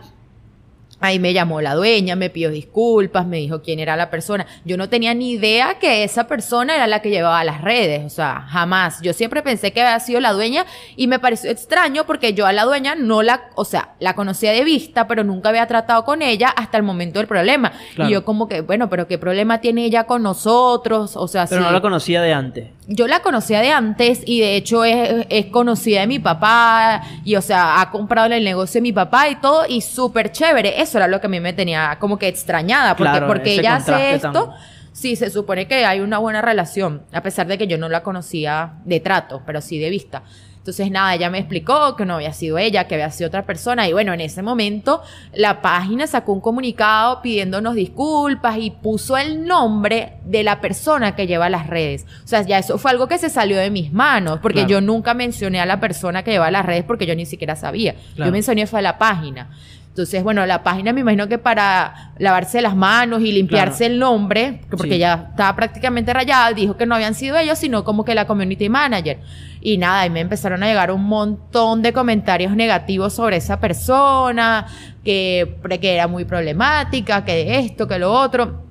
Ahí 1.05 1.19
me 1.19 1.33
llamó 1.33 1.59
la 1.59 1.75
dueña, 1.75 2.15
me 2.15 2.29
pidió 2.29 2.49
disculpas, 2.49 3.27
me 3.27 3.35
dijo 3.35 3.61
quién 3.61 3.79
era 3.79 3.97
la 3.97 4.09
persona. 4.09 4.47
Yo 4.63 4.77
no 4.77 4.87
tenía 4.87 5.13
ni 5.13 5.31
idea 5.31 5.77
que 5.77 6.05
esa 6.05 6.27
persona 6.27 6.75
era 6.75 6.87
la 6.87 7.01
que 7.01 7.09
llevaba 7.09 7.43
las 7.43 7.59
redes, 7.59 8.05
o 8.05 8.09
sea, 8.09 8.45
jamás. 8.47 9.01
Yo 9.01 9.11
siempre 9.11 9.41
pensé 9.41 9.73
que 9.73 9.81
había 9.81 9.99
sido 9.99 10.21
la 10.21 10.31
dueña 10.31 10.65
y 10.95 11.07
me 11.07 11.19
pareció 11.19 11.51
extraño 11.51 12.05
porque 12.05 12.33
yo 12.33 12.45
a 12.45 12.53
la 12.53 12.63
dueña 12.63 12.95
no 12.95 13.21
la, 13.21 13.49
o 13.55 13.65
sea, 13.65 13.95
la 13.99 14.15
conocía 14.15 14.53
de 14.53 14.63
vista, 14.63 15.05
pero 15.05 15.25
nunca 15.25 15.49
había 15.49 15.67
tratado 15.67 16.05
con 16.05 16.21
ella 16.21 16.47
hasta 16.47 16.77
el 16.77 16.83
momento 16.83 17.19
del 17.19 17.27
problema. 17.27 17.73
Y 17.97 18.09
yo 18.09 18.23
como 18.23 18.47
que, 18.47 18.61
bueno, 18.61 18.89
pero 18.89 19.05
¿qué 19.05 19.17
problema 19.17 19.59
tiene 19.59 19.83
ella 19.83 20.05
con 20.05 20.23
nosotros? 20.23 21.17
O 21.17 21.27
sea, 21.27 21.47
Pero 21.49 21.63
no 21.63 21.71
la 21.71 21.81
conocía 21.81 22.21
de 22.21 22.31
antes. 22.31 22.69
Yo 22.87 23.07
la 23.07 23.21
conocía 23.21 23.61
de 23.61 23.71
antes 23.71 24.21
y 24.25 24.41
de 24.41 24.55
hecho 24.55 24.83
es, 24.83 25.25
es 25.29 25.45
conocida 25.47 26.01
de 26.01 26.07
mi 26.07 26.19
papá 26.19 27.01
y, 27.23 27.35
o 27.35 27.41
sea, 27.41 27.81
ha 27.81 27.91
comprado 27.91 28.27
en 28.27 28.33
el 28.33 28.43
negocio 28.43 28.79
de 28.79 28.81
mi 28.81 28.91
papá 28.91 29.29
y 29.29 29.35
todo 29.35 29.65
y 29.67 29.81
súper 29.81 30.31
chévere. 30.31 30.81
Eso 30.81 30.97
era 30.97 31.07
lo 31.07 31.21
que 31.21 31.27
a 31.27 31.29
mí 31.29 31.39
me 31.39 31.53
tenía 31.53 31.97
como 31.99 32.19
que 32.19 32.27
extrañada 32.27 32.95
porque, 32.95 33.21
porque 33.21 33.55
ella 33.55 33.75
hace 33.75 34.15
esto. 34.15 34.53
sí, 34.91 35.15
se 35.15 35.29
supone 35.29 35.67
que 35.67 35.85
hay 35.85 36.01
una 36.01 36.17
buena 36.17 36.41
relación, 36.41 37.03
a 37.13 37.21
pesar 37.21 37.47
de 37.47 37.57
que 37.57 37.67
yo 37.67 37.77
no 37.77 37.89
la 37.89 38.03
conocía 38.03 38.73
de 38.85 38.99
trato, 38.99 39.41
pero 39.45 39.61
sí 39.61 39.79
de 39.79 39.89
vista. 39.89 40.23
Entonces, 40.63 40.89
nada, 40.91 41.13
ella 41.13 41.29
me 41.29 41.39
explicó 41.39 41.97
que 41.97 42.05
no 42.05 42.15
había 42.15 42.31
sido 42.31 42.57
ella, 42.57 42.87
que 42.87 42.95
había 42.95 43.11
sido 43.11 43.27
otra 43.27 43.45
persona. 43.45 43.85
Y 43.89 43.91
bueno, 43.91 44.13
en 44.13 44.21
ese 44.21 44.41
momento 44.41 45.01
la 45.33 45.61
página 45.61 46.07
sacó 46.07 46.31
un 46.31 46.39
comunicado 46.39 47.21
pidiéndonos 47.21 47.75
disculpas 47.75 48.55
y 48.57 48.71
puso 48.71 49.17
el 49.17 49.45
nombre 49.45 50.13
de 50.23 50.41
la 50.43 50.61
persona 50.61 51.17
que 51.17 51.27
lleva 51.27 51.49
las 51.49 51.67
redes. 51.67 52.05
O 52.23 52.27
sea, 52.29 52.43
ya 52.43 52.59
eso 52.59 52.77
fue 52.77 52.91
algo 52.91 53.09
que 53.09 53.17
se 53.17 53.29
salió 53.29 53.57
de 53.57 53.71
mis 53.71 53.91
manos, 53.91 54.39
porque 54.41 54.65
yo 54.65 54.79
nunca 54.79 55.13
mencioné 55.13 55.59
a 55.59 55.65
la 55.65 55.81
persona 55.81 56.23
que 56.23 56.31
lleva 56.31 56.49
las 56.49 56.65
redes 56.65 56.85
porque 56.85 57.05
yo 57.05 57.13
ni 57.13 57.25
siquiera 57.25 57.57
sabía. 57.57 57.95
Yo 58.15 58.31
mencioné 58.31 58.65
fue 58.65 58.79
a 58.79 58.83
la 58.83 58.97
página. 58.97 59.49
Entonces, 59.93 60.23
bueno, 60.23 60.43
la 60.47 60.63
página 60.63 60.91
me 60.91 61.01
imagino 61.01 61.27
que 61.27 61.37
para 61.37 62.13
lavarse 62.17 62.63
las 62.63 62.75
manos 62.75 63.21
y 63.21 63.31
limpiarse 63.31 63.85
el 63.85 63.99
nombre, 63.99 64.61
porque 64.71 64.97
ya 64.97 65.27
estaba 65.29 65.55
prácticamente 65.55 66.11
rayada, 66.11 66.51
dijo 66.51 66.75
que 66.75 66.87
no 66.87 66.95
habían 66.95 67.13
sido 67.13 67.37
ellos, 67.37 67.59
sino 67.59 67.83
como 67.83 68.03
que 68.03 68.15
la 68.15 68.25
community 68.25 68.69
manager. 68.69 69.19
Y 69.61 69.77
nada, 69.77 70.07
y 70.07 70.09
me 70.09 70.21
empezaron 70.21 70.63
a 70.63 70.65
llegar 70.65 70.89
un 70.89 71.03
montón 71.03 71.83
de 71.83 71.93
comentarios 71.93 72.55
negativos 72.55 73.13
sobre 73.13 73.37
esa 73.37 73.59
persona, 73.59 74.65
que, 75.05 75.59
que 75.79 75.93
era 75.93 76.07
muy 76.07 76.25
problemática, 76.25 77.23
que 77.23 77.59
esto, 77.59 77.87
que 77.87 77.99
lo 77.99 78.11
otro. 78.11 78.63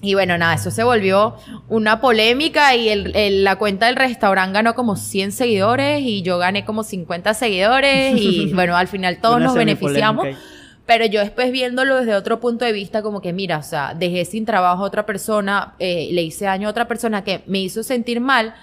Y 0.00 0.14
bueno, 0.14 0.38
nada, 0.38 0.54
eso 0.54 0.70
se 0.70 0.84
volvió 0.84 1.34
una 1.68 2.00
polémica 2.00 2.76
y 2.76 2.88
el, 2.88 3.42
la 3.42 3.56
cuenta 3.56 3.86
del 3.86 3.96
restaurante 3.96 4.54
ganó 4.54 4.76
como 4.76 4.94
100 4.94 5.32
seguidores 5.32 6.02
y 6.02 6.22
yo 6.22 6.38
gané 6.38 6.64
como 6.64 6.84
50 6.84 7.34
seguidores 7.34 8.14
y 8.16 8.52
bueno, 8.54 8.76
al 8.76 8.86
final 8.86 9.18
todos 9.20 9.40
nos 9.40 9.54
beneficiamos. 9.54 10.28
Pero 10.88 11.04
yo 11.04 11.20
después 11.20 11.52
viéndolo 11.52 11.96
desde 11.96 12.14
otro 12.14 12.40
punto 12.40 12.64
de 12.64 12.72
vista, 12.72 13.02
como 13.02 13.20
que 13.20 13.34
mira, 13.34 13.58
o 13.58 13.62
sea, 13.62 13.92
dejé 13.92 14.24
sin 14.24 14.46
trabajo 14.46 14.82
a 14.82 14.86
otra 14.86 15.04
persona, 15.04 15.74
eh, 15.78 16.08
le 16.12 16.22
hice 16.22 16.46
daño 16.46 16.66
a 16.66 16.70
otra 16.70 16.88
persona 16.88 17.24
que 17.24 17.42
me 17.44 17.58
hizo 17.58 17.82
sentir 17.82 18.22
mal, 18.22 18.54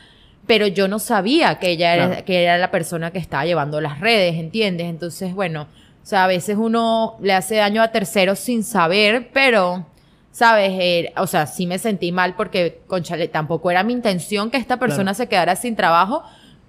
pero 0.48 0.66
yo 0.66 0.88
no 0.88 0.98
sabía 0.98 1.60
que 1.60 1.70
ella 1.70 1.94
era, 1.94 2.26
que 2.26 2.42
era 2.42 2.58
la 2.58 2.72
persona 2.72 3.12
que 3.12 3.20
estaba 3.20 3.46
llevando 3.46 3.80
las 3.80 4.00
redes, 4.00 4.40
¿entiendes? 4.40 4.88
Entonces, 4.88 5.36
bueno, 5.36 5.68
o 6.02 6.06
sea, 6.06 6.24
a 6.24 6.28
veces 6.28 6.58
uno 6.58 7.16
le 7.22 7.34
hace 7.34 7.58
daño 7.58 7.84
a 7.84 7.92
terceros 7.92 8.40
sin 8.40 8.64
saber, 8.64 9.30
pero, 9.32 9.86
¿sabes? 10.32 10.72
Eh, 10.80 11.14
o 11.18 11.28
sea, 11.28 11.46
sí 11.46 11.68
me 11.68 11.78
sentí 11.78 12.12
mal 12.12 12.34
porque, 12.36 12.80
conchale, 12.88 13.28
tampoco 13.28 13.70
era 13.70 13.84
mi 13.84 13.94
intención 13.94 14.50
que 14.50 14.58
esta 14.58 14.78
persona 14.78 15.14
se 15.14 15.28
quedara 15.28 15.56
sin 15.56 15.76
trabajo, 15.76 16.24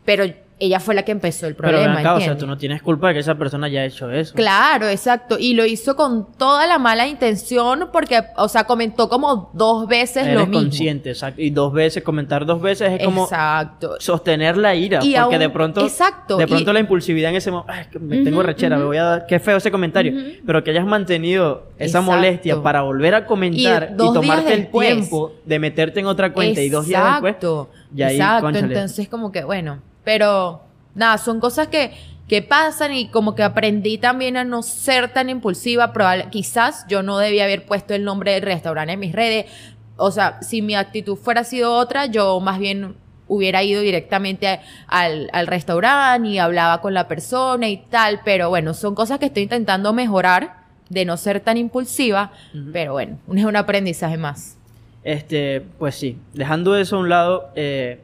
pero 0.05 0.27
ella 0.59 0.81
fue 0.81 0.95
la 0.95 1.03
que 1.03 1.13
empezó 1.13 1.47
el 1.47 1.55
problema. 1.55 1.97
Pero 1.97 2.15
o 2.15 2.21
sea, 2.21 2.39
tú 2.39 2.47
no 2.47 2.57
tienes 2.57 2.81
culpa 2.81 3.09
de 3.09 3.15
que 3.15 3.21
esa 3.21 3.35
persona 3.35 3.67
haya 3.67 3.85
hecho 3.85 4.11
eso. 4.11 4.35
Claro, 4.35 4.89
exacto. 4.89 5.37
Y 5.39 5.53
lo 5.53 5.67
hizo 5.67 5.97
con 5.97 6.33
toda 6.39 6.67
la 6.67 6.79
mala 6.79 7.07
intención 7.07 7.91
porque, 7.93 8.23
o 8.37 8.49
sea, 8.49 8.65
comentó 8.65 9.11
como 9.11 9.51
dos 9.53 9.87
veces 9.87 10.27
lo 10.29 10.47
mismo. 10.47 10.63
consciente, 10.63 11.11
exacto. 11.11 11.43
Y 11.43 11.51
dos 11.51 11.75
veces, 11.75 12.03
comentar 12.03 12.47
dos 12.47 12.63
veces 12.63 12.93
es 12.93 13.05
como 13.05 13.25
exacto. 13.25 13.97
sostener 13.99 14.57
la 14.57 14.75
ira. 14.75 15.01
porque 15.01 15.39
de 15.39 15.51
pronto, 15.51 15.85
exacto. 15.85 16.39
de 16.39 16.47
pronto 16.47 16.73
la 16.73 16.81
impulsividad 16.81 17.31
en 17.31 17.37
ese 17.37 17.51
momento, 17.51 18.01
me 18.01 18.23
tengo 18.23 18.43
rechera, 18.43 18.79
me 18.79 18.85
voy 18.85 18.97
a 18.97 19.05
dar, 19.05 19.27
qué 19.27 19.39
feo 19.39 19.59
ese 19.59 19.71
comentario. 19.71 20.15
Pero 20.47 20.65
que 20.65 20.71
hayas 20.71 20.87
mantenido 20.87 21.67
esa 21.79 22.01
molestia 22.01 22.63
para 22.63 22.81
volver 22.81 23.15
a 23.15 23.27
comentar 23.27 23.91
y, 23.93 23.97
tomarte 23.97 24.55
el 24.55 24.71
tiempo 24.71 25.35
de 25.45 25.59
meterte 25.59 26.01
en 26.01 26.07
otra 26.07 26.33
cuenta 26.33 26.63
y 26.63 26.71
dos 26.71 26.87
días 26.87 27.05
después. 27.05 27.35
Exacto. 27.35 27.69
Exacto. 27.95 28.49
Entonces, 28.59 29.09
como 29.09 29.31
que, 29.31 29.45
bueno 29.45 29.83
pero 30.07 30.61
nada, 30.95 31.19
son 31.19 31.41
cosas 31.41 31.67
que, 31.67 31.91
que 32.29 32.41
pasan 32.41 32.93
y 32.93 33.09
como 33.09 33.35
que 33.35 33.43
aprendí 33.43 33.99
también 33.99 34.37
a 34.37 34.45
no 34.45 34.63
ser 34.63 35.13
tan 35.13 35.29
impulsiva. 35.29 35.93
Probable, 35.93 36.29
quizás 36.31 36.87
yo 36.89 37.03
no 37.03 37.19
debía 37.19 37.43
haber 37.43 37.67
puesto 37.67 37.93
el 37.93 38.05
nombre 38.05 38.31
del 38.35 38.43
restaurante 38.43 38.93
en 38.93 39.01
mis 39.01 39.13
redes. 39.13 39.47
O 39.97 40.13
sea, 40.13 40.41
si 40.43 40.63
mi 40.63 40.77
actitud 40.77 41.17
fuera 41.17 41.43
sido 41.43 41.75
otra, 41.75 42.07
yo 42.07 42.39
más 42.39 42.61
bien 42.61 42.95
hubiera 43.27 43.65
ido 43.65 43.81
directamente 43.81 44.61
al, 44.87 45.29
al 45.33 45.49
restaurante 45.49 46.29
y 46.29 46.39
hablaba 46.39 46.81
con 46.81 46.95
la 46.95 47.09
persona 47.09 47.69
y 47.69 47.79
tal. 47.79 48.21
Pero 48.25 48.49
bueno, 48.49 48.75
son 48.75 48.95
cosas 48.95 49.19
que 49.19 49.27
estoy 49.27 49.43
intentando 49.43 49.93
mejorar 49.93 50.67
de 50.89 51.05
no 51.05 51.17
ser 51.17 51.41
tan 51.41 51.57
impulsiva. 51.57 52.31
Pero 52.73 52.93
bueno, 52.93 53.19
es 53.35 53.45
un 53.45 53.57
aprendizaje 53.57 54.19
más. 54.19 54.57
Este, 55.03 55.63
pues 55.81 55.97
sí, 55.97 56.17
dejando 56.33 56.77
eso 56.77 56.97
a 56.97 57.01
un 57.01 57.09
lado, 57.09 57.51
eh, 57.57 58.01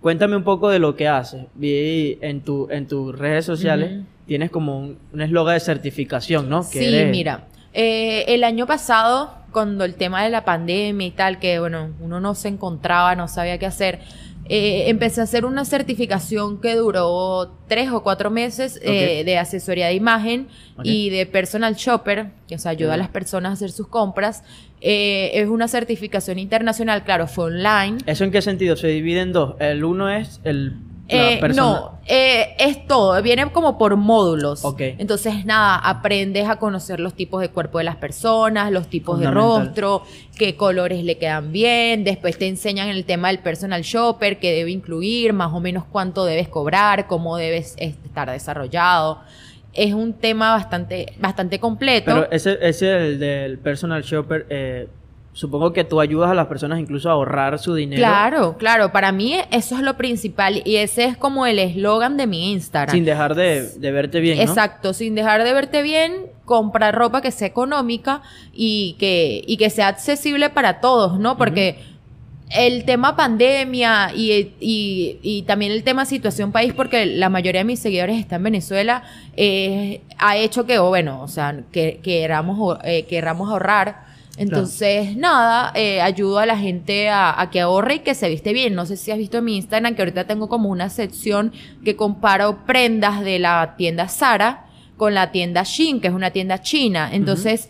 Cuéntame 0.00 0.36
un 0.36 0.44
poco 0.44 0.68
de 0.68 0.78
lo 0.78 0.94
que 0.94 1.08
haces. 1.08 1.46
Vi 1.54 2.18
en, 2.20 2.40
tu, 2.42 2.68
en 2.70 2.86
tus 2.86 3.16
redes 3.16 3.44
sociales, 3.44 4.04
tienes 4.26 4.50
como 4.50 4.78
un 4.78 5.20
eslogan 5.20 5.54
de 5.54 5.60
certificación, 5.60 6.48
¿no? 6.48 6.62
sí, 6.62 7.04
mira. 7.10 7.46
Eh, 7.74 8.24
el 8.28 8.44
año 8.44 8.66
pasado, 8.66 9.34
cuando 9.52 9.84
el 9.84 9.94
tema 9.94 10.24
de 10.24 10.30
la 10.30 10.44
pandemia 10.44 11.06
y 11.06 11.10
tal, 11.10 11.38
que 11.38 11.58
bueno, 11.58 11.90
uno 12.00 12.20
no 12.20 12.34
se 12.34 12.48
encontraba, 12.48 13.14
no 13.14 13.28
sabía 13.28 13.58
qué 13.58 13.66
hacer, 13.66 14.00
eh, 14.48 14.88
empecé 14.88 15.20
a 15.20 15.24
hacer 15.24 15.44
una 15.44 15.64
certificación 15.64 16.60
que 16.60 16.74
duró 16.74 17.54
tres 17.68 17.90
o 17.90 18.02
cuatro 18.02 18.30
meses 18.30 18.80
eh, 18.82 19.22
de 19.24 19.38
asesoría 19.38 19.88
de 19.88 19.94
imagen 19.94 20.48
y 20.82 21.10
de 21.10 21.26
personal 21.26 21.74
shopper, 21.74 22.30
que 22.46 22.56
o 22.56 22.68
ayuda 22.68 22.94
a 22.94 22.96
las 22.96 23.08
personas 23.08 23.50
a 23.50 23.52
hacer 23.54 23.70
sus 23.70 23.88
compras. 23.88 24.44
Eh, 24.80 25.32
es 25.34 25.48
una 25.48 25.68
certificación 25.68 26.38
internacional, 26.38 27.04
claro, 27.04 27.26
fue 27.26 27.46
online. 27.46 27.98
¿Eso 28.06 28.24
en 28.24 28.30
qué 28.30 28.40
sentido? 28.40 28.76
Se 28.76 28.88
divide 28.88 29.20
en 29.20 29.32
dos. 29.32 29.56
El 29.58 29.84
uno 29.84 30.08
es 30.08 30.40
el 30.44 30.76
eh, 31.08 31.40
no, 31.54 32.00
eh, 32.06 32.54
es 32.58 32.86
todo, 32.86 33.20
viene 33.22 33.50
como 33.50 33.78
por 33.78 33.96
módulos. 33.96 34.62
Entonces, 34.78 35.46
nada, 35.46 35.76
aprendes 35.76 36.48
a 36.48 36.56
conocer 36.56 37.00
los 37.00 37.14
tipos 37.14 37.40
de 37.40 37.48
cuerpo 37.48 37.78
de 37.78 37.84
las 37.84 37.96
personas, 37.96 38.70
los 38.70 38.88
tipos 38.88 39.18
de 39.18 39.30
rostro, 39.30 40.02
qué 40.36 40.56
colores 40.56 41.02
le 41.04 41.16
quedan 41.16 41.50
bien. 41.50 42.04
Después 42.04 42.36
te 42.36 42.46
enseñan 42.46 42.88
el 42.88 43.04
tema 43.04 43.28
del 43.28 43.38
personal 43.38 43.82
shopper, 43.82 44.38
qué 44.38 44.52
debe 44.52 44.70
incluir, 44.70 45.32
más 45.32 45.52
o 45.52 45.60
menos 45.60 45.84
cuánto 45.90 46.24
debes 46.26 46.48
cobrar, 46.48 47.06
cómo 47.06 47.36
debes 47.38 47.74
estar 47.78 48.30
desarrollado. 48.30 49.20
Es 49.72 49.94
un 49.94 50.12
tema 50.12 50.52
bastante, 50.52 51.14
bastante 51.18 51.58
completo. 51.58 52.06
Pero 52.06 52.30
ese, 52.30 52.58
ese 52.60 52.96
el 52.96 53.18
del 53.18 53.58
personal 53.58 54.02
shopper, 54.02 54.46
eh, 54.50 54.88
supongo 55.38 55.72
que 55.72 55.84
tú 55.84 56.00
ayudas 56.00 56.32
a 56.32 56.34
las 56.34 56.48
personas 56.48 56.80
incluso 56.80 57.08
a 57.08 57.12
ahorrar 57.12 57.60
su 57.60 57.72
dinero. 57.72 58.00
Claro, 58.00 58.56
claro. 58.58 58.90
Para 58.90 59.12
mí 59.12 59.36
eso 59.52 59.76
es 59.76 59.82
lo 59.82 59.96
principal 59.96 60.62
y 60.64 60.76
ese 60.76 61.04
es 61.04 61.16
como 61.16 61.46
el 61.46 61.60
eslogan 61.60 62.16
de 62.16 62.26
mi 62.26 62.50
Instagram. 62.50 62.92
Sin 62.92 63.04
dejar 63.04 63.36
de, 63.36 63.70
verte 63.78 64.18
bien. 64.18 64.38
¿no? 64.38 64.42
Exacto, 64.42 64.92
sin 64.92 65.14
dejar 65.14 65.44
de 65.44 65.52
verte 65.52 65.82
bien, 65.82 66.26
comprar 66.44 66.92
ropa 66.92 67.22
que 67.22 67.30
sea 67.30 67.46
económica 67.46 68.20
y 68.52 68.96
que, 68.98 69.44
y 69.46 69.58
que 69.58 69.70
sea 69.70 69.86
accesible 69.86 70.50
para 70.50 70.80
todos, 70.80 71.20
¿no? 71.20 71.36
Porque 71.36 71.78
el 72.50 72.84
tema 72.84 73.14
pandemia 73.14 74.10
y, 74.16 74.56
y, 74.58 75.42
también 75.42 75.70
el 75.70 75.84
tema 75.84 76.04
situación 76.04 76.50
país, 76.50 76.72
porque 76.72 77.06
la 77.06 77.28
mayoría 77.28 77.60
de 77.60 77.64
mis 77.64 77.78
seguidores 77.78 78.18
están 78.18 78.38
en 78.38 78.42
Venezuela, 78.42 79.04
eh, 79.36 80.00
ha 80.18 80.36
hecho 80.36 80.66
que, 80.66 80.80
bueno, 80.80 81.22
o 81.22 81.28
sea, 81.28 81.60
que 81.70 82.00
queramos, 82.02 82.80
eh, 82.82 83.04
queramos 83.04 83.52
ahorrar 83.52 84.07
entonces, 84.38 85.16
nada, 85.16 85.72
eh, 85.74 86.00
ayudo 86.00 86.38
a 86.38 86.46
la 86.46 86.56
gente 86.56 87.08
a, 87.08 87.48
que 87.50 87.60
ahorre 87.60 87.96
y 87.96 87.98
que 88.00 88.14
se 88.14 88.28
viste 88.28 88.52
bien. 88.52 88.74
No 88.74 88.86
sé 88.86 88.96
si 88.96 89.10
has 89.10 89.18
visto 89.18 89.38
en 89.38 89.44
mi 89.44 89.56
Instagram 89.56 89.94
que 89.94 90.02
ahorita 90.02 90.26
tengo 90.26 90.48
como 90.48 90.68
una 90.68 90.90
sección 90.90 91.52
que 91.84 91.96
comparo 91.96 92.64
prendas 92.64 93.22
de 93.22 93.40
la 93.40 93.74
tienda 93.76 94.08
Sara 94.08 94.66
con 94.96 95.14
la 95.14 95.32
tienda 95.32 95.64
Shein, 95.64 96.00
que 96.00 96.08
es 96.08 96.14
una 96.14 96.30
tienda 96.30 96.60
china. 96.60 97.10
Entonces, 97.12 97.68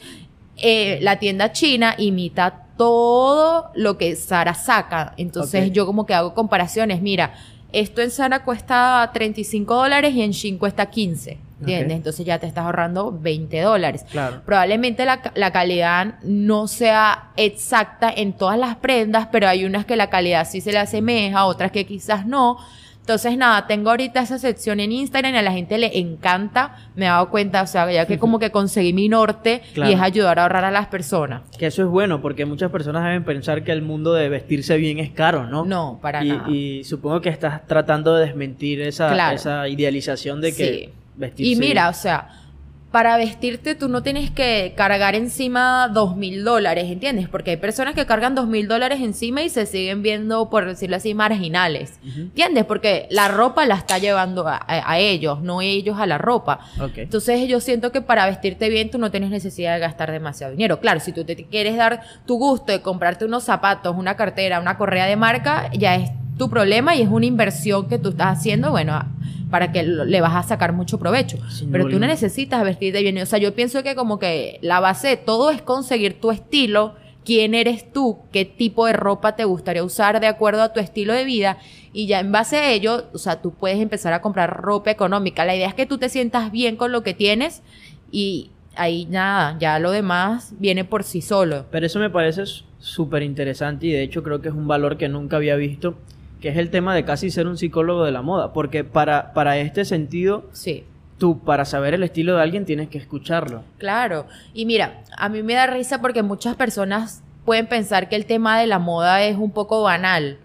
eh, 0.59 0.98
la 1.00 1.18
tienda 1.18 1.52
china 1.52 1.94
imita 1.96 2.66
todo 2.76 3.70
lo 3.74 3.96
que 3.96 4.14
Sara 4.14 4.52
saca. 4.52 5.14
Entonces, 5.16 5.72
yo 5.72 5.87
como 5.87 6.04
que 6.04 6.14
hago 6.14 6.35
comparaciones. 6.35 7.00
Mira, 7.00 7.35
esto 7.72 8.02
en 8.02 8.11
Sara 8.11 8.44
cuesta 8.44 9.11
35 9.12 9.74
dólares 9.74 10.14
y 10.14 10.22
en 10.22 10.33
Shein 10.33 10.59
cuesta 10.59 10.90
15. 10.90 11.47
¿Entiendes? 11.60 11.96
Entonces 11.96 12.24
ya 12.24 12.38
te 12.38 12.46
estás 12.46 12.64
ahorrando 12.64 13.12
20 13.12 13.60
dólares. 13.60 14.04
Claro. 14.10 14.42
Probablemente 14.44 15.04
la, 15.04 15.20
la, 15.34 15.50
calidad 15.50 16.14
no 16.22 16.68
sea 16.68 17.30
exacta 17.36 18.12
en 18.14 18.32
todas 18.32 18.58
las 18.58 18.76
prendas, 18.76 19.28
pero 19.32 19.48
hay 19.48 19.64
unas 19.64 19.84
que 19.84 19.96
la 19.96 20.08
calidad 20.08 20.46
sí 20.48 20.60
se 20.60 20.72
le 20.72 20.78
asemeja, 20.78 21.46
otras 21.46 21.72
que 21.72 21.84
quizás 21.84 22.26
no. 22.26 22.58
Entonces, 23.08 23.38
nada, 23.38 23.66
tengo 23.66 23.88
ahorita 23.88 24.20
esa 24.20 24.38
sección 24.38 24.80
en 24.80 24.92
Instagram 24.92 25.32
y 25.32 25.38
a 25.38 25.42
la 25.42 25.52
gente 25.52 25.78
le 25.78 25.98
encanta. 25.98 26.76
Me 26.94 27.06
he 27.06 27.08
dado 27.08 27.30
cuenta, 27.30 27.62
o 27.62 27.66
sea, 27.66 27.90
ya 27.90 28.04
que 28.04 28.18
como 28.18 28.38
que 28.38 28.50
conseguí 28.50 28.92
mi 28.92 29.08
norte 29.08 29.62
y 29.74 29.92
es 29.92 29.98
ayudar 29.98 30.38
a 30.38 30.42
ahorrar 30.42 30.66
a 30.66 30.70
las 30.70 30.88
personas. 30.88 31.40
Que 31.59 31.68
eso 31.68 31.82
es 31.82 31.88
bueno, 31.88 32.20
porque 32.20 32.44
muchas 32.44 32.70
personas 32.70 33.04
deben 33.04 33.24
pensar 33.24 33.64
que 33.64 33.72
el 33.72 33.80
mundo 33.80 34.12
de 34.12 34.28
vestirse 34.28 34.76
bien 34.76 34.98
es 34.98 35.11
caro, 35.11 35.46
¿no? 35.46 35.64
No, 35.64 35.98
para 36.02 36.22
nada. 36.22 36.50
Y 36.50 36.84
supongo 36.84 37.22
que 37.22 37.30
estás 37.30 37.66
tratando 37.66 38.14
de 38.14 38.26
desmentir 38.26 38.82
esa, 38.82 39.32
esa 39.32 39.66
idealización 39.68 40.42
de 40.42 40.54
que... 40.54 40.92
Y 41.36 41.56
mira, 41.56 41.88
o 41.88 41.94
sea, 41.94 42.28
para 42.90 43.18
vestirte 43.18 43.74
tú 43.74 43.88
no 43.88 44.02
tienes 44.02 44.30
que 44.30 44.72
cargar 44.74 45.14
encima 45.14 45.88
dos 45.92 46.16
mil 46.16 46.42
dólares, 46.42 46.90
¿entiendes? 46.90 47.28
Porque 47.28 47.50
hay 47.50 47.56
personas 47.58 47.94
que 47.94 48.06
cargan 48.06 48.34
dos 48.34 48.48
mil 48.48 48.66
dólares 48.66 49.00
encima 49.02 49.42
y 49.42 49.50
se 49.50 49.66
siguen 49.66 50.02
viendo, 50.02 50.48
por 50.48 50.64
decirlo 50.64 50.96
así, 50.96 51.12
marginales, 51.12 52.00
¿entiendes? 52.02 52.64
Porque 52.64 53.06
la 53.10 53.28
ropa 53.28 53.66
la 53.66 53.74
está 53.74 53.98
llevando 53.98 54.46
a, 54.48 54.98
ellos, 54.98 55.42
no 55.42 55.60
ellos 55.60 55.98
a 55.98 56.06
la 56.06 56.16
ropa. 56.16 56.60
Entonces 56.96 57.46
yo 57.46 57.60
siento 57.60 57.92
que 57.92 58.00
para 58.00 58.26
vestirte 58.26 58.70
bien 58.70 58.90
tú 58.90 58.98
no 58.98 59.10
tienes 59.10 59.30
necesidad 59.30 59.74
de 59.74 59.80
gastar 59.80 60.10
demasiado 60.10 60.52
dinero. 60.52 60.80
Claro, 60.80 61.00
si 61.00 61.12
tú 61.12 61.24
te 61.24 61.36
quieres 61.44 61.76
dar 61.76 62.00
tu 62.26 62.38
gusto 62.38 62.72
de 62.72 62.80
comprarte 62.80 63.26
unos 63.26 63.44
zapatos, 63.44 63.96
una 63.96 64.16
cartera, 64.16 64.60
una 64.60 64.78
correa 64.78 65.04
de 65.04 65.16
marca, 65.16 65.70
ya 65.72 65.94
es 65.96 66.10
tu 66.39 66.49
problema 66.49 66.97
y 66.97 67.03
es 67.03 67.09
una 67.09 67.26
inversión 67.26 67.89
que 67.89 67.99
tú 67.99 68.11
estás 68.11 68.39
haciendo, 68.39 68.70
bueno, 68.70 69.05
para 69.51 69.72
que 69.72 69.82
le 69.82 70.20
vas 70.20 70.36
a 70.36 70.43
sacar 70.43 70.72
mucho 70.72 70.99
provecho. 70.99 71.39
Pero 71.70 71.89
tú 71.89 71.99
no 71.99 72.07
necesitas 72.07 72.62
vestirte 72.62 73.03
bien. 73.03 73.18
O 73.18 73.26
sea, 73.26 73.39
yo 73.39 73.55
pienso 73.55 73.82
que 73.82 73.95
como 73.95 74.18
que 74.18 74.59
la 74.62 74.80
base 74.80 75.09
de 75.09 75.16
todo 75.16 75.51
es 75.51 75.62
conseguir 75.62 76.20
tu 76.20 76.30
estilo, 76.30 76.95
quién 77.24 77.55
eres 77.55 77.93
tú, 77.93 78.18
qué 78.32 78.45
tipo 78.45 78.86
de 78.86 78.93
ropa 78.93 79.36
te 79.36 79.45
gustaría 79.45 79.84
usar 79.84 80.20
de 80.20 80.26
acuerdo 80.26 80.62
a 80.62 80.72
tu 80.72 80.80
estilo 80.80 81.12
de 81.12 81.24
vida 81.24 81.59
y 81.93 82.07
ya 82.07 82.20
en 82.20 82.32
base 82.32 82.57
a 82.57 82.70
ello, 82.70 83.07
o 83.12 83.18
sea, 83.18 83.43
tú 83.43 83.53
puedes 83.53 83.80
empezar 83.80 84.12
a 84.12 84.20
comprar 84.20 84.62
ropa 84.62 84.91
económica. 84.91 85.45
La 85.45 85.57
idea 85.57 85.68
es 85.68 85.74
que 85.74 85.86
tú 85.86 85.99
te 85.99 86.09
sientas 86.09 86.51
bien 86.53 86.76
con 86.76 86.93
lo 86.93 87.03
que 87.03 87.14
tienes 87.14 87.62
y 88.11 88.51
ahí 88.76 89.07
nada, 89.07 89.57
ya 89.59 89.78
lo 89.78 89.91
demás 89.91 90.55
viene 90.59 90.84
por 90.84 91.05
sí 91.05 91.20
solo. 91.20 91.66
Pero 91.70 91.86
eso 91.86 91.99
me 91.99 92.11
parece 92.11 92.45
súper 92.78 93.22
interesante 93.22 93.86
y 93.86 93.93
de 93.93 94.03
hecho 94.03 94.22
creo 94.22 94.41
que 94.41 94.49
es 94.49 94.55
un 94.55 94.68
valor 94.68 94.97
que 94.97 95.09
nunca 95.09 95.36
había 95.36 95.57
visto 95.57 95.97
que 96.41 96.49
es 96.49 96.57
el 96.57 96.70
tema 96.70 96.95
de 96.95 97.05
casi 97.05 97.30
ser 97.30 97.47
un 97.47 97.57
psicólogo 97.57 98.05
de 98.05 98.12
la 98.12 98.22
moda, 98.22 98.53
porque 98.53 98.84
para, 98.84 99.32
para 99.32 99.59
este 99.59 99.84
sentido, 99.84 100.47
sí. 100.53 100.84
tú 101.18 101.41
para 101.41 101.64
saber 101.64 101.95
el 101.95 102.03
estilo 102.03 102.36
de 102.36 102.43
alguien 102.43 102.64
tienes 102.64 102.89
que 102.89 102.99
escucharlo. 102.99 103.62
Claro, 103.78 104.26
y 104.55 104.66
mira, 104.66 105.03
a 105.16 105.28
mí 105.28 105.43
me 105.43 105.55
da 105.55 105.66
risa 105.66 106.01
porque 106.01 106.22
muchas 106.22 106.57
personas 106.57 107.22
pueden 107.45 107.66
pensar 107.66 108.09
que 108.09 108.16
el 108.16 108.26
tema 108.26 108.59
de 108.59 108.66
la 108.66 108.78
moda 108.78 109.22
es 109.22 109.36
un 109.36 109.51
poco 109.51 109.82
banal. 109.82 110.39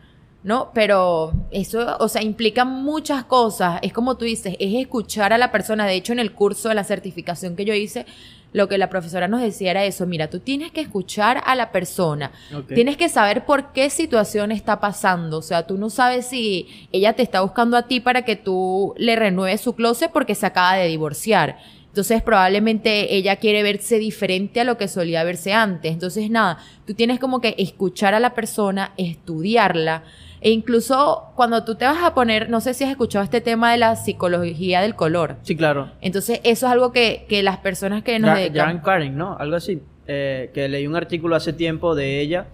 ¿no? 0.44 0.72
Pero 0.74 1.34
eso, 1.52 1.98
o 2.00 2.10
sea, 2.10 2.22
implica 2.22 2.66
muchas 2.66 3.24
cosas. 3.24 3.80
Es 3.82 3.94
como 3.94 4.18
tú 4.18 4.26
dices, 4.26 4.56
es 4.60 4.74
escuchar 4.76 5.32
a 5.32 5.38
la 5.38 5.52
persona. 5.52 5.86
De 5.86 5.96
hecho, 5.96 6.14
en 6.14 6.20
el 6.20 6.34
curso 6.34 6.70
de 6.70 6.76
la 6.76 6.84
certificación 6.84 7.56
que 7.56 7.66
yo 7.66 7.74
hice, 7.74 8.06
lo 8.54 8.70
que 8.70 8.78
la 8.78 8.90
profesora 8.90 9.28
nos 9.28 9.42
decía 9.42 9.72
era 9.72 9.84
eso, 9.84 10.06
mira, 10.06 10.30
tú 10.30 10.40
tienes 10.40 10.72
que 10.72 10.82
escuchar 10.82 11.42
a 11.46 11.56
la 11.56 11.72
persona, 11.72 12.32
tienes 12.74 12.96
que 12.96 13.10
saber 13.10 13.46
por 13.46 13.74
qué 13.74 13.90
situación 13.90 14.52
está 14.52 14.80
pasando, 14.80 15.40
o 15.40 15.42
sea, 15.42 15.68
tú 15.68 15.78
no 15.78 15.90
sabes 15.90 16.28
si 16.28 16.88
ella 16.92 17.14
te 17.14 17.24
está 17.24 17.42
buscando 17.42 17.76
a 17.76 17.88
ti 17.88 18.00
para 18.00 18.24
que 18.24 18.36
tú 18.36 18.94
le 18.98 19.16
renueves 19.16 19.62
su 19.62 19.74
closet 19.74 20.12
porque 20.12 20.36
se 20.36 20.46
acaba 20.46 20.76
de 20.76 20.88
divorciar. 20.88 21.58
Entonces 21.88 22.24
probablemente 22.24 23.16
ella 23.16 23.36
quiere 23.36 23.62
verse 23.62 24.00
diferente 24.00 24.60
a 24.60 24.64
lo 24.64 24.80
que 24.80 24.88
solía 24.88 25.24
verse 25.24 25.54
antes. 25.54 25.92
Entonces 25.92 26.28
nada, 26.32 26.58
tú 26.88 26.96
tienes 26.96 27.20
como 27.20 27.40
que 27.40 27.54
escuchar 27.60 28.16
a 28.16 28.20
la 28.20 28.34
persona, 28.34 28.94
estudiarla, 28.98 30.04
e 30.44 30.52
incluso 30.52 31.32
cuando 31.36 31.64
tú 31.64 31.76
te 31.76 31.86
vas 31.86 32.04
a 32.04 32.14
poner, 32.14 32.50
no 32.50 32.60
sé 32.60 32.74
si 32.74 32.84
has 32.84 32.92
escuchado 32.92 33.24
este 33.24 33.40
tema 33.40 33.72
de 33.72 33.78
la 33.78 33.96
psicología 33.96 34.82
del 34.82 34.94
color. 34.94 35.38
Sí, 35.44 35.56
claro. 35.56 35.90
Entonces, 36.02 36.42
eso 36.44 36.66
es 36.66 36.72
algo 36.72 36.92
que, 36.92 37.26
que 37.30 37.42
las 37.44 37.60
personas 37.60 38.04
que 38.04 38.20
nos 38.20 38.38
Jan 38.54 38.80
Karen, 38.80 39.16
¿no? 39.16 39.38
Algo 39.40 39.56
así. 39.56 39.82
Eh, 40.06 40.52
que 40.54 40.68
leí 40.68 40.86
un 40.86 40.98
artículo 40.98 41.38
hace 41.38 41.54
tiempo 41.54 41.96
de 41.96 42.20
ella 42.20 42.48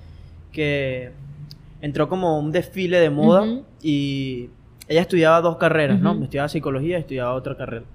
que 0.52 1.14
entró 1.82 2.08
como 2.10 2.38
un 2.38 2.52
desfile 2.52 3.00
de 3.00 3.10
moda 3.10 3.48
y 3.82 4.52
ella 4.88 5.02
estudiaba 5.02 5.42
dos 5.42 5.58
carreras, 5.58 6.00
¿no? 6.00 6.12
Estudiaba 6.22 6.48
psicología 6.48 6.98
y 6.98 7.02
estudiaba 7.02 7.34
otra 7.34 7.58
carrera. 7.58 7.86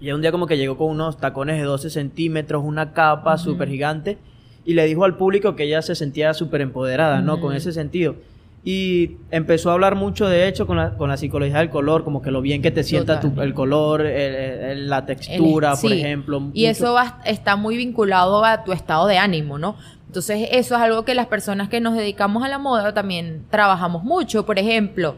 Y 0.00 0.10
un 0.10 0.22
día 0.22 0.32
como 0.32 0.46
que 0.46 0.56
llegó 0.56 0.78
con 0.78 0.88
unos 0.88 1.18
tacones 1.18 1.58
de 1.58 1.64
12 1.64 1.90
centímetros, 1.90 2.64
una 2.64 2.94
capa 2.94 3.36
súper 3.36 3.68
gigante 3.68 4.16
y 4.64 4.72
le 4.72 4.86
dijo 4.86 5.04
al 5.04 5.18
público 5.18 5.54
que 5.54 5.64
ella 5.64 5.82
se 5.82 5.94
sentía 5.94 6.32
súper 6.32 6.62
empoderada, 6.62 7.20
¿no? 7.20 7.40
Con 7.42 7.54
ese 7.54 7.72
sentido. 7.72 8.16
Y 8.64 9.16
empezó 9.30 9.70
a 9.70 9.74
hablar 9.74 9.94
mucho, 9.94 10.26
de 10.26 10.48
hecho, 10.48 10.66
con 10.66 10.76
la, 10.76 10.96
con 10.96 11.08
la 11.08 11.16
psicología 11.16 11.58
del 11.58 11.70
color, 11.70 12.04
como 12.04 12.20
que 12.20 12.30
lo 12.30 12.42
bien 12.42 12.60
que 12.60 12.70
te 12.70 12.84
sienta 12.84 13.20
el 13.40 13.54
color, 13.54 14.04
la 14.04 15.06
textura, 15.06 15.74
por 15.76 15.92
ejemplo. 15.92 16.50
Y 16.52 16.66
eso 16.66 16.96
está 17.24 17.56
muy 17.56 17.76
vinculado 17.76 18.44
a 18.44 18.64
tu 18.64 18.72
estado 18.72 19.06
de 19.06 19.16
ánimo, 19.16 19.58
¿no? 19.58 19.76
Entonces, 20.06 20.48
eso 20.52 20.74
es 20.74 20.80
algo 20.80 21.04
que 21.04 21.14
las 21.14 21.26
personas 21.26 21.68
que 21.68 21.80
nos 21.80 21.94
dedicamos 21.94 22.42
a 22.42 22.48
la 22.48 22.58
moda 22.58 22.94
también 22.94 23.44
trabajamos 23.50 24.04
mucho. 24.04 24.46
Por 24.46 24.58
ejemplo, 24.58 25.16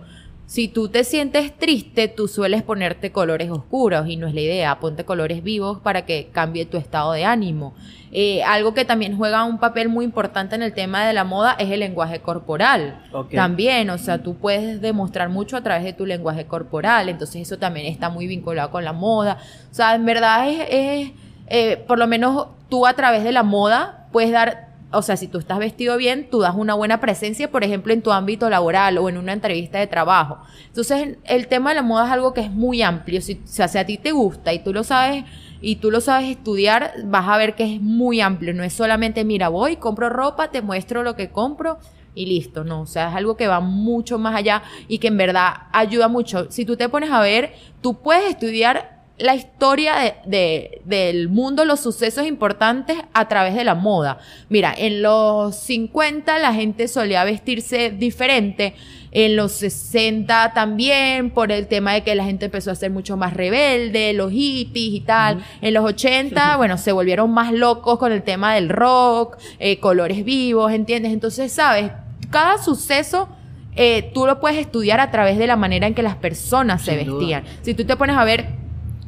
si 0.50 0.66
tú 0.66 0.88
te 0.88 1.04
sientes 1.04 1.56
triste, 1.56 2.08
tú 2.08 2.26
sueles 2.26 2.64
ponerte 2.64 3.12
colores 3.12 3.52
oscuros 3.52 4.08
y 4.08 4.16
no 4.16 4.26
es 4.26 4.34
la 4.34 4.40
idea. 4.40 4.80
Ponte 4.80 5.04
colores 5.04 5.44
vivos 5.44 5.78
para 5.78 6.06
que 6.06 6.30
cambie 6.32 6.66
tu 6.66 6.76
estado 6.76 7.12
de 7.12 7.24
ánimo. 7.24 7.72
Eh, 8.10 8.42
algo 8.42 8.74
que 8.74 8.84
también 8.84 9.16
juega 9.16 9.44
un 9.44 9.60
papel 9.60 9.88
muy 9.88 10.04
importante 10.04 10.56
en 10.56 10.64
el 10.64 10.72
tema 10.72 11.06
de 11.06 11.12
la 11.12 11.22
moda 11.22 11.52
es 11.52 11.70
el 11.70 11.78
lenguaje 11.78 12.18
corporal. 12.18 13.00
También, 13.32 13.90
o 13.90 13.98
sea, 13.98 14.24
tú 14.24 14.34
puedes 14.38 14.80
demostrar 14.80 15.28
mucho 15.28 15.56
a 15.56 15.62
través 15.62 15.84
de 15.84 15.92
tu 15.92 16.04
lenguaje 16.04 16.46
corporal. 16.46 17.08
Entonces 17.08 17.42
eso 17.42 17.56
también 17.58 17.86
está 17.86 18.08
muy 18.08 18.26
vinculado 18.26 18.72
con 18.72 18.84
la 18.84 18.92
moda. 18.92 19.38
O 19.70 19.74
sea, 19.74 19.94
en 19.94 20.04
verdad 20.04 20.48
es, 20.48 21.12
eh, 21.46 21.76
por 21.86 21.96
lo 21.96 22.08
menos 22.08 22.48
tú 22.68 22.88
a 22.88 22.94
través 22.94 23.22
de 23.22 23.30
la 23.30 23.44
moda 23.44 24.08
puedes 24.10 24.32
dar 24.32 24.69
o 24.92 25.02
sea, 25.02 25.16
si 25.16 25.28
tú 25.28 25.38
estás 25.38 25.58
vestido 25.58 25.96
bien, 25.96 26.28
tú 26.30 26.40
das 26.40 26.54
una 26.56 26.74
buena 26.74 27.00
presencia, 27.00 27.50
por 27.50 27.62
ejemplo, 27.64 27.92
en 27.92 28.02
tu 28.02 28.12
ámbito 28.12 28.50
laboral 28.50 28.98
o 28.98 29.08
en 29.08 29.18
una 29.18 29.32
entrevista 29.32 29.78
de 29.78 29.86
trabajo. 29.86 30.38
Entonces, 30.66 31.18
el 31.24 31.46
tema 31.46 31.70
de 31.70 31.76
la 31.76 31.82
moda 31.82 32.06
es 32.06 32.12
algo 32.12 32.34
que 32.34 32.40
es 32.40 32.50
muy 32.50 32.82
amplio. 32.82 33.20
Si, 33.20 33.34
o 33.34 33.46
sea, 33.46 33.68
si 33.68 33.78
a 33.78 33.86
ti 33.86 33.98
te 33.98 34.12
gusta 34.12 34.52
y 34.52 34.64
tú 34.64 34.72
lo 34.72 34.82
sabes 34.82 35.24
y 35.60 35.76
tú 35.76 35.90
lo 35.90 36.00
sabes 36.00 36.30
estudiar, 36.30 36.92
vas 37.04 37.28
a 37.28 37.36
ver 37.36 37.54
que 37.54 37.74
es 37.74 37.80
muy 37.80 38.20
amplio. 38.20 38.52
No 38.52 38.64
es 38.64 38.72
solamente, 38.72 39.24
mira, 39.24 39.48
voy, 39.48 39.76
compro 39.76 40.08
ropa, 40.08 40.50
te 40.50 40.62
muestro 40.62 41.02
lo 41.02 41.14
que 41.14 41.30
compro 41.30 41.78
y 42.14 42.26
listo, 42.26 42.64
no, 42.64 42.80
o 42.82 42.86
sea, 42.86 43.10
es 43.10 43.14
algo 43.14 43.36
que 43.36 43.46
va 43.46 43.60
mucho 43.60 44.18
más 44.18 44.34
allá 44.34 44.62
y 44.88 44.98
que 44.98 45.08
en 45.08 45.16
verdad 45.16 45.52
ayuda 45.72 46.08
mucho. 46.08 46.50
Si 46.50 46.64
tú 46.64 46.76
te 46.76 46.88
pones 46.88 47.10
a 47.10 47.20
ver, 47.20 47.54
tú 47.80 48.02
puedes 48.02 48.28
estudiar 48.28 48.99
la 49.20 49.34
historia 49.34 50.16
de, 50.24 50.80
del 50.84 51.28
mundo, 51.28 51.66
los 51.66 51.80
sucesos 51.80 52.26
importantes 52.26 52.96
a 53.12 53.28
través 53.28 53.54
de 53.54 53.64
la 53.64 53.74
moda. 53.74 54.18
Mira, 54.48 54.74
en 54.76 55.02
los 55.02 55.56
50 55.56 56.38
la 56.38 56.54
gente 56.54 56.88
solía 56.88 57.22
vestirse 57.24 57.90
diferente, 57.90 58.74
en 59.12 59.36
los 59.36 59.52
60 59.52 60.52
también, 60.54 61.30
por 61.30 61.52
el 61.52 61.66
tema 61.66 61.92
de 61.92 62.02
que 62.02 62.14
la 62.14 62.24
gente 62.24 62.46
empezó 62.46 62.70
a 62.70 62.74
ser 62.74 62.90
mucho 62.90 63.18
más 63.18 63.34
rebelde, 63.34 64.14
los 64.14 64.32
hippies 64.32 64.94
y 64.94 65.00
tal. 65.00 65.44
En 65.60 65.74
los 65.74 65.84
80, 65.84 66.56
bueno, 66.56 66.78
se 66.78 66.92
volvieron 66.92 67.30
más 67.30 67.52
locos 67.52 67.98
con 67.98 68.12
el 68.12 68.22
tema 68.22 68.54
del 68.54 68.70
rock, 68.70 69.36
eh, 69.58 69.78
colores 69.80 70.24
vivos, 70.24 70.72
¿entiendes? 70.72 71.12
Entonces, 71.12 71.52
¿sabes? 71.52 71.92
Cada 72.30 72.58
suceso... 72.58 73.28
Eh, 73.76 74.10
tú 74.12 74.26
lo 74.26 74.40
puedes 74.40 74.58
estudiar 74.58 74.98
a 74.98 75.12
través 75.12 75.38
de 75.38 75.46
la 75.46 75.54
manera 75.54 75.86
en 75.86 75.94
que 75.94 76.02
las 76.02 76.16
personas 76.16 76.82
se 76.82 76.96
vestían. 76.96 77.44
Si 77.62 77.72
tú 77.72 77.84
te 77.84 77.96
pones 77.96 78.16
a 78.16 78.24
ver 78.24 78.59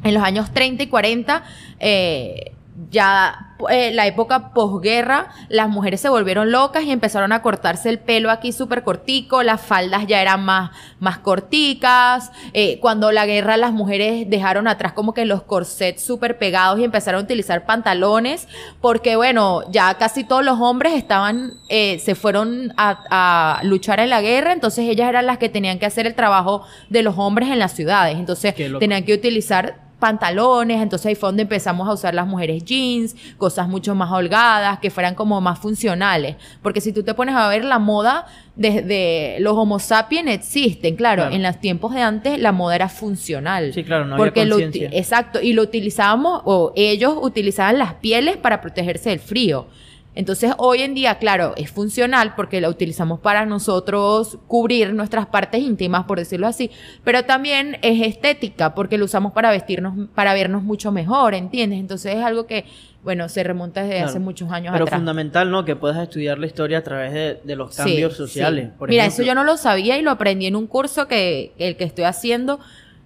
en 0.03 0.13
los 0.13 0.23
años 0.23 0.51
30 0.51 0.83
y 0.83 0.87
40, 0.87 1.43
eh, 1.79 2.53
ya 2.89 3.55
eh, 3.69 3.91
la 3.93 4.07
época 4.07 4.53
posguerra, 4.53 5.29
las 5.47 5.69
mujeres 5.69 6.01
se 6.01 6.09
volvieron 6.09 6.51
locas 6.51 6.83
y 6.83 6.91
empezaron 6.91 7.31
a 7.31 7.41
cortarse 7.41 7.89
el 7.89 7.99
pelo 7.99 8.31
aquí 8.31 8.51
súper 8.51 8.83
cortico, 8.83 9.43
las 9.43 9.61
faldas 9.61 10.07
ya 10.07 10.21
eran 10.21 10.43
más, 10.43 10.71
más 10.99 11.19
corticas, 11.19 12.31
eh, 12.53 12.79
cuando 12.79 13.11
la 13.11 13.25
guerra 13.25 13.57
las 13.57 13.71
mujeres 13.71 14.29
dejaron 14.29 14.67
atrás 14.67 14.93
como 14.93 15.13
que 15.13 15.25
los 15.25 15.43
corsets 15.43 16.03
súper 16.03 16.37
pegados 16.37 16.79
y 16.79 16.83
empezaron 16.83 17.21
a 17.21 17.23
utilizar 17.23 17.65
pantalones, 17.65 18.47
porque 18.81 19.15
bueno, 19.15 19.61
ya 19.71 19.93
casi 19.95 20.23
todos 20.23 20.43
los 20.43 20.59
hombres 20.59 20.93
estaban, 20.93 21.53
eh, 21.69 21.99
se 21.99 22.15
fueron 22.15 22.73
a, 22.75 23.59
a, 23.59 23.63
luchar 23.63 23.99
en 23.99 24.09
la 24.09 24.21
guerra, 24.21 24.51
entonces 24.51 24.89
ellas 24.89 25.09
eran 25.09 25.27
las 25.27 25.37
que 25.37 25.49
tenían 25.49 25.79
que 25.79 25.85
hacer 25.85 26.07
el 26.07 26.15
trabajo 26.15 26.65
de 26.89 27.03
los 27.03 27.17
hombres 27.17 27.49
en 27.49 27.59
las 27.59 27.73
ciudades, 27.73 28.17
entonces 28.17 28.55
tenían 28.55 29.03
que 29.03 29.13
utilizar 29.13 29.82
pantalones, 30.03 30.81
entonces 30.81 31.05
ahí 31.05 31.15
fue 31.15 31.29
donde 31.29 31.43
empezamos 31.43 31.87
a 31.87 31.93
usar 31.93 32.13
las 32.13 32.27
mujeres 32.27 32.65
jeans, 32.65 33.15
cosas 33.37 33.69
mucho 33.69 33.95
más 33.95 34.11
holgadas, 34.11 34.79
que 34.79 34.89
fueran 34.89 35.15
como 35.15 35.39
más 35.39 35.59
funcionales. 35.59 36.35
Porque 36.61 36.81
si 36.81 36.91
tú 36.91 37.03
te 37.03 37.13
pones 37.13 37.35
a 37.35 37.47
ver 37.47 37.63
la 37.63 37.79
moda, 37.79 38.25
desde 38.57 39.37
los 39.39 39.55
homo 39.55 39.79
sapiens 39.79 40.29
existen, 40.29 40.97
claro, 40.97 41.29
en 41.31 41.41
los 41.41 41.57
tiempos 41.61 41.93
de 41.93 42.01
antes 42.01 42.37
la 42.37 42.51
moda 42.51 42.75
era 42.75 42.89
funcional. 42.89 43.71
Sí, 43.73 43.85
claro, 43.85 44.03
no 44.03 44.17
porque 44.17 44.41
había 44.41 44.67
Exacto, 44.91 45.41
y 45.41 45.53
lo 45.53 45.61
utilizábamos, 45.61 46.41
o 46.43 46.73
ellos 46.75 47.13
utilizaban 47.21 47.77
las 47.77 47.93
pieles 47.93 48.35
para 48.35 48.59
protegerse 48.59 49.09
del 49.09 49.19
frío. 49.19 49.67
Entonces, 50.15 50.53
hoy 50.57 50.81
en 50.81 50.93
día, 50.93 51.17
claro, 51.17 51.53
es 51.57 51.71
funcional 51.71 52.35
porque 52.35 52.61
la 52.61 52.69
utilizamos 52.69 53.19
para 53.19 53.45
nosotros 53.45 54.37
cubrir 54.47 54.93
nuestras 54.93 55.25
partes 55.25 55.61
íntimas, 55.61 56.05
por 56.05 56.19
decirlo 56.19 56.47
así, 56.47 56.69
pero 57.03 57.23
también 57.23 57.77
es 57.81 58.05
estética 58.05 58.75
porque 58.75 58.97
lo 58.97 59.05
usamos 59.05 59.33
para 59.33 59.49
vestirnos, 59.49 60.09
para 60.13 60.33
vernos 60.33 60.63
mucho 60.63 60.91
mejor, 60.91 61.33
¿entiendes? 61.33 61.79
Entonces, 61.79 62.15
es 62.15 62.23
algo 62.23 62.45
que, 62.45 62.65
bueno, 63.03 63.27
se 63.27 63.43
remonta 63.43 63.81
desde 63.81 64.01
hace 64.01 64.19
muchos 64.19 64.51
años 64.51 64.71
pero 64.73 64.87
fundamental, 64.87 65.49
¿no? 65.49 65.65
Que 65.65 65.75
puedas 65.75 65.97
estudiar 65.97 66.37
la 66.37 66.45
historia 66.45 66.77
a 66.79 66.83
través 66.83 67.43
de, 67.43 67.55
los 67.55 67.75
cambios 67.75 68.15
sociales. 68.15 68.69
Mira, 68.87 69.05
eso 69.05 69.23
yo 69.23 69.33
no 69.33 69.43
lo 69.43 69.57
sabía 69.57 69.97
y 69.97 70.01
lo 70.01 70.11
aprendí 70.11 70.45
en 70.45 70.55
un 70.55 70.67
curso 70.67 71.07
que 71.07 71.53
el 71.57 71.75
que 71.75 71.83
estoy 71.85 72.03
haciendo 72.05 72.59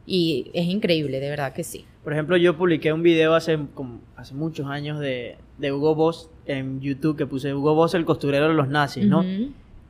y 0.05 0.51
es 0.53 0.65
increíble, 0.65 1.19
de 1.19 1.29
verdad 1.29 1.53
que 1.53 1.63
sí. 1.63 1.85
Por 2.07 2.13
ejemplo, 2.13 2.37
yo 2.37 2.55
publiqué 2.55 2.93
un 2.93 3.03
video 3.03 3.35
hace, 3.35 3.59
hace 4.15 4.33
muchos 4.33 4.65
años 4.67 4.97
de, 4.97 5.35
de 5.57 5.73
Hugo 5.73 5.93
Boss 5.93 6.29
en 6.45 6.79
YouTube 6.79 7.17
que 7.17 7.27
puse 7.27 7.53
Hugo 7.53 7.75
Boss 7.75 7.95
el 7.95 8.05
costurero 8.05 8.47
de 8.47 8.53
los 8.53 8.69
nazis, 8.69 9.05
¿no? 9.05 9.25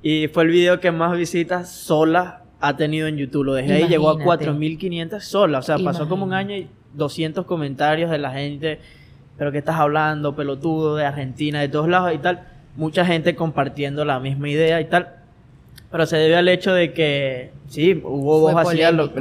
Y 0.01 0.27
fue 0.29 0.45
el 0.45 0.49
video 0.49 0.79
que 0.79 0.89
más 0.91 1.15
visitas 1.15 1.71
sola 1.71 2.41
ha 2.59 2.75
tenido 2.75 3.05
en 3.05 3.17
YouTube. 3.17 3.43
Lo 3.43 3.53
dejé 3.53 3.73
ahí, 3.73 3.87
llegó 3.87 4.09
a 4.09 4.17
4.500 4.17 5.19
sola. 5.19 5.59
O 5.59 5.61
sea, 5.61 5.77
pasó 5.77 6.09
como 6.09 6.25
un 6.25 6.33
año 6.33 6.55
y 6.55 6.67
200 6.95 7.45
comentarios 7.45 8.09
de 8.09 8.17
la 8.17 8.31
gente. 8.31 8.79
Pero 9.37 9.51
¿qué 9.51 9.59
estás 9.59 9.75
hablando? 9.75 10.35
Pelotudo, 10.35 10.95
de 10.95 11.05
Argentina, 11.05 11.61
de 11.61 11.69
todos 11.69 11.87
lados 11.87 12.11
y 12.15 12.17
tal. 12.17 12.47
Mucha 12.75 13.05
gente 13.05 13.35
compartiendo 13.35 14.05
la 14.05 14.19
misma 14.19 14.49
idea 14.49 14.81
y 14.81 14.85
tal. 14.85 15.16
Pero 15.91 16.05
se 16.05 16.17
debe 16.17 16.35
al 16.35 16.47
hecho 16.49 16.73
de 16.73 16.93
que, 16.93 17.51
sí, 17.67 18.01
hubo 18.03 18.41
voz 18.41 18.55
hacía 18.55 18.91
los 18.91 19.13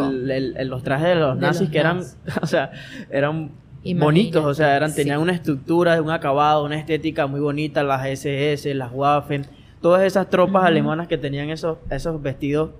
trajes 0.83 1.09
de 1.09 1.15
los 1.15 1.37
nazis 1.37 1.71
que 1.71 1.79
eran, 1.79 2.03
o 2.43 2.47
sea, 2.47 2.73
eran 3.11 3.53
bonitos, 3.99 4.45
o 4.45 4.55
sea, 4.55 4.77
eran, 4.77 4.95
tenían 4.95 5.21
una 5.21 5.33
estructura, 5.33 6.01
un 6.03 6.11
acabado, 6.11 6.65
una 6.65 6.79
estética 6.79 7.27
muy 7.27 7.41
bonita, 7.41 7.85
las 7.85 8.05
SS, 8.07 8.75
las 8.75 8.91
Waffen, 8.93 9.47
todas 9.81 10.03
esas 10.03 10.29
tropas 10.29 10.65
alemanas 10.65 11.07
que 11.07 11.19
tenían 11.19 11.51
esos, 11.51 11.79
esos 11.91 12.21
vestidos 12.21 12.71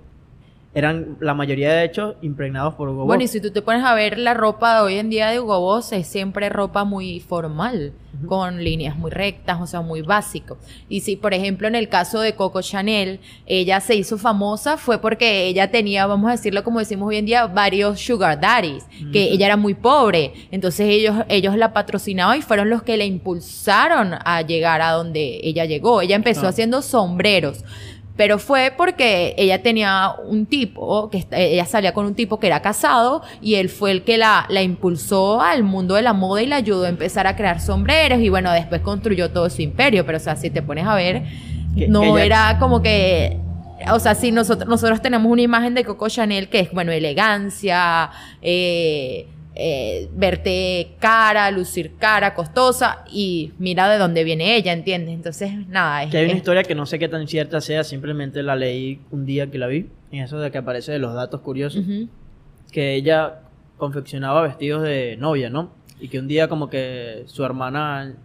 eran 0.77 1.17
la 1.19 1.33
mayoría 1.33 1.73
de 1.73 1.85
hecho 1.85 2.17
impregnados 2.21 2.75
por 2.75 2.87
Hugo 2.89 2.99
Boss. 2.99 3.07
Bueno, 3.07 3.23
y 3.23 3.27
si 3.27 3.41
tú 3.41 3.49
te 3.49 3.63
pones 3.63 3.83
a 3.83 3.95
ver 3.95 4.19
la 4.19 4.35
ropa 4.35 4.75
de 4.75 4.81
hoy 4.81 4.99
en 4.99 5.09
día 5.09 5.31
de 5.31 5.39
Hugo 5.39 5.59
Boss, 5.59 5.91
es 5.91 6.05
siempre 6.05 6.49
ropa 6.49 6.83
muy 6.83 7.19
formal, 7.19 7.93
con 8.27 8.63
líneas 8.63 8.95
muy 8.95 9.09
rectas, 9.09 9.59
o 9.59 9.65
sea, 9.65 9.81
muy 9.81 10.03
básico. 10.03 10.59
Y 10.87 11.01
si, 11.01 11.15
por 11.15 11.33
ejemplo, 11.33 11.67
en 11.67 11.73
el 11.73 11.89
caso 11.89 12.19
de 12.19 12.35
Coco 12.35 12.61
Chanel, 12.61 13.19
ella 13.47 13.79
se 13.79 13.95
hizo 13.95 14.19
famosa 14.19 14.77
fue 14.77 15.01
porque 15.01 15.47
ella 15.47 15.71
tenía, 15.71 16.05
vamos 16.05 16.29
a 16.29 16.33
decirlo 16.33 16.63
como 16.63 16.77
decimos 16.77 17.07
hoy 17.07 17.17
en 17.17 17.25
día, 17.25 17.47
varios 17.47 17.99
sugar 17.99 18.39
daddies, 18.39 18.85
que 19.11 19.31
ella 19.31 19.47
era 19.47 19.57
muy 19.57 19.73
pobre. 19.73 20.31
Entonces 20.51 20.87
ellos, 20.89 21.15
ellos 21.27 21.57
la 21.57 21.73
patrocinaban 21.73 22.37
y 22.37 22.43
fueron 22.43 22.69
los 22.69 22.83
que 22.83 22.97
la 22.97 23.03
impulsaron 23.03 24.13
a 24.23 24.43
llegar 24.43 24.81
a 24.81 24.91
donde 24.91 25.39
ella 25.41 25.65
llegó. 25.65 26.01
Ella 26.01 26.15
empezó 26.15 26.47
haciendo 26.47 26.83
sombreros 26.83 27.63
pero 28.17 28.39
fue 28.39 28.73
porque 28.75 29.35
ella 29.37 29.61
tenía 29.61 30.11
un 30.27 30.47
tipo, 30.47 31.09
que 31.09 31.25
ella 31.31 31.65
salía 31.65 31.93
con 31.93 32.05
un 32.05 32.15
tipo 32.15 32.39
que 32.39 32.47
era 32.47 32.61
casado 32.61 33.21
y 33.41 33.55
él 33.55 33.69
fue 33.69 33.91
el 33.91 34.03
que 34.03 34.17
la, 34.17 34.45
la 34.49 34.63
impulsó 34.63 35.41
al 35.41 35.63
mundo 35.63 35.95
de 35.95 36.01
la 36.01 36.13
moda 36.13 36.41
y 36.41 36.47
la 36.47 36.57
ayudó 36.57 36.85
a 36.85 36.89
empezar 36.89 37.27
a 37.27 37.35
crear 37.35 37.61
sombreros 37.61 38.19
y 38.19 38.29
bueno, 38.29 38.51
después 38.51 38.81
construyó 38.81 39.29
todo 39.31 39.49
su 39.49 39.61
imperio, 39.61 40.05
pero 40.05 40.17
o 40.17 40.21
sea, 40.21 40.35
si 40.35 40.49
te 40.49 40.61
pones 40.61 40.85
a 40.85 40.95
ver, 40.95 41.23
no 41.87 42.17
era 42.17 42.57
como 42.59 42.81
que 42.81 43.39
o 43.91 43.99
sea, 43.99 44.15
si 44.15 44.31
nosotros, 44.31 44.67
nosotros 44.67 45.01
tenemos 45.01 45.31
una 45.31 45.43
imagen 45.43 45.75
de 45.75 45.83
Coco 45.83 46.09
Chanel 46.09 46.49
que 46.49 46.61
es, 46.61 46.71
bueno, 46.71 46.91
elegancia, 46.91 48.09
eh, 48.41 49.27
eh, 49.59 50.07
verte 50.13 50.95
cara, 50.99 51.49
lucir 51.49 51.95
cara, 51.97 52.35
costosa 52.35 53.03
y 53.11 53.53
mira 53.57 53.89
de 53.89 53.97
dónde 53.97 54.23
viene 54.23 54.55
ella, 54.55 54.71
¿entiendes? 54.71 55.15
Entonces, 55.15 55.51
nada. 55.67 56.03
Es, 56.03 56.11
que 56.11 56.17
hay 56.17 56.25
una 56.25 56.35
historia 56.35 56.61
que 56.61 56.75
no 56.75 56.85
sé 56.85 56.99
qué 56.99 57.07
tan 57.07 57.27
cierta 57.27 57.59
sea, 57.59 57.83
simplemente 57.83 58.43
la 58.43 58.55
leí 58.55 59.01
un 59.09 59.25
día 59.25 59.49
que 59.49 59.57
la 59.57 59.65
vi, 59.65 59.89
en 60.11 60.23
eso 60.23 60.39
de 60.39 60.51
que 60.51 60.59
aparece 60.59 60.91
de 60.91 60.99
los 60.99 61.15
datos 61.15 61.41
curiosos, 61.41 61.83
que 62.71 62.93
ella 62.93 63.39
confeccionaba 63.77 64.43
vestidos 64.43 64.83
de 64.83 65.17
novia, 65.17 65.49
¿no? 65.49 65.71
Y 65.99 66.09
que 66.09 66.19
un 66.19 66.27
día 66.27 66.47
como 66.47 66.69
que 66.69 67.23
su 67.25 67.43
hermana 67.43 68.15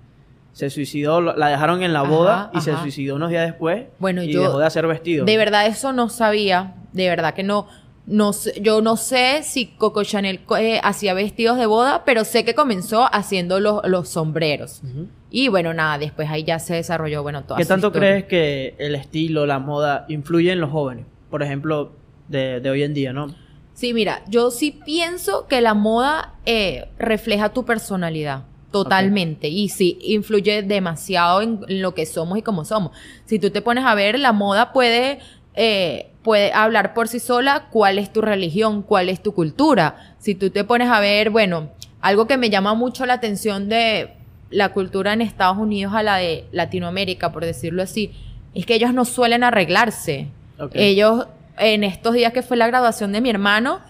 se 0.52 0.68
suicidó, 0.68 1.22
la 1.22 1.48
dejaron 1.48 1.82
en 1.82 1.94
la 1.94 2.02
boda 2.02 2.50
y 2.54 2.60
se 2.60 2.76
suicidó 2.76 3.16
unos 3.16 3.30
días 3.30 3.46
después 3.46 3.86
bueno, 3.98 4.22
y 4.22 4.30
yo 4.30 4.42
dejó 4.42 4.58
de 4.58 4.66
hacer 4.66 4.86
vestidos. 4.86 5.24
De 5.24 5.36
verdad 5.38 5.66
eso 5.66 5.94
no 5.94 6.10
sabía, 6.10 6.74
de 6.92 7.08
verdad 7.08 7.32
que 7.32 7.42
no 7.42 7.68
no 8.06 8.32
yo 8.60 8.80
no 8.80 8.96
sé 8.96 9.42
si 9.42 9.66
Coco 9.66 10.02
Chanel 10.02 10.40
eh, 10.58 10.80
hacía 10.82 11.14
vestidos 11.14 11.58
de 11.58 11.66
boda, 11.66 12.04
pero 12.04 12.24
sé 12.24 12.44
que 12.44 12.54
comenzó 12.54 13.08
haciendo 13.12 13.60
los, 13.60 13.86
los 13.86 14.08
sombreros. 14.08 14.82
Y 15.30 15.48
bueno, 15.48 15.72
nada, 15.72 15.98
después 15.98 16.28
ahí 16.28 16.44
ya 16.44 16.58
se 16.58 16.74
desarrolló, 16.74 17.22
bueno, 17.22 17.44
todo. 17.44 17.56
¿Qué 17.56 17.64
tanto 17.64 17.92
crees 17.92 18.24
que 18.24 18.74
el 18.78 18.94
estilo, 18.94 19.46
la 19.46 19.58
moda, 19.58 20.04
influye 20.08 20.52
en 20.52 20.60
los 20.60 20.70
jóvenes? 20.70 21.06
Por 21.30 21.42
ejemplo, 21.42 21.92
de, 22.28 22.68
hoy 22.68 22.82
en 22.82 22.94
día, 22.94 23.12
¿no? 23.12 23.34
Sí, 23.74 23.94
mira, 23.94 24.22
yo 24.28 24.50
sí 24.50 24.78
pienso 24.84 25.46
que 25.46 25.60
la 25.60 25.74
moda 25.74 26.34
eh, 26.44 26.88
refleja 26.98 27.52
tu 27.52 27.64
personalidad. 27.64 28.44
Totalmente. 28.70 29.48
Y 29.48 29.68
sí, 29.68 29.98
influye 30.02 30.62
demasiado 30.62 31.42
en, 31.42 31.60
lo 31.68 31.94
que 31.94 32.06
somos 32.06 32.38
y 32.38 32.42
cómo 32.42 32.64
somos. 32.64 32.92
Si 33.26 33.38
tú 33.38 33.50
te 33.50 33.62
pones 33.62 33.84
a 33.84 33.94
ver, 33.94 34.18
la 34.18 34.32
moda 34.32 34.72
puede 34.72 35.18
eh, 35.54 36.11
puede 36.22 36.52
hablar 36.52 36.94
por 36.94 37.08
sí 37.08 37.20
sola 37.20 37.68
cuál 37.70 37.98
es 37.98 38.12
tu 38.12 38.20
religión, 38.20 38.82
cuál 38.82 39.08
es 39.08 39.22
tu 39.22 39.32
cultura. 39.34 40.14
Si 40.18 40.34
tú 40.34 40.50
te 40.50 40.64
pones 40.64 40.88
a 40.88 41.00
ver, 41.00 41.30
bueno, 41.30 41.70
algo 42.00 42.26
que 42.26 42.36
me 42.36 42.50
llama 42.50 42.74
mucho 42.74 43.06
la 43.06 43.14
atención 43.14 43.68
de 43.68 44.14
la 44.50 44.70
cultura 44.70 45.12
en 45.12 45.22
Estados 45.22 45.58
Unidos 45.58 45.94
a 45.94 46.02
la 46.02 46.16
de 46.16 46.44
Latinoamérica, 46.52 47.32
por 47.32 47.44
decirlo 47.44 47.82
así, 47.82 48.12
es 48.54 48.66
que 48.66 48.74
ellos 48.74 48.92
no 48.94 49.04
suelen 49.04 49.44
arreglarse. 49.44 50.28
Ellos, 50.74 51.26
en 51.58 51.82
estos 51.82 52.14
días 52.14 52.32
que 52.32 52.42
fue 52.42 52.56
la 52.56 52.66
graduación 52.66 53.12
de 53.12 53.20
mi 53.20 53.30
hermano, 53.30 53.80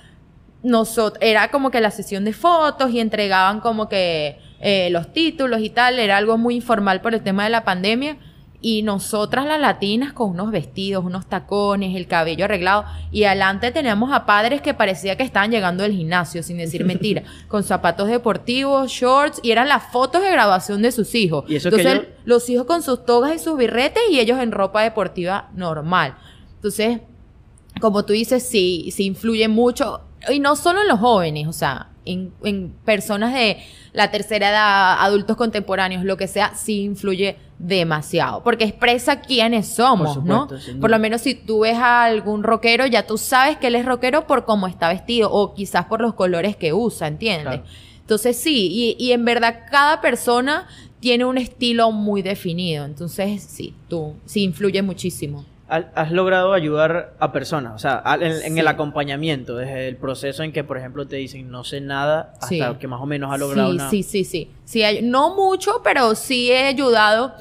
nosotros, 0.62 1.18
era 1.20 1.50
como 1.50 1.70
que 1.70 1.80
la 1.80 1.90
sesión 1.90 2.24
de 2.24 2.32
fotos 2.32 2.92
y 2.92 3.00
entregaban 3.00 3.60
como 3.60 3.88
que 3.88 4.38
eh, 4.60 4.88
los 4.90 5.12
títulos 5.12 5.60
y 5.60 5.70
tal, 5.70 5.98
era 5.98 6.16
algo 6.16 6.38
muy 6.38 6.54
informal 6.54 7.00
por 7.00 7.14
el 7.14 7.22
tema 7.22 7.44
de 7.44 7.50
la 7.50 7.64
pandemia 7.64 8.16
y 8.62 8.82
nosotras 8.82 9.44
las 9.44 9.60
latinas 9.60 10.12
con 10.12 10.30
unos 10.30 10.52
vestidos, 10.52 11.04
unos 11.04 11.26
tacones, 11.26 11.96
el 11.96 12.06
cabello 12.06 12.44
arreglado 12.44 12.84
y 13.10 13.24
adelante 13.24 13.72
teníamos 13.72 14.12
a 14.12 14.24
padres 14.24 14.62
que 14.62 14.72
parecía 14.72 15.16
que 15.16 15.24
estaban 15.24 15.50
llegando 15.50 15.82
del 15.82 15.92
gimnasio, 15.92 16.44
sin 16.44 16.58
decir 16.58 16.84
mentira, 16.84 17.24
con 17.48 17.64
zapatos 17.64 18.08
deportivos, 18.08 18.90
shorts 18.90 19.40
y 19.42 19.50
eran 19.50 19.68
las 19.68 19.90
fotos 19.90 20.22
de 20.22 20.30
graduación 20.30 20.80
de 20.80 20.92
sus 20.92 21.14
hijos. 21.16 21.44
¿Y 21.48 21.56
eso 21.56 21.68
Entonces 21.68 22.02
los 22.24 22.48
hijos 22.48 22.66
con 22.66 22.82
sus 22.82 23.04
togas 23.04 23.34
y 23.34 23.38
sus 23.40 23.58
birretes 23.58 24.02
y 24.10 24.20
ellos 24.20 24.38
en 24.38 24.52
ropa 24.52 24.82
deportiva 24.82 25.50
normal. 25.54 26.16
Entonces, 26.54 27.00
como 27.80 28.04
tú 28.04 28.12
dices, 28.12 28.44
sí, 28.48 28.90
sí 28.92 29.06
influye 29.06 29.48
mucho 29.48 30.02
y 30.30 30.38
no 30.38 30.54
solo 30.54 30.82
en 30.82 30.88
los 30.88 31.00
jóvenes, 31.00 31.48
o 31.48 31.52
sea, 31.52 31.91
en, 32.04 32.32
en 32.44 32.70
personas 32.84 33.32
de 33.34 33.58
la 33.92 34.10
tercera 34.10 34.50
edad, 34.50 34.96
adultos 35.00 35.36
contemporáneos, 35.36 36.04
lo 36.04 36.16
que 36.16 36.26
sea, 36.26 36.54
sí 36.54 36.82
influye 36.82 37.36
demasiado, 37.58 38.42
porque 38.42 38.64
expresa 38.64 39.20
quiénes 39.20 39.68
somos, 39.68 40.22
¿no? 40.24 40.48
Por 40.80 40.90
lo 40.90 40.98
menos 40.98 41.20
si 41.20 41.34
tú 41.34 41.60
ves 41.60 41.76
a 41.76 42.04
algún 42.04 42.42
rockero, 42.42 42.86
ya 42.86 43.06
tú 43.06 43.18
sabes 43.18 43.56
que 43.58 43.68
él 43.68 43.76
es 43.76 43.84
rockero 43.84 44.26
por 44.26 44.44
cómo 44.44 44.66
está 44.66 44.88
vestido 44.88 45.30
o 45.30 45.54
quizás 45.54 45.86
por 45.86 46.00
los 46.00 46.14
colores 46.14 46.56
que 46.56 46.72
usa, 46.72 47.06
¿entiendes? 47.06 47.60
Entonces 48.00 48.36
sí, 48.36 48.68
y, 48.72 48.96
y, 48.98 49.12
en 49.12 49.24
verdad 49.24 49.60
cada 49.70 50.00
persona 50.00 50.66
tiene 50.98 51.24
un 51.24 51.38
estilo 51.38 51.92
muy 51.92 52.20
definido, 52.20 52.84
entonces 52.84 53.42
sí, 53.42 53.74
tú 53.88 54.14
sí 54.26 54.42
influye 54.42 54.82
muchísimo 54.82 55.44
has 55.72 56.10
logrado 56.10 56.52
ayudar 56.52 57.14
a 57.18 57.32
personas, 57.32 57.72
o 57.74 57.78
sea, 57.78 58.02
en, 58.20 58.58
el 58.58 58.68
acompañamiento, 58.68 59.56
desde 59.56 59.88
el 59.88 59.96
proceso 59.96 60.42
en 60.42 60.52
que, 60.52 60.64
por 60.64 60.76
ejemplo, 60.76 61.06
te 61.06 61.16
dicen 61.16 61.50
no 61.50 61.64
sé 61.64 61.80
nada, 61.80 62.34
hasta 62.40 62.78
que 62.78 62.86
más 62.86 63.00
o 63.00 63.06
menos 63.06 63.32
has 63.32 63.40
logrado 63.40 63.72
sí, 63.90 64.02
Sí, 64.02 64.24
sí, 64.24 64.48
sí. 64.64 65.00
no 65.02 65.34
mucho, 65.34 65.80
pero 65.82 66.14
sí 66.14 66.50
he 66.50 66.66
ayudado 66.66 67.32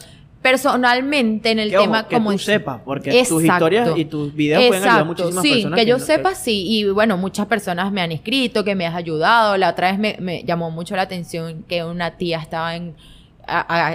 personalmente 0.42 1.52
en 1.52 1.60
el 1.60 1.70
tema 1.70 2.08
que 2.08 2.16
como 2.16 2.32
tú 2.32 2.40
sepas 2.40 2.82
porque 2.84 3.24
tus 3.30 3.44
historias 3.44 3.92
y 3.96 4.06
tus 4.06 4.34
videos 4.34 4.64
pueden 4.66 4.84
ayudar 4.84 5.02
a 5.02 5.04
muchísimas 5.04 5.44
sí, 5.44 5.52
personas 5.52 5.80
que 5.80 5.86
yo 5.86 6.00
sepa 6.00 6.34
sí. 6.34 6.66
Y 6.68 6.86
bueno 6.90 7.16
muchas 7.18 7.46
personas 7.46 7.92
me 7.92 8.02
han 8.02 8.12
escrito 8.12 8.64
que 8.64 8.74
me 8.74 8.88
has 8.88 8.96
ayudado. 8.96 9.56
La 9.58 9.70
otra 9.70 9.96
vez 9.96 10.20
me, 10.20 10.44
llamó 10.44 10.72
mucho 10.72 10.96
la 10.96 11.04
atención 11.04 11.64
que 11.68 11.84
una 11.84 12.18
tía 12.18 12.40
estaba 12.40 12.76
en 12.76 12.96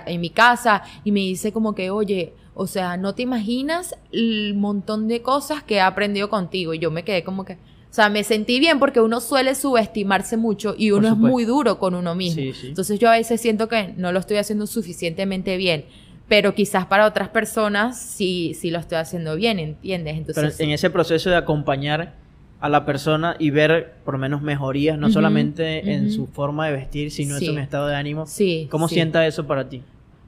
en 0.07 0.21
mi 0.21 0.31
casa 0.31 0.83
y 1.03 1.11
me 1.11 1.21
dice 1.21 1.53
como 1.53 1.75
que 1.75 1.91
oye 1.91 2.33
o 2.59 2.67
sea, 2.67 2.97
no 2.97 3.15
te 3.15 3.21
imaginas 3.21 3.95
el 4.13 4.55
montón 4.55 5.09
de 5.09 5.21
cosas 5.21 5.63
que 5.63 5.75
he 5.75 5.81
aprendido 5.81 6.31
contigo. 6.31 6.73
Y 6.73 6.79
yo 6.79 6.91
me 6.91 7.05
quedé 7.05 7.23
como 7.23 7.45
que, 7.45 7.53
o 7.53 7.57
sea, 7.91 8.09
me 8.09 8.25
sentí 8.25 8.59
bien 8.59 8.79
porque 8.79 8.99
uno 9.03 9.21
suele 9.21 9.55
subestimarse 9.55 10.39
mucho 10.39 10.75
y 10.77 10.91
uno 10.91 11.09
es 11.09 11.17
muy 11.19 11.45
duro 11.45 11.79
con 11.79 11.95
uno 11.95 12.15
mismo. 12.15 12.43
Entonces 12.65 12.99
yo 12.99 13.11
a 13.11 13.13
veces 13.13 13.43
siento 13.43 13.69
que 13.69 13.93
no 13.99 14.11
lo 14.11 14.19
estoy 14.19 14.39
haciendo 14.39 14.67
suficientemente 14.67 15.59
bien. 15.59 15.85
Pero 16.29 16.55
quizás 16.55 16.87
para 16.87 17.07
otras 17.07 17.29
personas 17.29 18.01
sí, 18.01 18.55
sí 18.59 18.71
lo 18.71 18.79
estoy 18.79 18.99
haciendo 18.99 19.37
bien, 19.37 19.59
¿entiendes? 19.59 20.17
Entonces, 20.17 20.55
pero 20.57 20.67
en 20.67 20.75
ese 20.75 20.89
proceso 20.89 21.29
de 21.29 21.37
acompañar 21.37 22.15
a 22.59 22.71
la 22.71 22.87
persona 22.87 23.37
y 23.39 23.51
ver 23.51 23.97
por 24.03 24.15
lo 24.15 24.19
menos 24.19 24.41
mejorías, 24.41 24.99
no 24.99 25.11
solamente 25.11 25.93
en 25.93 26.11
su 26.11 26.27
forma 26.27 26.67
de 26.67 26.73
vestir, 26.73 27.11
sino 27.11 27.37
en 27.37 27.45
su 27.45 27.59
estado 27.59 27.87
de 27.87 27.97
ánimo. 27.97 28.27
Sí, 28.27 28.67
¿Cómo 28.71 28.89
sienta 28.89 29.27
eso 29.27 29.47
para 29.47 29.69
ti? 29.69 29.83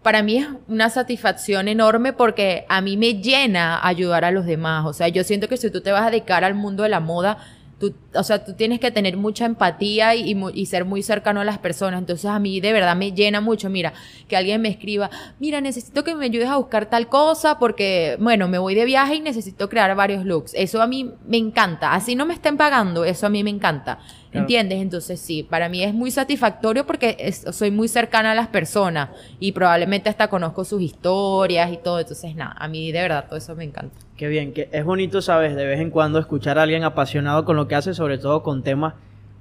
Para 0.08 0.22
mí 0.22 0.38
es 0.38 0.48
una 0.68 0.88
satisfacción 0.88 1.68
enorme 1.68 2.14
porque 2.14 2.64
a 2.70 2.80
mí 2.80 2.96
me 2.96 3.20
llena 3.20 3.86
ayudar 3.86 4.24
a 4.24 4.30
los 4.30 4.46
demás. 4.46 4.86
O 4.86 4.94
sea, 4.94 5.08
yo 5.08 5.22
siento 5.22 5.50
que 5.50 5.58
si 5.58 5.70
tú 5.70 5.82
te 5.82 5.92
vas 5.92 6.06
a 6.06 6.10
dedicar 6.10 6.44
al 6.44 6.54
mundo 6.54 6.82
de 6.82 6.88
la 6.88 6.98
moda, 6.98 7.36
Tú, 7.78 7.94
o 8.14 8.22
sea, 8.24 8.44
tú 8.44 8.54
tienes 8.54 8.80
que 8.80 8.90
tener 8.90 9.16
mucha 9.16 9.44
empatía 9.44 10.14
y, 10.16 10.36
y, 10.54 10.66
ser 10.66 10.84
muy 10.84 11.02
cercano 11.02 11.40
a 11.40 11.44
las 11.44 11.58
personas. 11.58 12.00
Entonces 12.00 12.26
a 12.26 12.38
mí 12.38 12.60
de 12.60 12.72
verdad 12.72 12.96
me 12.96 13.12
llena 13.12 13.40
mucho, 13.40 13.70
mira, 13.70 13.92
que 14.26 14.36
alguien 14.36 14.60
me 14.60 14.68
escriba, 14.68 15.10
mira, 15.38 15.60
necesito 15.60 16.02
que 16.02 16.14
me 16.14 16.24
ayudes 16.24 16.48
a 16.48 16.56
buscar 16.56 16.86
tal 16.86 17.08
cosa 17.08 17.58
porque, 17.58 18.16
bueno, 18.20 18.48
me 18.48 18.58
voy 18.58 18.74
de 18.74 18.84
viaje 18.84 19.14
y 19.14 19.20
necesito 19.20 19.68
crear 19.68 19.94
varios 19.94 20.24
looks. 20.24 20.54
Eso 20.54 20.82
a 20.82 20.88
mí 20.88 21.12
me 21.26 21.36
encanta. 21.36 21.94
Así 21.94 22.16
no 22.16 22.26
me 22.26 22.34
estén 22.34 22.56
pagando, 22.56 23.04
eso 23.04 23.26
a 23.26 23.30
mí 23.30 23.44
me 23.44 23.50
encanta. 23.50 24.00
¿Entiendes? 24.32 24.80
Entonces 24.80 25.20
sí, 25.20 25.42
para 25.42 25.68
mí 25.68 25.82
es 25.82 25.94
muy 25.94 26.10
satisfactorio 26.10 26.86
porque 26.86 27.32
soy 27.32 27.70
muy 27.70 27.88
cercana 27.88 28.32
a 28.32 28.34
las 28.34 28.48
personas 28.48 29.10
y 29.40 29.52
probablemente 29.52 30.10
hasta 30.10 30.28
conozco 30.28 30.64
sus 30.64 30.82
historias 30.82 31.72
y 31.72 31.78
todo. 31.78 32.00
Entonces, 32.00 32.34
nada, 32.34 32.54
a 32.58 32.68
mí 32.68 32.92
de 32.92 33.00
verdad 33.00 33.24
todo 33.26 33.38
eso 33.38 33.54
me 33.56 33.64
encanta. 33.64 34.07
Qué 34.18 34.26
bien, 34.26 34.52
que 34.52 34.68
es 34.72 34.84
bonito, 34.84 35.22
sabes, 35.22 35.54
de 35.54 35.64
vez 35.64 35.78
en 35.78 35.90
cuando 35.90 36.18
escuchar 36.18 36.58
a 36.58 36.62
alguien 36.62 36.82
apasionado 36.82 37.44
con 37.44 37.54
lo 37.54 37.68
que 37.68 37.76
hace, 37.76 37.94
sobre 37.94 38.18
todo 38.18 38.42
con 38.42 38.64
temas 38.64 38.94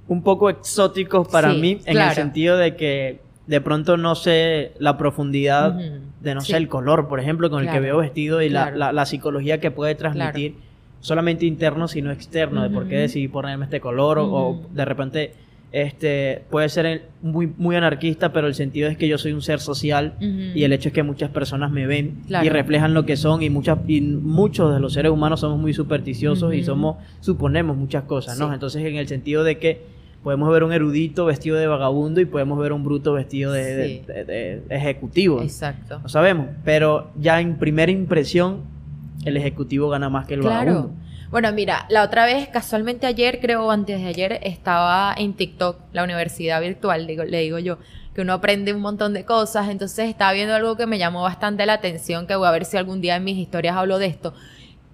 un 0.06 0.22
poco 0.22 0.48
exóticos 0.48 1.26
para 1.26 1.52
mí, 1.52 1.80
en 1.84 1.98
el 1.98 2.12
sentido 2.12 2.56
de 2.56 2.76
que 2.76 3.20
de 3.48 3.60
pronto 3.60 3.96
no 3.96 4.14
sé 4.14 4.72
la 4.78 4.96
profundidad 4.96 5.72
de, 6.20 6.34
no 6.34 6.40
sé, 6.42 6.56
el 6.56 6.68
color, 6.68 7.08
por 7.08 7.18
ejemplo, 7.18 7.50
con 7.50 7.66
el 7.66 7.72
que 7.72 7.80
veo 7.80 7.98
vestido 7.98 8.40
y 8.40 8.50
la, 8.50 8.70
la, 8.70 9.04
psicología 9.04 9.58
que 9.58 9.72
puede 9.72 9.96
transmitir 9.96 10.54
solamente 11.00 11.44
interno, 11.44 11.88
sino 11.88 12.12
externo, 12.12 12.62
de 12.62 12.70
por 12.70 12.86
qué 12.86 12.98
decidí 12.98 13.26
ponerme 13.26 13.64
este 13.64 13.80
color, 13.80 14.18
o, 14.20 14.62
de 14.70 14.84
repente 14.84 15.34
este 15.70 16.44
puede 16.50 16.68
ser 16.68 17.08
muy, 17.20 17.52
muy 17.58 17.76
anarquista, 17.76 18.32
pero 18.32 18.46
el 18.46 18.54
sentido 18.54 18.88
es 18.88 18.96
que 18.96 19.06
yo 19.06 19.18
soy 19.18 19.32
un 19.32 19.42
ser 19.42 19.60
social 19.60 20.14
y 20.20 20.62
el 20.62 20.72
hecho 20.72 20.88
es 20.88 20.94
que 20.94 21.02
muchas 21.02 21.30
personas 21.30 21.70
me 21.70 21.86
ven 21.86 22.22
y 22.28 22.48
reflejan 22.48 22.94
lo 22.94 23.04
que 23.04 23.16
son 23.16 23.42
y 23.42 23.50
muchas 23.50 23.78
y 23.86 24.00
muchos 24.00 24.72
de 24.72 24.80
los 24.80 24.94
seres 24.94 25.12
humanos 25.12 25.40
somos 25.40 25.58
muy 25.58 25.74
supersticiosos 25.74 26.54
y 26.54 26.64
somos 26.64 26.96
suponemos 27.20 27.76
muchas 27.76 28.04
cosas, 28.04 28.38
¿no? 28.38 28.52
Entonces 28.52 28.84
en 28.84 28.96
el 28.96 29.08
sentido 29.08 29.44
de 29.44 29.58
que 29.58 29.98
podemos 30.22 30.50
ver 30.50 30.64
un 30.64 30.72
erudito 30.72 31.26
vestido 31.26 31.56
de 31.56 31.66
vagabundo 31.66 32.20
y 32.20 32.24
podemos 32.24 32.58
ver 32.58 32.72
un 32.72 32.84
bruto 32.84 33.12
vestido 33.12 33.52
de, 33.52 34.62
ejecutivo. 34.68 35.42
Exacto. 35.42 36.00
Lo 36.02 36.08
sabemos, 36.08 36.48
pero 36.64 37.10
ya 37.18 37.40
en 37.40 37.56
primera 37.56 37.92
impresión 37.92 38.62
el 39.24 39.36
ejecutivo 39.36 39.88
gana 39.88 40.08
más 40.08 40.26
que 40.26 40.34
el 40.34 40.40
claro. 40.40 40.90
Bueno, 41.30 41.52
mira, 41.52 41.84
la 41.90 42.04
otra 42.04 42.24
vez, 42.24 42.48
casualmente 42.48 43.06
ayer, 43.06 43.38
creo, 43.40 43.70
antes 43.70 44.00
de 44.00 44.08
ayer, 44.08 44.40
estaba 44.42 45.14
en 45.14 45.34
TikTok, 45.34 45.78
la 45.92 46.04
universidad 46.04 46.58
virtual, 46.58 47.06
digo, 47.06 47.22
le 47.22 47.40
digo 47.40 47.58
yo, 47.58 47.76
que 48.14 48.22
uno 48.22 48.32
aprende 48.32 48.72
un 48.72 48.80
montón 48.80 49.12
de 49.12 49.26
cosas, 49.26 49.68
entonces 49.68 50.08
estaba 50.08 50.32
viendo 50.32 50.54
algo 50.54 50.78
que 50.78 50.86
me 50.86 50.96
llamó 50.96 51.22
bastante 51.22 51.66
la 51.66 51.74
atención, 51.74 52.26
que 52.26 52.34
voy 52.34 52.48
a 52.48 52.50
ver 52.50 52.64
si 52.64 52.78
algún 52.78 53.02
día 53.02 53.16
en 53.16 53.24
mis 53.24 53.36
historias 53.36 53.76
hablo 53.76 53.98
de 53.98 54.06
esto, 54.06 54.32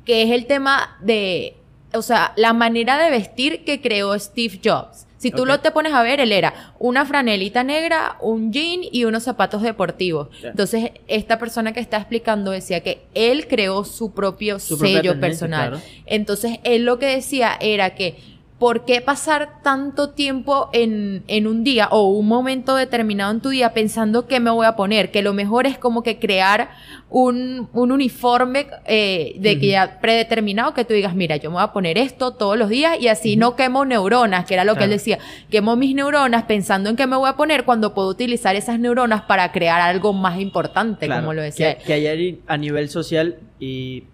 que 0.04 0.24
es 0.24 0.30
el 0.32 0.46
tema 0.46 0.96
de, 1.00 1.56
o 1.94 2.02
sea, 2.02 2.32
la 2.34 2.52
manera 2.52 2.98
de 2.98 3.10
vestir 3.10 3.64
que 3.64 3.80
creó 3.80 4.18
Steve 4.18 4.60
Jobs. 4.62 5.06
Si 5.24 5.30
tú 5.30 5.46
lo 5.46 5.58
te 5.60 5.70
pones 5.70 5.94
a 5.94 6.02
ver, 6.02 6.20
él 6.20 6.32
era 6.32 6.74
una 6.78 7.06
franelita 7.06 7.64
negra, 7.64 8.18
un 8.20 8.52
jean 8.52 8.80
y 8.92 9.06
unos 9.06 9.22
zapatos 9.22 9.62
deportivos. 9.62 10.28
Entonces, 10.42 10.90
esta 11.08 11.38
persona 11.38 11.72
que 11.72 11.80
está 11.80 11.96
explicando 11.96 12.50
decía 12.50 12.80
que 12.80 13.06
él 13.14 13.48
creó 13.48 13.84
su 13.84 14.12
propio 14.12 14.58
sello 14.58 15.18
personal. 15.18 15.82
Entonces, 16.04 16.58
él 16.62 16.84
lo 16.84 16.98
que 16.98 17.06
decía 17.06 17.56
era 17.58 17.94
que 17.94 18.33
¿por 18.64 18.86
qué 18.86 19.02
pasar 19.02 19.60
tanto 19.62 20.14
tiempo 20.14 20.70
en, 20.72 21.22
en, 21.28 21.46
un 21.46 21.64
día 21.64 21.88
o 21.90 22.08
un 22.08 22.26
momento 22.26 22.76
determinado 22.76 23.30
en 23.30 23.42
tu 23.42 23.50
día 23.50 23.74
pensando 23.74 24.26
qué 24.26 24.40
me 24.40 24.50
voy 24.50 24.64
a 24.64 24.74
poner? 24.74 25.10
Que 25.10 25.20
lo 25.20 25.34
mejor 25.34 25.66
es 25.66 25.76
como 25.76 26.02
que 26.02 26.18
crear 26.18 26.70
un, 27.10 27.68
un 27.74 27.92
uniforme 27.92 28.68
eh, 28.86 29.34
de 29.38 29.58
que 29.58 29.66
ya 29.66 30.00
predeterminado 30.00 30.72
que 30.72 30.86
tú 30.86 30.94
digas, 30.94 31.14
mira, 31.14 31.36
yo 31.36 31.50
me 31.50 31.56
voy 31.56 31.62
a 31.62 31.74
poner 31.74 31.98
esto 31.98 32.36
todos 32.36 32.56
los 32.56 32.70
días 32.70 32.98
y 32.98 33.08
así 33.08 33.36
no 33.36 33.54
quemo 33.54 33.84
neuronas, 33.84 34.46
que 34.46 34.54
era 34.54 34.64
lo 34.64 34.76
que 34.76 34.84
él 34.84 34.90
decía, 34.90 35.18
quemo 35.50 35.76
mis 35.76 35.94
neuronas 35.94 36.44
pensando 36.44 36.88
en 36.88 36.96
qué 36.96 37.06
me 37.06 37.16
voy 37.16 37.28
a 37.28 37.36
poner 37.36 37.66
cuando 37.66 37.92
puedo 37.92 38.08
utilizar 38.08 38.56
esas 38.56 38.80
neuronas 38.80 39.24
para 39.24 39.52
crear 39.52 39.82
algo 39.82 40.14
más 40.14 40.40
importante, 40.40 41.06
como 41.06 41.34
lo 41.34 41.42
decía. 41.42 41.76
Que, 41.76 41.84
que 41.84 41.92
ayer 41.92 42.38
a 42.46 42.56
nivel 42.56 42.88
social 42.88 43.36
y 43.60 44.04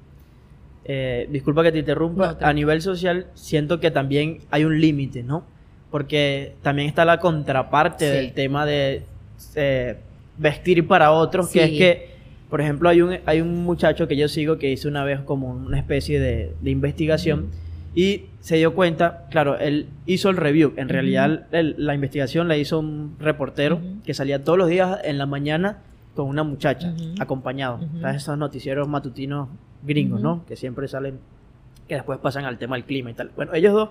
eh, 0.93 1.29
disculpa 1.31 1.63
que 1.63 1.71
te 1.71 1.79
interrumpa, 1.79 2.37
a 2.41 2.53
nivel 2.53 2.83
social 2.83 3.29
siento 3.35 3.79
que 3.79 3.93
también 3.93 4.39
hay 4.51 4.65
un 4.65 4.81
límite, 4.81 5.23
¿no? 5.23 5.45
Porque 5.89 6.55
también 6.63 6.89
está 6.89 7.05
la 7.05 7.21
contraparte 7.21 8.07
del 8.07 8.33
tema 8.33 8.67
de 8.67 9.05
eh, 9.55 9.97
vestir 10.37 10.89
para 10.89 11.13
otros, 11.13 11.49
que 11.51 11.63
es 11.63 11.71
que, 11.71 12.11
por 12.49 12.61
ejemplo, 12.61 12.89
hay 12.89 13.03
un, 13.03 13.19
hay 13.25 13.41
un 13.41 13.63
muchacho 13.63 14.09
que 14.09 14.17
yo 14.17 14.27
sigo 14.27 14.59
que 14.59 14.73
hizo 14.73 14.89
una 14.89 15.05
vez 15.05 15.21
como 15.21 15.51
una 15.51 15.79
especie 15.79 16.19
de, 16.19 16.55
investigación 16.65 17.51
y 17.95 18.25
se 18.41 18.57
dio 18.57 18.75
cuenta, 18.75 19.29
claro, 19.31 19.61
él 19.61 19.87
hizo 20.07 20.29
el 20.29 20.39
review, 20.39 20.73
en 20.77 20.89
realidad 20.89 21.47
la 21.53 21.95
investigación 21.95 22.49
la 22.49 22.57
hizo 22.57 22.81
un 22.81 23.15
reportero 23.21 23.81
que 24.05 24.13
salía 24.13 24.43
todos 24.43 24.59
los 24.59 24.69
días 24.69 24.99
en 25.05 25.19
la 25.19 25.27
mañana 25.27 25.79
con 26.17 26.27
una 26.27 26.43
muchacha, 26.43 26.93
acompañado. 27.21 27.79
Esos 28.13 28.37
noticieros 28.37 28.89
matutinos 28.89 29.51
gringos, 29.83 30.21
¿no? 30.21 30.45
Que 30.47 30.57
siempre 30.57 30.89
salen, 30.89 31.19
que 31.89 31.95
después 31.95 32.19
pasan 32.19 32.45
al 32.45 32.59
tema 32.59 32.77
del 32.77 32.85
clima 32.85 33.11
y 33.11 33.15
tal. 33.15 33.31
Bueno, 33.37 33.55
ellos 33.55 33.73
dos 33.73 33.91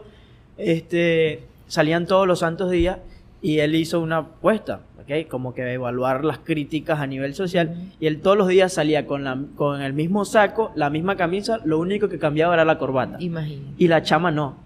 este, 0.57 1.43
salían 1.67 2.05
todos 2.05 2.27
los 2.27 2.39
santos 2.39 2.71
días 2.71 2.99
y 3.41 3.59
él 3.59 3.75
hizo 3.75 3.99
una 4.01 4.17
apuesta, 4.17 4.81
¿ok? 5.01 5.27
Como 5.29 5.53
que 5.53 5.73
evaluar 5.73 6.25
las 6.25 6.39
críticas 6.39 6.99
a 6.99 7.07
nivel 7.07 7.33
social 7.33 7.91
y 7.99 8.07
él 8.07 8.21
todos 8.21 8.37
los 8.37 8.47
días 8.47 8.73
salía 8.73 9.07
con, 9.07 9.23
la, 9.23 9.39
con 9.55 9.81
el 9.81 9.93
mismo 9.93 10.25
saco, 10.25 10.71
la 10.75 10.89
misma 10.89 11.15
camisa, 11.15 11.59
lo 11.63 11.79
único 11.79 12.09
que 12.09 12.19
cambiaba 12.19 12.53
era 12.53 12.65
la 12.65 12.77
corbata. 12.77 13.17
Imagínate. 13.19 13.73
Y 13.77 13.87
la 13.87 14.01
chama 14.01 14.31
no. 14.31 14.57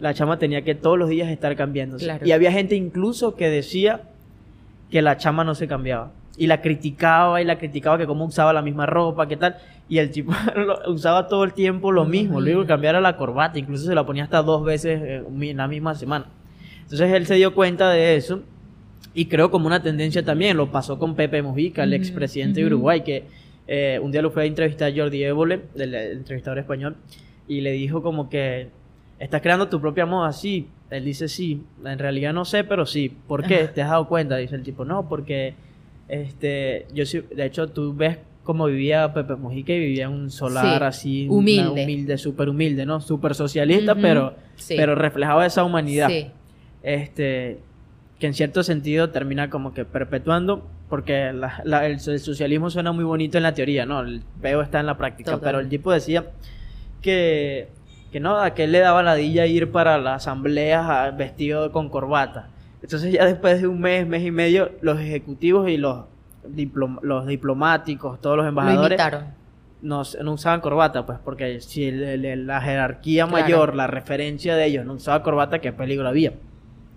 La 0.00 0.12
chama 0.12 0.38
tenía 0.38 0.62
que 0.62 0.74
todos 0.74 0.98
los 0.98 1.08
días 1.08 1.30
estar 1.30 1.56
cambiándose. 1.56 2.20
Y 2.24 2.32
había 2.32 2.52
gente 2.52 2.74
incluso 2.74 3.36
que 3.36 3.48
decía 3.48 4.02
que 4.90 5.00
la 5.02 5.16
chama 5.16 5.44
no 5.44 5.54
se 5.54 5.66
cambiaba 5.66 6.12
y 6.36 6.46
la 6.46 6.60
criticaba 6.60 7.40
y 7.40 7.44
la 7.44 7.58
criticaba 7.58 7.98
que 7.98 8.06
cómo 8.06 8.24
usaba 8.24 8.52
la 8.52 8.62
misma 8.62 8.86
ropa, 8.86 9.28
qué 9.28 9.36
tal. 9.36 9.56
Y 9.88 9.98
el 9.98 10.10
tipo 10.10 10.32
usaba 10.88 11.28
todo 11.28 11.44
el 11.44 11.52
tiempo 11.52 11.92
lo 11.92 12.04
mismo, 12.04 12.40
luego 12.40 12.66
cambiara 12.66 13.00
la 13.00 13.16
corbata, 13.16 13.58
incluso 13.58 13.86
se 13.86 13.94
la 13.94 14.04
ponía 14.04 14.24
hasta 14.24 14.42
dos 14.42 14.64
veces 14.64 15.02
en 15.02 15.56
la 15.56 15.68
misma 15.68 15.94
semana. 15.94 16.26
Entonces 16.82 17.12
él 17.12 17.26
se 17.26 17.34
dio 17.34 17.54
cuenta 17.54 17.90
de 17.90 18.16
eso 18.16 18.42
y 19.14 19.26
creo 19.26 19.50
como 19.50 19.68
una 19.68 19.80
tendencia 19.80 20.24
también, 20.24 20.56
lo 20.56 20.72
pasó 20.72 20.98
con 20.98 21.14
Pepe 21.14 21.40
Mujica, 21.40 21.84
el 21.84 21.94
expresidente 21.94 22.60
de 22.60 22.66
Uruguay, 22.66 23.02
que 23.02 23.24
eh, 23.68 24.00
un 24.02 24.10
día 24.10 24.20
lo 24.20 24.30
fue 24.30 24.42
a 24.42 24.46
entrevistar 24.46 24.92
a 24.92 24.94
Jordi 24.94 25.22
Évole, 25.22 25.60
el, 25.76 25.94
entrevistador 25.94 26.58
español, 26.58 26.96
y 27.46 27.60
le 27.60 27.70
dijo 27.72 28.02
como 28.02 28.28
que 28.28 28.70
estás 29.20 29.40
creando 29.40 29.68
tu 29.68 29.80
propia 29.80 30.04
moda, 30.04 30.32
sí. 30.32 30.68
Él 30.90 31.04
dice 31.04 31.28
sí, 31.28 31.62
en 31.84 31.98
realidad 31.98 32.32
no 32.32 32.44
sé, 32.44 32.64
pero 32.64 32.86
sí. 32.86 33.16
¿Por 33.26 33.44
qué? 33.44 33.68
¿Te 33.68 33.82
has 33.82 33.90
dado 33.90 34.08
cuenta? 34.08 34.36
Dice 34.36 34.56
el 34.56 34.62
tipo, 34.62 34.84
no, 34.84 35.08
porque 35.08 35.54
este, 36.08 36.86
yo 36.92 37.06
sí, 37.06 37.22
de 37.34 37.46
hecho, 37.46 37.68
tú 37.68 37.94
ves 37.94 38.18
cómo 38.42 38.66
vivía 38.66 39.12
Pepe 39.12 39.36
Mujica 39.36 39.72
y 39.72 39.80
vivía 39.80 40.04
en 40.04 40.12
un 40.12 40.30
solar 40.30 40.84
así 40.84 41.26
humilde, 41.30 41.82
humilde, 41.82 42.18
súper 42.18 42.48
humilde, 42.48 42.84
¿no? 42.84 43.00
Súper 43.00 43.34
socialista, 43.34 43.94
pero, 43.94 44.34
pero 44.68 44.94
reflejaba 44.94 45.46
esa 45.46 45.64
humanidad. 45.64 46.10
Este, 46.82 47.58
que 48.18 48.26
en 48.26 48.34
cierto 48.34 48.62
sentido 48.62 49.10
termina 49.10 49.48
como 49.48 49.72
que 49.72 49.86
perpetuando, 49.86 50.66
porque 50.90 51.28
el, 51.28 52.00
socialismo 52.00 52.68
suena 52.68 52.92
muy 52.92 53.04
bonito 53.04 53.38
en 53.38 53.42
la 53.42 53.54
teoría, 53.54 53.86
¿no? 53.86 54.00
El 54.00 54.22
peo 54.42 54.60
está 54.60 54.80
en 54.80 54.86
la 54.86 54.98
práctica, 54.98 55.40
pero 55.40 55.60
el 55.60 55.68
tipo 55.70 55.90
decía 55.90 56.26
que, 57.00 57.68
que 58.12 58.20
no, 58.20 58.38
a 58.38 58.52
que 58.54 58.64
él 58.64 58.72
le 58.72 58.80
daba 58.80 59.02
ladilla 59.02 59.46
ir 59.46 59.72
para 59.72 59.96
las 59.96 60.22
asambleas 60.22 61.16
vestido 61.16 61.72
con 61.72 61.88
corbata 61.88 62.50
entonces 62.84 63.14
ya 63.14 63.24
después 63.24 63.62
de 63.62 63.66
un 63.66 63.80
mes, 63.80 64.06
mes 64.06 64.22
y 64.22 64.30
medio, 64.30 64.70
los 64.82 65.00
ejecutivos 65.00 65.70
y 65.70 65.78
los, 65.78 66.04
los 67.00 67.26
diplomáticos, 67.26 68.20
todos 68.20 68.36
los 68.36 68.46
embajadores... 68.46 69.00
No, 69.80 70.02
no, 70.22 70.32
usaban 70.32 70.60
corbata, 70.60 71.06
pues, 71.06 71.18
porque 71.24 71.62
si 71.62 71.90
la 71.90 72.60
jerarquía 72.60 73.26
mayor, 73.26 73.74
la 73.74 73.86
referencia 73.86 74.54
de 74.54 74.66
ellos 74.66 74.84
no 74.84 74.94
usaba 74.94 75.22
corbata, 75.22 75.60
qué 75.60 75.72
peligro 75.72 76.06
había. 76.06 76.34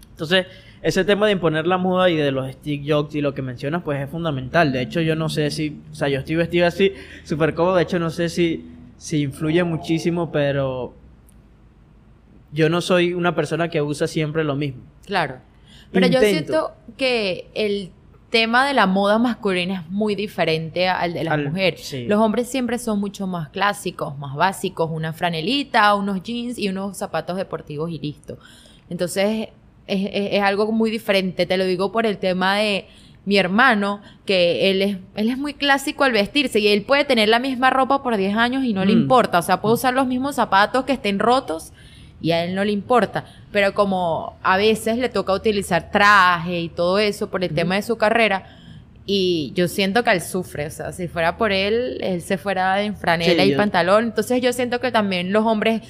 Entonces, 0.10 0.48
ese 0.82 1.06
tema 1.06 1.26
de 1.26 1.32
imponer 1.34 1.66
la 1.68 1.78
moda 1.78 2.10
y 2.10 2.18
de 2.18 2.32
los 2.32 2.52
stick 2.52 2.84
jokes 2.86 3.18
y 3.18 3.22
lo 3.22 3.34
que 3.34 3.42
mencionas, 3.42 3.82
pues 3.84 4.02
es 4.02 4.10
fundamental. 4.10 4.74
De 4.74 4.82
hecho, 4.82 5.00
yo 5.00 5.16
no 5.16 5.30
sé 5.30 5.52
si, 5.52 5.82
o 5.90 5.96
sea, 5.96 6.10
yo 6.10 6.20
estoy 6.20 6.36
vestido 6.36 6.68
así, 6.68 6.92
súper 7.24 7.54
cómodo, 7.54 7.78
de 7.78 7.84
hecho, 7.84 7.98
no 7.98 8.10
sé 8.10 8.28
si, 8.28 8.70
si 8.98 9.22
influye 9.22 9.64
muchísimo, 9.64 10.34
pero 10.34 10.94
yo 12.52 12.68
no 12.68 12.82
soy 12.82 13.14
una 13.14 13.36
persona 13.36 13.70
que 13.70 13.82
usa 13.82 14.06
siempre 14.06 14.44
lo 14.44 14.58
mismo. 14.58 14.82
Claro. 15.06 15.47
Pero 15.92 16.08
yo 16.08 16.20
siento 16.22 16.74
que 16.98 17.50
el 17.54 17.92
tema 18.30 18.68
de 18.68 18.74
la 18.74 18.88
moda 18.88 19.20
masculina 19.20 19.82
es 19.82 19.90
muy 19.90 20.16
diferente 20.16 20.88
al 20.88 21.14
de 21.14 21.24
la 21.24 21.38
mujer. 21.38 21.78
Los 22.08 22.20
hombres 22.20 22.50
siempre 22.50 22.78
son 22.78 23.00
mucho 23.00 23.26
más 23.28 23.50
clásicos, 23.50 24.18
más 24.18 24.36
básicos, 24.36 24.90
una 24.92 25.14
franelita, 25.14 25.96
unos 25.96 26.22
jeans 26.24 26.58
y 26.58 26.70
unos 26.70 26.98
zapatos 26.98 27.38
deportivos 27.38 27.90
y 27.92 28.00
listo. 28.00 28.38
Entonces 28.90 29.50
es, 29.88 30.42
algo 30.42 30.72
muy 30.72 30.92
diferente. 30.92 31.46
Te 31.46 31.58
lo 31.58 31.66
digo 31.66 31.92
por 31.92 32.06
el 32.06 32.18
tema 32.18 32.58
de 32.58 32.88
mi 33.26 33.38
hermano, 33.38 34.02
que 34.26 34.72
él 34.72 34.82
es, 34.82 34.98
él 35.16 35.30
es 35.30 35.38
muy 35.38 35.54
clásico 35.54 36.04
al 36.04 36.14
vestirse 36.14 36.60
y 36.60 36.68
él 36.70 36.84
puede 36.84 37.04
tener 37.04 37.28
la 37.28 37.40
misma 37.40 37.70
ropa 37.70 38.02
por 38.02 38.16
10 38.16 38.38
años 38.38 38.64
y 38.64 38.74
no 38.74 38.86
le 38.86 38.96
mm. 38.96 39.02
importa. 39.02 39.40
O 39.40 39.42
sea, 39.42 39.62
puede 39.62 39.76
usar 39.76 39.94
los 39.94 40.08
mismos 40.08 40.36
zapatos 40.36 40.86
que 40.86 40.94
estén 40.94 41.20
rotos 41.20 41.74
y 42.22 42.32
a 42.32 42.44
él 42.44 42.56
no 42.56 42.64
le 42.64 42.72
importa. 42.72 43.26
Pero 43.58 43.74
como 43.74 44.38
a 44.44 44.56
veces 44.56 45.00
le 45.00 45.10
toca 45.10 45.34
utilizar 45.34 45.90
traje 45.90 46.60
y 46.60 46.70
todo 46.70 47.00
eso 47.00 47.32
por 47.32 47.44
el 47.44 47.56
tema 47.56 47.74
de 47.74 47.82
su 47.82 47.98
carrera, 47.98 48.57
y 49.10 49.54
yo 49.56 49.70
siento 49.70 50.04
que 50.04 50.12
él 50.12 50.22
sufre, 50.22 50.68
o 50.68 50.70
sea, 50.70 50.92
si 50.92 51.08
fuera 51.08 51.38
por 51.38 51.54
él, 51.54 51.98
él 52.02 52.22
se 52.22 52.38
fuera 52.38 52.82
en 52.82 52.98
franela 52.98 53.46
y 53.46 53.56
pantalón. 53.56 54.04
Entonces 54.04 54.42
yo 54.42 54.52
siento 54.52 54.82
que 54.82 54.92
también 54.92 55.32
los 55.32 55.46
hombres 55.46 55.82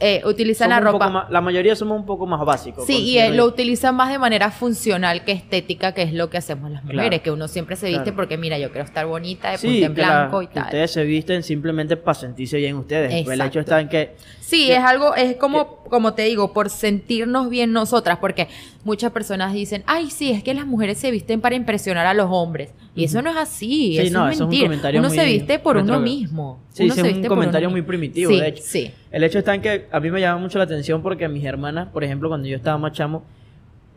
eh, 0.00 0.20
utilizan 0.26 0.68
la 0.68 0.80
ropa. 0.80 1.28
la 1.30 1.40
mayoría 1.40 1.74
somos 1.74 1.98
un 1.98 2.04
poco 2.04 2.26
más 2.26 2.44
básicos. 2.44 2.84
Sí, 2.86 2.98
y 2.98 3.18
él 3.18 3.38
lo 3.38 3.46
utilizan 3.46 3.94
más 3.94 4.10
de 4.10 4.18
manera 4.18 4.50
funcional 4.50 5.24
que 5.24 5.32
estética, 5.32 5.92
que 5.92 6.02
es 6.02 6.12
lo 6.12 6.28
que 6.28 6.36
hacemos 6.36 6.70
las 6.70 6.84
mujeres, 6.84 7.22
que 7.22 7.30
uno 7.30 7.48
siempre 7.48 7.74
se 7.74 7.88
viste 7.88 8.12
porque, 8.12 8.36
mira, 8.36 8.58
yo 8.58 8.70
quiero 8.70 8.84
estar 8.84 9.06
bonita, 9.06 9.50
de 9.52 9.58
punta 9.58 9.86
en 9.86 9.94
blanco 9.94 10.42
y 10.42 10.48
tal. 10.48 10.64
Ustedes 10.64 10.90
se 10.90 11.04
visten 11.04 11.42
simplemente 11.42 11.96
para 11.96 12.16
sentirse 12.16 12.58
bien 12.58 12.76
ustedes. 12.76 13.24
Pues 13.24 13.40
el 13.40 13.46
hecho 13.46 13.60
está 13.60 13.80
en 13.80 13.88
que. 13.88 14.14
Sí, 14.40 14.70
es 14.70 14.80
algo, 14.80 15.14
es 15.14 15.36
como, 15.36 15.84
como 15.84 16.14
te 16.14 16.22
digo, 16.22 16.52
por 16.52 16.70
sentirnos 16.70 17.50
bien 17.50 17.72
nosotras, 17.72 18.18
porque 18.18 18.48
muchas 18.82 19.12
personas 19.12 19.52
dicen, 19.52 19.84
ay, 19.86 20.10
sí, 20.10 20.30
es 20.32 20.42
que 20.42 20.54
las 20.54 20.66
mujeres 20.66 20.98
se 20.98 21.10
visten 21.10 21.40
para 21.42 21.54
impresionar 21.54 22.06
a 22.06 22.14
los 22.14 22.28
hombres. 22.30 22.57
Y 22.94 23.04
eso 23.04 23.22
no 23.22 23.30
es 23.30 23.36
así, 23.36 23.98
eso 23.98 24.28
es 24.28 24.40
mentira. 24.40 24.98
uno 24.98 25.10
se 25.10 25.24
viste 25.24 25.58
por 25.58 25.76
uno 25.76 26.00
mismo. 26.00 26.60
Sí, 26.70 26.86
es 26.86 26.98
un 26.98 27.24
comentario 27.24 27.70
muy 27.70 27.82
primitivo, 27.82 28.30
de 28.30 28.48
hecho. 28.48 28.62
Sí. 28.64 28.92
El 29.10 29.24
hecho 29.24 29.38
está 29.38 29.54
en 29.54 29.62
que 29.62 29.88
a 29.90 30.00
mí 30.00 30.10
me 30.10 30.20
llama 30.20 30.40
mucho 30.40 30.58
la 30.58 30.64
atención 30.64 31.02
porque 31.02 31.28
mis 31.28 31.44
hermanas, 31.44 31.88
por 31.88 32.04
ejemplo, 32.04 32.28
cuando 32.28 32.46
yo 32.46 32.56
estaba 32.56 32.78
más 32.78 32.92
chamo, 32.92 33.24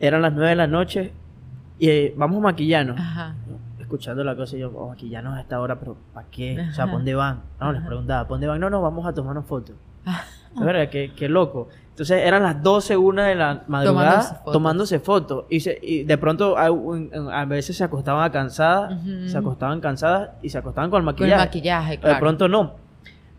eran 0.00 0.22
las 0.22 0.32
nueve 0.32 0.50
de 0.50 0.56
la 0.56 0.66
noche 0.66 1.12
y 1.78 1.88
eh, 1.88 2.14
vamos 2.16 2.38
a 2.38 2.40
maquillarnos. 2.40 2.98
Ajá 2.98 3.36
escuchando 3.92 4.24
la 4.24 4.34
cosa 4.34 4.56
y 4.56 4.60
yo, 4.60 4.72
oh, 4.74 4.90
aquí 4.90 5.10
ya 5.10 5.20
no 5.20 5.32
es 5.32 5.36
a 5.36 5.40
esta 5.42 5.60
hora, 5.60 5.78
pero 5.78 5.98
¿para 6.14 6.26
qué? 6.30 6.58
O 6.58 6.72
sea, 6.72 6.86
¿para 6.86 6.96
dónde 6.96 7.14
van? 7.14 7.42
No, 7.60 7.72
les 7.72 7.82
preguntaba, 7.82 8.22
¿para 8.22 8.30
dónde 8.30 8.46
van? 8.46 8.58
No, 8.58 8.70
no, 8.70 8.80
vamos 8.80 9.04
a 9.04 9.12
tomarnos 9.12 9.44
fotos. 9.44 9.76
Es 10.54 10.64
verdad, 10.64 10.88
qué, 10.88 11.12
qué, 11.16 11.28
loco. 11.28 11.68
Entonces 11.90 12.22
eran 12.24 12.42
las 12.42 12.62
12, 12.62 12.96
una 12.96 13.26
de 13.26 13.34
la 13.34 13.64
madrugada 13.66 14.42
tomándose 14.44 14.98
fotos. 14.98 15.44
Y, 15.50 15.62
y, 15.82 16.04
de 16.04 16.18
pronto 16.18 16.56
a, 16.56 17.44
veces 17.44 17.76
se 17.76 17.84
acostaban 17.84 18.30
cansadas, 18.30 18.94
se 19.26 19.36
acostaban 19.36 19.80
cansadas 19.80 20.30
y 20.42 20.48
se 20.48 20.58
acostaban 20.58 20.90
con 20.90 21.00
el 21.00 21.04
maquillaje. 21.04 21.32
Con 21.32 21.40
el 21.40 21.46
maquillaje, 21.46 21.98
claro. 21.98 22.14
De 22.14 22.20
pronto 22.20 22.48
no. 22.48 22.76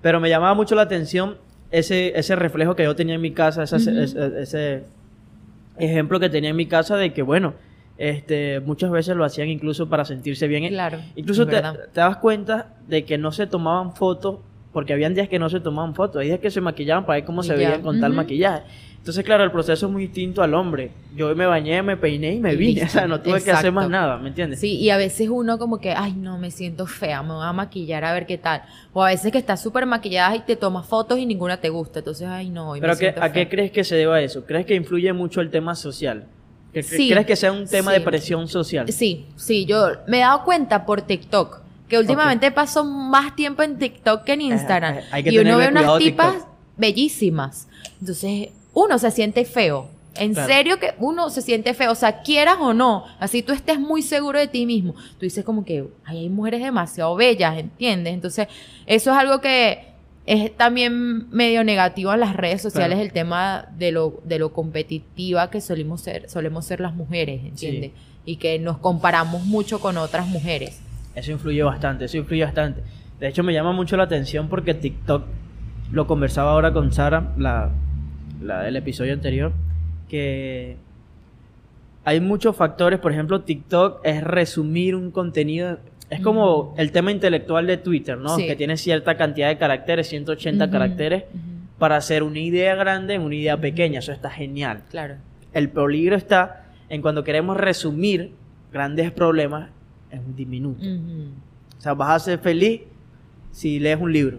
Pero 0.01 0.19
me 0.19 0.29
llamaba 0.29 0.53
mucho 0.53 0.75
la 0.75 0.83
atención 0.83 1.37
ese, 1.71 2.17
ese 2.17 2.35
reflejo 2.35 2.75
que 2.75 2.83
yo 2.83 2.95
tenía 2.95 3.15
en 3.15 3.21
mi 3.21 3.31
casa, 3.31 3.63
ese, 3.63 4.03
ese 4.03 4.83
ejemplo 5.77 6.19
que 6.19 6.29
tenía 6.29 6.51
en 6.51 6.55
mi 6.55 6.67
casa 6.67 6.95
de 6.97 7.13
que, 7.13 7.23
bueno, 7.23 7.55
este, 7.97 8.59
muchas 8.59 8.91
veces 8.91 9.15
lo 9.15 9.23
hacían 9.23 9.49
incluso 9.49 9.89
para 9.89 10.05
sentirse 10.05 10.47
bien. 10.47 10.67
Claro. 10.67 10.99
Incluso 11.15 11.45
te, 11.45 11.61
te, 11.61 11.99
das 11.99 12.17
cuenta 12.17 12.73
de 12.87 13.05
que 13.05 13.17
no 13.17 13.31
se 13.31 13.47
tomaban 13.47 13.95
fotos 13.95 14.39
porque 14.73 14.91
habían 14.91 15.13
días 15.13 15.29
que 15.29 15.39
no 15.39 15.49
se 15.49 15.59
tomaban 15.59 15.95
fotos, 15.95 16.21
hay 16.21 16.27
días 16.27 16.39
que 16.39 16.51
se 16.51 16.59
maquillaban 16.59 17.05
para 17.05 17.17
ver 17.17 17.25
cómo 17.25 17.43
se 17.43 17.55
veían 17.55 17.81
con 17.81 18.01
tal 18.01 18.13
maquillaje. 18.13 18.63
Entonces, 18.97 19.25
claro, 19.25 19.43
el 19.43 19.51
proceso 19.51 19.87
es 19.87 19.91
muy 19.91 20.03
distinto 20.03 20.41
al 20.41 20.53
hombre. 20.53 20.91
Yo 21.13 21.35
me 21.35 21.45
bañé, 21.45 21.83
me 21.83 21.97
peiné 21.97 22.35
y 22.35 22.39
me 22.39 22.55
vine. 22.55 22.83
O 22.85 22.87
sea, 22.87 23.05
no 23.05 23.19
tuve 23.19 23.43
que 23.43 23.51
hacer 23.51 23.69
más 23.69 23.89
nada, 23.89 24.17
¿me 24.17 24.29
entiendes? 24.29 24.61
Sí, 24.61 24.77
y 24.77 24.91
a 24.91 24.97
veces 24.97 25.27
uno 25.29 25.59
como 25.59 25.79
que, 25.79 25.91
ay, 25.91 26.13
no, 26.13 26.37
me 26.37 26.51
siento 26.51 26.87
fea, 26.87 27.21
me 27.21 27.33
voy 27.33 27.45
a 27.45 27.51
maquillar 27.51 28.05
a 28.05 28.13
ver 28.13 28.25
qué 28.25 28.37
tal. 28.37 28.63
O 28.93 29.03
a 29.03 29.09
veces 29.09 29.29
que 29.33 29.37
estás 29.37 29.61
súper 29.61 29.85
maquillada 29.85 30.33
y 30.37 30.39
te 30.39 30.55
tomas 30.55 30.87
fotos 30.87 31.19
y 31.19 31.25
ninguna 31.25 31.57
te 31.57 31.67
gusta. 31.67 31.99
Entonces, 31.99 32.29
ay, 32.29 32.49
no, 32.49 32.69
hoy 32.69 32.79
Pero 32.79 32.93
¿a 32.93 33.31
qué 33.33 33.49
crees 33.49 33.71
que 33.71 33.83
se 33.83 33.97
deba 33.97 34.21
eso? 34.21 34.45
¿Crees 34.45 34.65
que 34.65 34.73
influye 34.73 35.11
mucho 35.11 35.41
el 35.41 35.49
tema 35.49 35.75
social? 35.75 36.25
¿Crees 36.71 37.25
que 37.25 37.35
sea 37.35 37.51
un 37.51 37.67
tema 37.67 37.91
de 37.91 37.99
presión 37.99 38.47
social? 38.47 38.87
Sí, 38.89 39.25
sí, 39.35 39.65
yo 39.65 39.89
me 40.07 40.19
he 40.19 40.21
dado 40.21 40.45
cuenta 40.45 40.85
por 40.85 41.01
TikTok 41.01 41.62
que 41.87 41.97
últimamente 41.97 42.51
paso 42.51 42.83
más 42.83 43.35
tiempo 43.35 43.63
en 43.63 43.77
TikTok 43.77 44.23
que 44.23 44.33
en 44.33 44.41
Instagram. 44.41 44.97
y 45.25 45.37
uno 45.37 45.57
ve 45.57 45.67
unas 45.67 45.97
tipas 45.97 46.35
bellísimas. 46.77 47.67
Entonces, 47.99 48.49
uno 48.73 48.97
se 48.99 49.11
siente 49.11 49.45
feo. 49.45 49.89
En 50.15 50.35
serio 50.35 50.79
que 50.79 50.93
uno 50.99 51.31
se 51.31 51.41
siente 51.41 51.73
feo, 51.73 51.91
o 51.91 51.95
sea, 51.95 52.21
quieras 52.21 52.57
o 52.59 52.73
no, 52.73 53.03
así 53.19 53.41
tú 53.41 53.51
estés 53.51 53.79
muy 53.79 54.03
seguro 54.03 54.37
de 54.37 54.47
ti 54.47 54.67
mismo. 54.67 54.93
Tú 54.93 55.21
dices 55.21 55.43
como 55.43 55.65
que 55.65 55.87
hay 56.05 56.29
mujeres 56.29 56.61
demasiado 56.61 57.15
bellas, 57.15 57.57
¿entiendes? 57.57 58.13
Entonces, 58.13 58.47
eso 58.85 59.11
es 59.11 59.17
algo 59.17 59.41
que 59.41 59.93
es 60.25 60.55
también 60.55 61.29
medio 61.31 61.63
negativo 61.63 62.13
en 62.13 62.19
las 62.19 62.35
redes 62.35 62.61
sociales 62.61 62.99
el 62.99 63.11
tema 63.11 63.67
de 63.77 63.91
lo, 63.91 64.21
de 64.23 64.39
lo 64.39 64.53
competitiva 64.53 65.49
que 65.49 65.61
solemos 65.61 66.01
ser, 66.01 66.29
solemos 66.29 66.65
ser 66.65 66.79
las 66.79 66.93
mujeres, 66.93 67.43
¿entiendes? 67.43 67.91
Y 68.23 68.37
que 68.37 68.59
nos 68.59 68.77
comparamos 68.77 69.43
mucho 69.45 69.79
con 69.79 69.97
otras 69.97 70.27
mujeres. 70.27 70.79
Eso 71.15 71.31
influye 71.31 71.63
bastante, 71.63 72.05
eso 72.05 72.17
influye 72.17 72.43
bastante. 72.43 72.81
De 73.19 73.27
hecho, 73.27 73.43
me 73.43 73.53
llama 73.53 73.71
mucho 73.71 73.95
la 73.97 74.03
atención 74.03 74.49
porque 74.49 74.73
TikTok, 74.73 75.23
lo 75.91 76.07
conversaba 76.07 76.51
ahora 76.51 76.73
con 76.73 76.91
Sara, 76.91 77.33
la, 77.37 77.71
episodio 78.75 79.13
anterior, 79.13 79.53
que 80.09 80.75
hay 82.03 82.19
muchos 82.19 82.55
factores, 82.55 82.99
por 82.99 83.11
ejemplo, 83.11 83.41
TikTok 83.41 84.01
es 84.03 84.23
resumir 84.23 84.95
un 84.95 85.11
contenido, 85.11 85.79
es 86.09 86.19
como 86.21 86.73
el 86.77 86.91
tema 86.91 87.11
intelectual 87.11 87.67
de 87.67 87.77
Twitter, 87.77 88.17
¿no? 88.17 88.35
Que 88.37 88.55
tiene 88.55 88.75
cierta 88.75 89.15
cantidad 89.15 89.47
de 89.47 89.57
caracteres, 89.57 90.09
180 90.09 90.69
caracteres, 90.69 91.23
para 91.77 91.97
hacer 91.97 92.23
una 92.23 92.39
idea 92.39 92.75
grande 92.75 93.13
en 93.13 93.21
una 93.21 93.35
idea 93.35 93.57
pequeña, 93.57 93.99
eso 93.99 94.11
está 94.11 94.29
genial. 94.29 94.83
Claro. 94.89 95.15
El 95.53 95.69
peligro 95.69 96.15
está 96.15 96.65
en 96.89 97.01
cuando 97.01 97.23
queremos 97.23 97.57
resumir 97.57 98.31
grandes 98.71 99.11
problemas 99.11 99.69
es 100.13 100.19
un 100.25 100.35
diminuto. 100.35 100.85
O 101.77 101.81
sea, 101.81 101.93
vas 101.93 102.15
a 102.15 102.19
ser 102.19 102.39
feliz 102.39 102.81
si 103.51 103.79
lees 103.79 103.99
un 103.99 104.11
libro. 104.13 104.37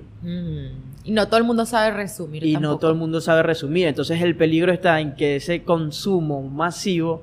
Y 1.04 1.12
no 1.12 1.26
todo 1.26 1.38
el 1.38 1.44
mundo 1.44 1.66
sabe 1.66 1.90
resumir. 1.90 2.44
Y 2.44 2.56
no 2.56 2.78
todo 2.78 2.90
el 2.90 2.96
mundo 2.96 3.20
sabe 3.20 3.42
resumir. 3.42 3.86
Entonces 3.86 4.22
el 4.22 4.36
peligro 4.36 4.72
está 4.72 5.00
en 5.00 5.14
que 5.14 5.36
ese 5.36 5.62
consumo 5.62 6.42
masivo 6.42 7.22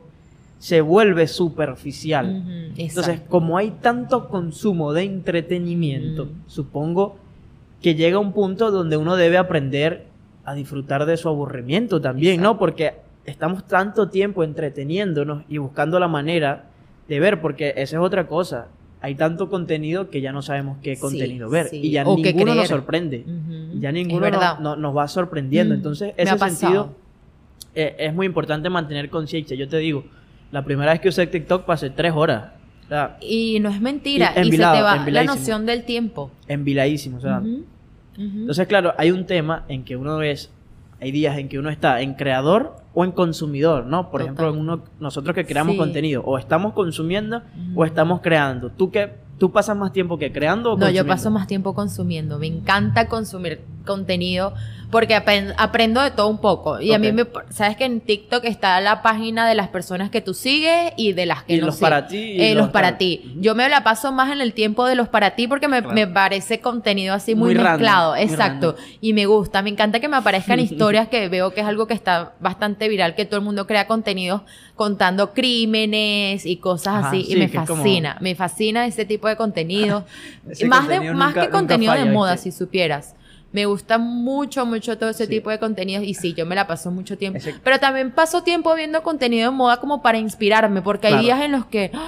se 0.60 0.82
vuelve 0.82 1.28
superficial. 1.28 2.72
Entonces, 2.78 3.22
como 3.28 3.58
hay 3.58 3.72
tanto 3.82 4.30
consumo 4.30 4.94
de 4.94 5.04
entretenimiento, 5.04 6.30
supongo 6.46 7.18
que 7.82 7.96
llega 7.96 8.20
un 8.20 8.32
punto 8.32 8.70
donde 8.70 8.96
uno 8.96 9.16
debe 9.16 9.38
aprender 9.38 10.06
a 10.46 10.54
disfrutar 10.54 11.08
de 11.08 11.18
su 11.18 11.30
aburrimiento 11.30 12.00
también, 12.00 12.42
¿no? 12.42 12.60
Porque 12.60 12.94
estamos 13.26 13.66
tanto 13.66 14.10
tiempo 14.10 14.44
entreteniéndonos 14.44 15.44
y 15.50 15.58
buscando 15.58 16.00
la 16.00 16.08
manera 16.08 16.71
de 17.12 17.20
ver, 17.20 17.42
porque 17.42 17.74
esa 17.76 17.98
es 17.98 18.02
otra 18.02 18.26
cosa. 18.26 18.70
Hay 19.02 19.16
tanto 19.16 19.50
contenido 19.50 20.10
que 20.10 20.22
ya 20.22 20.32
no 20.32 20.42
sabemos 20.42 20.78
qué 20.82 20.98
contenido 20.98 21.50
ver. 21.50 21.68
Y 21.74 21.92
ya 21.92 22.06
ninguno 22.06 22.56
nos 22.56 22.70
sorprende. 22.70 23.26
Ya 23.80 23.92
ninguno 23.92 24.30
nos, 24.78 24.96
va 24.96 25.08
sorprendiendo. 25.10 25.76
Mm, 25.76 25.78
Entonces, 25.78 26.14
ese 26.16 26.38
sentido 26.38 26.96
eh, 27.76 27.98
es 28.00 28.14
muy 28.14 28.28
importante 28.28 28.70
mantener 28.70 29.10
conciencia. 29.10 29.58
Yo 29.58 29.68
te 29.68 29.78
digo, 29.78 30.06
la 30.54 30.64
primera 30.64 30.94
vez 30.94 31.02
que 31.02 31.10
usé 31.10 31.28
TikTok 31.28 31.66
pasé 31.66 31.90
tres 31.90 32.14
horas. 32.16 32.52
y 33.20 33.60
no 33.60 33.68
es 33.68 33.82
mentira. 33.82 34.34
Y, 34.42 34.50
se 34.50 34.58
te 34.58 34.64
va 34.64 35.06
la 35.10 35.26
noción 35.26 35.66
del 35.66 35.84
tiempo. 35.84 36.32
Enviladísimo. 36.48 37.18
O 37.18 37.22
sea, 37.22 37.44
Entonces, 38.18 38.68
claro, 38.68 38.94
hay 38.98 39.12
un 39.12 39.26
tema 39.26 39.66
en 39.68 39.84
que 39.84 39.98
uno 39.98 40.22
es 40.22 40.50
hay 41.02 41.12
días 41.12 41.38
en 41.40 41.50
que 41.50 41.58
uno 41.58 41.72
está 41.72 42.00
en 42.02 42.14
creador 42.14 42.76
o 42.94 43.04
en 43.04 43.12
consumidor, 43.12 43.88
¿no? 43.88 44.12
Por 44.12 44.22
ejemplo, 44.22 44.50
en 44.50 44.58
uno, 44.60 44.84
nosotros 45.00 45.34
que 45.34 45.46
creamos 45.46 45.76
contenido, 45.76 46.22
o 46.24 46.38
estamos 46.38 46.74
consumiendo 46.74 47.42
o 47.76 47.86
estamos 47.86 48.22
creando. 48.22 48.70
¿Tú 48.70 48.92
qué, 48.92 49.16
tú 49.40 49.52
pasas 49.52 49.76
más 49.76 49.94
tiempo 49.94 50.20
que 50.20 50.32
creando 50.32 50.74
o 50.74 50.78
No, 50.78 50.92
yo 50.92 51.08
paso 51.08 51.32
más 51.32 51.48
tiempo 51.48 51.74
consumiendo. 51.74 52.38
Me 52.38 52.46
encanta 52.46 53.08
consumir 53.08 53.62
contenido 53.84 54.54
porque 54.92 55.16
aprendo 55.16 56.02
de 56.02 56.12
todo 56.12 56.28
un 56.28 56.40
poco. 56.40 56.82
Y 56.82 56.94
a 56.94 57.00
mí 57.00 57.12
me, 57.14 57.26
sabes 57.50 57.78
que 57.78 57.86
en 57.86 58.02
TikTok 58.02 58.44
está 58.44 58.80
la 58.82 59.02
página 59.02 59.48
de 59.48 59.56
las 59.56 59.70
personas 59.70 60.10
que 60.10 60.20
tú 60.20 60.34
sigues 60.34 60.92
y 60.98 61.14
de 61.14 61.26
las 61.26 61.44
que 61.44 61.58
no 61.58 61.68
los 61.68 61.78
para 61.78 62.08
ti. 62.08 62.18
Y 62.18 62.42
eh, 62.42 62.56
los, 62.56 62.70
para 62.70 62.98
ti. 62.98 63.34
Yo 63.38 63.56
me 63.56 63.68
la 63.70 63.84
paso 63.84 64.12
más 64.12 64.32
en 64.32 64.42
el 64.42 64.54
tiempo 64.54 64.86
de 64.86 64.96
los 64.96 65.08
para 65.08 65.32
ti 65.32 65.48
porque 65.48 65.70
me, 65.70 66.08
parece 66.08 66.60
contenido 66.60 67.16
así 67.16 67.36
muy, 67.36 67.56
mezclado. 67.56 68.18
Exacto. 68.18 68.76
y 69.00 69.14
me 69.14 69.26
gusta. 69.26 69.62
Me 69.62 69.70
encanta 69.70 70.02
que 70.02 70.10
me 70.10 70.18
aparezcan 70.18 70.60
historias 70.60 71.08
que 71.08 71.30
veo 71.30 71.54
que 71.54 71.62
es 71.62 71.68
algo 71.68 71.88
que 71.88 71.94
está 71.94 72.34
bastante 72.42 72.90
viral, 72.90 73.16
que 73.16 73.24
todo 73.24 73.38
el 73.38 73.46
mundo 73.46 73.66
crea 73.66 73.88
contenidos 73.88 74.42
contando 74.76 75.34
crímenes 75.34 76.46
y 76.46 76.58
cosas 76.58 77.06
así. 77.06 77.26
y 77.30 77.38
me 77.38 77.48
fascina. 77.48 78.18
Me 78.20 78.36
fascina 78.36 78.86
ese 78.86 79.06
tipo 79.06 79.30
de 79.30 79.38
contenido. 79.38 80.06
más, 80.68 80.88
de, 80.90 81.14
más 81.14 81.34
que 81.34 81.50
contenido 81.50 81.94
de 81.94 82.06
moda, 82.06 82.36
si 82.36 82.52
supieras. 82.52 83.16
Me 83.52 83.66
gusta 83.66 83.98
mucho, 83.98 84.66
mucho 84.66 84.98
todo 84.98 85.10
ese 85.10 85.28
tipo 85.28 85.50
de 85.50 85.60
contenidos 85.60 86.04
y 86.06 86.14
sí, 86.14 86.34
yo 86.34 86.46
me 86.46 86.56
la 86.56 86.68
paso 86.68 86.90
mucho 86.90 87.18
tiempo. 87.18 87.40
Pero 87.64 87.80
también 87.80 88.12
paso 88.12 88.44
tiempo 88.44 88.74
viendo 88.76 89.04
contenido 89.04 89.52
de 89.52 89.58
moda 89.58 89.78
como 89.78 90.02
para 90.02 90.18
inspirarme, 90.18 90.82
porque 90.82 91.08
hay 91.08 91.22
días 91.22 91.42
en 91.42 91.52
los 91.54 91.66
que... 91.66 91.92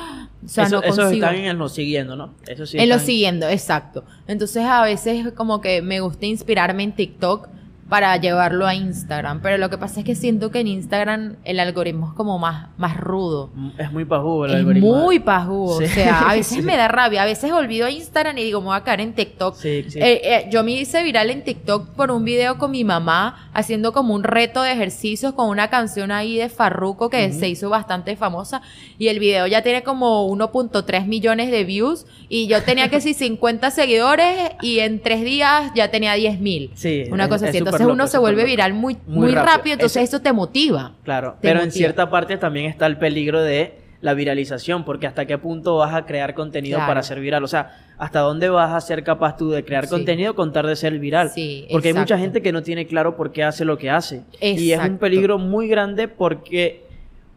O 0.45 0.49
sea, 0.49 0.67
no 0.67 0.81
consigo. 0.81 1.09
están 1.09 1.35
en 1.35 1.57
lo 1.57 1.69
siguiendo, 1.69 2.17
¿no? 2.17 2.33
Eso 2.45 2.65
sí 2.65 2.77
en 2.77 2.89
lo 2.89 2.99
siguiendo, 2.99 3.47
exacto. 3.47 4.03
Entonces 4.27 4.65
a 4.65 4.83
veces 4.83 5.31
como 5.31 5.61
que 5.61 5.81
me 5.81 6.01
gusta 6.01 6.25
inspirarme 6.25 6.83
en 6.83 6.91
TikTok 6.91 7.47
para 7.89 8.15
llevarlo 8.17 8.65
a 8.65 8.75
Instagram. 8.75 9.41
Pero 9.41 9.57
lo 9.57 9.69
que 9.69 9.77
pasa 9.77 9.99
es 9.99 10.05
que 10.05 10.15
siento 10.15 10.51
que 10.51 10.59
en 10.59 10.67
Instagram 10.67 11.35
el 11.43 11.59
algoritmo 11.59 12.07
es 12.07 12.13
como 12.13 12.39
más, 12.39 12.69
más 12.77 12.97
rudo. 12.97 13.51
Mm, 13.53 13.69
es 13.77 13.91
muy 13.91 14.05
pajugo 14.05 14.45
el 14.45 14.51
es 14.51 14.57
algoritmo. 14.57 14.95
Muy 14.95 15.19
pajugo. 15.19 15.75
O 15.77 15.81
sea, 15.81 16.29
a 16.29 16.33
veces 16.33 16.63
me 16.63 16.77
da 16.77 16.87
rabia. 16.87 17.23
A 17.23 17.25
veces 17.25 17.51
olvido 17.51 17.87
Instagram 17.89 18.37
y 18.37 18.43
digo, 18.43 18.61
me 18.61 18.67
voy 18.67 18.77
a 18.77 18.83
caer 18.83 19.01
en 19.01 19.13
TikTok. 19.13 19.55
Sí. 19.55 19.85
Eh, 19.95 20.21
eh, 20.23 20.47
yo 20.51 20.63
me 20.63 20.71
hice 20.71 21.03
viral 21.03 21.29
en 21.29 21.43
TikTok 21.43 21.89
por 21.89 22.11
un 22.11 22.23
video 22.23 22.57
con 22.57 22.71
mi 22.71 22.83
mamá 22.83 23.49
haciendo 23.53 23.93
como 23.93 24.13
un 24.15 24.23
reto 24.23 24.63
de 24.63 24.71
ejercicios 24.71 25.33
con 25.33 25.49
una 25.49 25.69
canción 25.69 26.11
ahí 26.11 26.37
de 26.37 26.49
Farruko 26.49 27.09
que 27.09 27.31
se 27.31 27.49
hizo 27.49 27.69
bastante 27.69 28.15
famosa. 28.15 28.61
Y 28.97 29.07
el 29.07 29.19
video 29.19 29.45
ya 29.47 29.61
tiene 29.61 29.83
como 29.83 30.27
1.3 30.29 31.05
millones 31.05 31.51
de 31.51 31.63
views. 31.63 32.05
Y 32.29 32.47
yo 32.47 32.63
tenía 32.63 32.89
que 32.89 33.01
si 33.01 33.13
50 33.13 33.69
seguidores 33.71 34.51
y 34.61 34.79
en 34.79 35.01
tres 35.01 35.23
días 35.23 35.71
ya 35.75 35.91
tenía 35.91 36.13
10 36.13 36.39
mil. 36.39 36.71
Sí, 36.73 37.03
Una 37.11 37.29
cosa 37.29 37.49
así. 37.49 37.59
Entonces 37.77 37.87
loco, 37.87 37.93
uno 37.95 38.07
se 38.07 38.17
vuelve 38.17 38.45
viral 38.45 38.73
muy, 38.73 38.97
Muy 39.07 39.17
muy, 39.27 39.27
rápido. 39.35 39.45
rápido. 39.55 39.73
Entonces 39.73 40.03
Eso- 40.03 40.17
eso 40.17 40.23
te 40.23 40.33
motiva. 40.33 40.93
Claro, 41.03 41.33
Te 41.41 41.47
pero 41.47 41.61
en 41.61 41.71
cierta 41.71 42.09
parte 42.09 42.37
también 42.37 42.65
está 42.67 42.85
el 42.85 42.97
peligro 42.97 43.41
de 43.41 43.79
la 44.01 44.13
viralización, 44.13 44.83
porque 44.83 45.07
hasta 45.07 45.25
qué 45.25 45.37
punto 45.37 45.77
vas 45.77 45.93
a 45.93 46.05
crear 46.05 46.33
contenido 46.33 46.75
Claro. 46.77 46.89
para 46.89 47.03
ser 47.03 47.21
viral, 47.21 47.41
o 47.43 47.47
sea, 47.47 47.77
hasta 47.97 48.19
dónde 48.19 48.49
vas 48.49 48.73
a 48.73 48.81
ser 48.81 49.01
capaz 49.03 49.37
tú 49.37 49.49
de 49.51 49.63
crear 49.63 49.85
Sí. 49.85 49.91
contenido 49.91 50.35
con 50.35 50.51
tal 50.51 50.67
de 50.67 50.75
ser 50.75 50.99
viral, 50.99 51.29
Sí, 51.29 51.65
porque 51.71 51.87
hay 51.87 51.93
mucha 51.93 52.15
exacto. 52.15 52.21
gente 52.23 52.41
que 52.41 52.51
no 52.51 52.61
tiene 52.63 52.85
claro 52.85 53.15
por 53.15 53.31
qué 53.31 53.43
hace 53.45 53.63
lo 53.63 53.77
que 53.77 53.89
hace, 53.89 54.23
y 54.41 54.71
es 54.71 54.77
un 54.79 54.83
Exacto. 54.85 54.97
peligro 54.99 55.37
muy 55.37 55.69
grande 55.69 56.09
porque 56.09 56.83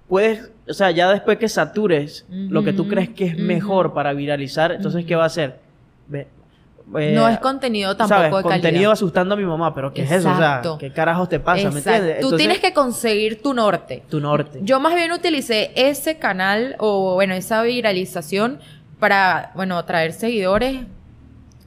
puedes, 0.09 0.51
o 0.69 0.73
sea, 0.75 0.91
ya 0.91 1.09
después 1.13 1.39
que 1.39 1.49
satures 1.49 2.27
lo 2.29 2.65
que 2.65 2.73
tú 2.73 2.89
crees 2.89 3.11
que 3.11 3.27
es 3.27 3.39
mejor 3.39 3.95
para 3.95 4.13
viralizar, 4.13 4.73
entonces 4.73 5.05
¿qué 5.05 5.15
va 5.15 5.23
a 5.23 5.27
hacer? 5.27 5.61
Ve- 6.09 6.27
eh, 6.99 7.13
no 7.13 7.29
es 7.29 7.39
contenido 7.39 7.97
tampoco 7.97 8.17
¿sabes? 8.17 8.31
de 8.31 8.43
calidad. 8.43 8.63
contenido 8.63 8.93
asustando 8.93 9.35
a 9.35 9.37
mi 9.37 9.45
mamá, 9.45 9.75
pero 9.75 9.93
¿qué 9.93 10.03
es 10.03 10.13
eso? 10.13 10.31
O 10.31 10.37
sea. 10.37 10.63
¿qué 10.79 10.93
carajos 10.93 11.29
te 11.29 11.41
pasa? 11.41 11.71
¿Me 11.71 11.79
entiendes? 11.79 12.21
Tú 12.21 12.37
tienes 12.37 12.61
que 12.61 12.73
conseguir 12.73 13.43
tu 13.43 13.55
norte. 13.55 14.05
tu 14.09 14.21
norte. 14.21 14.61
Yo 14.63 14.79
más 14.79 14.95
bien 14.95 15.11
utilicé 15.13 15.73
ese 15.75 16.19
canal 16.19 16.77
o 16.79 17.15
bueno, 17.15 17.35
esa 17.35 17.63
viralización 17.63 18.61
para, 18.99 19.53
bueno, 19.55 19.85
traer 19.85 20.13
seguidores. 20.13 20.81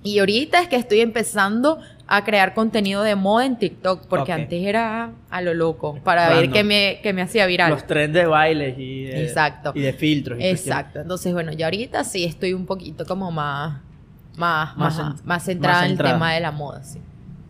Y 0.02 0.20
ahorita 0.20 0.62
es 0.62 0.70
que 0.70 0.78
estoy 0.78 1.02
empezando 1.02 1.80
a 2.08 2.24
crear 2.24 2.54
contenido 2.54 3.04
de 3.04 3.16
moda 3.16 3.46
en 3.46 3.58
TikTok, 3.60 4.08
porque 4.08 4.32
antes 4.32 4.66
era 4.66 5.12
a 5.30 5.42
lo 5.42 5.54
loco, 5.54 6.00
para 6.04 6.30
ver 6.30 6.50
qué 6.50 6.64
me, 6.64 7.00
qué 7.04 7.14
me 7.14 7.22
hacía 7.22 7.46
viral. 7.46 7.72
Los 7.72 7.86
trends 7.86 8.16
de 8.16 8.26
bailes 8.26 8.80
y 8.80 9.04
de, 9.04 9.26
Exacto. 9.26 9.74
y 9.76 9.82
de 9.82 9.94
filtros. 9.94 10.40
y 10.40 10.46
Exacto. 10.48 11.02
Entonces, 11.02 11.34
bueno, 11.34 11.52
ya 11.52 11.68
ahorita 11.68 12.04
sí 12.06 12.24
estoy 12.24 12.54
un 12.54 12.66
poquito 12.66 13.06
como 13.06 13.30
más, 13.30 13.82
más, 14.40 14.76
Más 14.78 14.98
más, 14.98 15.26
más 15.26 15.44
centrada 15.44 15.86
en 15.86 15.92
el 15.92 15.98
tema 15.98 16.34
de 16.34 16.40
la 16.40 16.52
moda, 16.52 16.82
sí. 16.84 17.00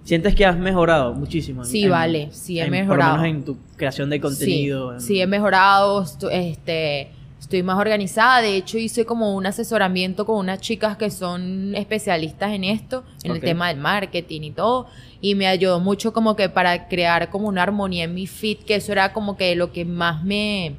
¿Sientes 0.04 0.34
que 0.34 0.46
has 0.46 0.58
mejorado 0.58 1.14
muchísimo? 1.14 1.62
en- 1.64 1.68
Sí, 1.70 1.84
en- 1.84 1.92
vale, 1.92 2.30
sí 2.32 2.60
he 2.60 2.64
en- 2.64 2.72
mejorado. 2.72 3.12
Por 3.12 3.20
lo 3.20 3.24
menos 3.24 3.38
en 3.40 3.46
tu 3.46 3.58
creación 3.78 4.10
de 4.10 4.20
contenido. 4.20 4.94
en- 4.94 5.00
Sí, 5.02 5.08
sí 5.08 5.22
he 5.22 5.28
mejorado, 5.28 6.04
este, 6.32 7.12
estoy 7.40 7.62
más 7.64 7.78
organizada. 7.78 8.42
De 8.42 8.56
hecho, 8.56 8.78
hice 8.80 9.06
como 9.06 9.36
un 9.36 9.46
asesoramiento 9.46 10.26
con 10.26 10.38
unas 10.38 10.60
chicas 10.62 10.98
que 10.98 11.12
son 11.12 11.76
especialistas 11.76 12.52
en 12.54 12.64
esto, 12.64 13.04
en 13.24 13.32
Ok. 13.32 13.36
el 13.38 13.42
tema 13.44 13.68
del 13.68 13.78
marketing 13.78 14.42
y 14.42 14.52
todo. 14.52 14.88
Y 15.22 15.36
me 15.36 15.46
ayudó 15.48 15.80
mucho 15.80 16.12
como 16.12 16.36
que 16.36 16.50
para 16.50 16.88
crear 16.88 17.30
como 17.30 17.48
una 17.48 17.62
armonía 17.64 18.06
en 18.06 18.16
mi 18.16 18.26
feed, 18.26 18.60
que 18.60 18.76
eso 18.76 18.92
era 18.92 19.14
como 19.14 19.38
que 19.38 19.56
lo 19.56 19.72
que 19.72 19.86
más 19.86 20.24
me, 20.24 20.76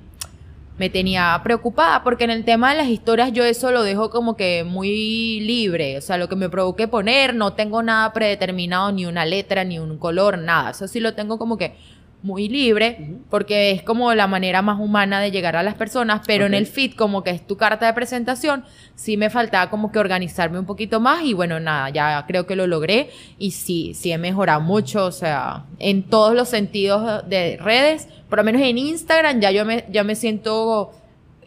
me 0.80 0.88
tenía 0.88 1.38
preocupada, 1.44 2.02
porque 2.02 2.24
en 2.24 2.30
el 2.30 2.42
tema 2.46 2.70
de 2.70 2.78
las 2.78 2.88
historias 2.88 3.34
yo 3.34 3.44
eso 3.44 3.70
lo 3.70 3.82
dejo 3.82 4.08
como 4.08 4.34
que 4.34 4.64
muy 4.64 5.38
libre, 5.40 5.98
o 5.98 6.00
sea, 6.00 6.16
lo 6.16 6.30
que 6.30 6.36
me 6.36 6.48
provoque 6.48 6.88
poner, 6.88 7.34
no 7.34 7.52
tengo 7.52 7.82
nada 7.82 8.14
predeterminado, 8.14 8.90
ni 8.90 9.04
una 9.04 9.26
letra, 9.26 9.62
ni 9.62 9.78
un 9.78 9.98
color, 9.98 10.38
nada, 10.38 10.70
eso 10.70 10.88
sí 10.88 10.98
lo 10.98 11.12
tengo 11.12 11.36
como 11.36 11.58
que 11.58 11.76
muy 12.22 12.48
libre, 12.48 13.16
porque 13.30 13.70
es 13.70 13.82
como 13.82 14.12
la 14.14 14.26
manera 14.26 14.60
más 14.62 14.78
humana 14.78 15.20
de 15.20 15.30
llegar 15.30 15.56
a 15.56 15.62
las 15.62 15.74
personas, 15.74 16.20
pero 16.26 16.44
en 16.44 16.52
el 16.54 16.66
feed 16.66 16.92
como 16.94 17.22
que 17.24 17.30
es 17.30 17.46
tu 17.46 17.56
carta 17.56 17.86
de 17.86 17.94
presentación, 17.94 18.64
sí 18.94 19.16
me 19.16 19.30
faltaba 19.30 19.70
como 19.70 19.90
que 19.90 19.98
organizarme 19.98 20.58
un 20.58 20.66
poquito 20.66 21.00
más 21.00 21.22
y 21.24 21.32
bueno, 21.32 21.60
nada, 21.60 21.88
ya 21.90 22.24
creo 22.26 22.46
que 22.46 22.56
lo 22.56 22.66
logré 22.66 23.08
y 23.38 23.52
sí, 23.52 23.94
sí 23.94 24.12
he 24.12 24.18
mejorado 24.18 24.60
mucho, 24.60 25.06
o 25.06 25.12
sea, 25.12 25.64
en 25.78 26.02
todos 26.02 26.34
los 26.34 26.48
sentidos 26.48 27.26
de 27.28 27.56
redes, 27.56 28.06
por 28.28 28.38
lo 28.38 28.44
menos 28.44 28.60
en 28.62 28.76
Instagram 28.76 29.40
ya 29.40 29.50
yo 29.50 29.64
me, 29.64 29.84
ya 29.90 30.04
me 30.04 30.14
siento 30.14 30.92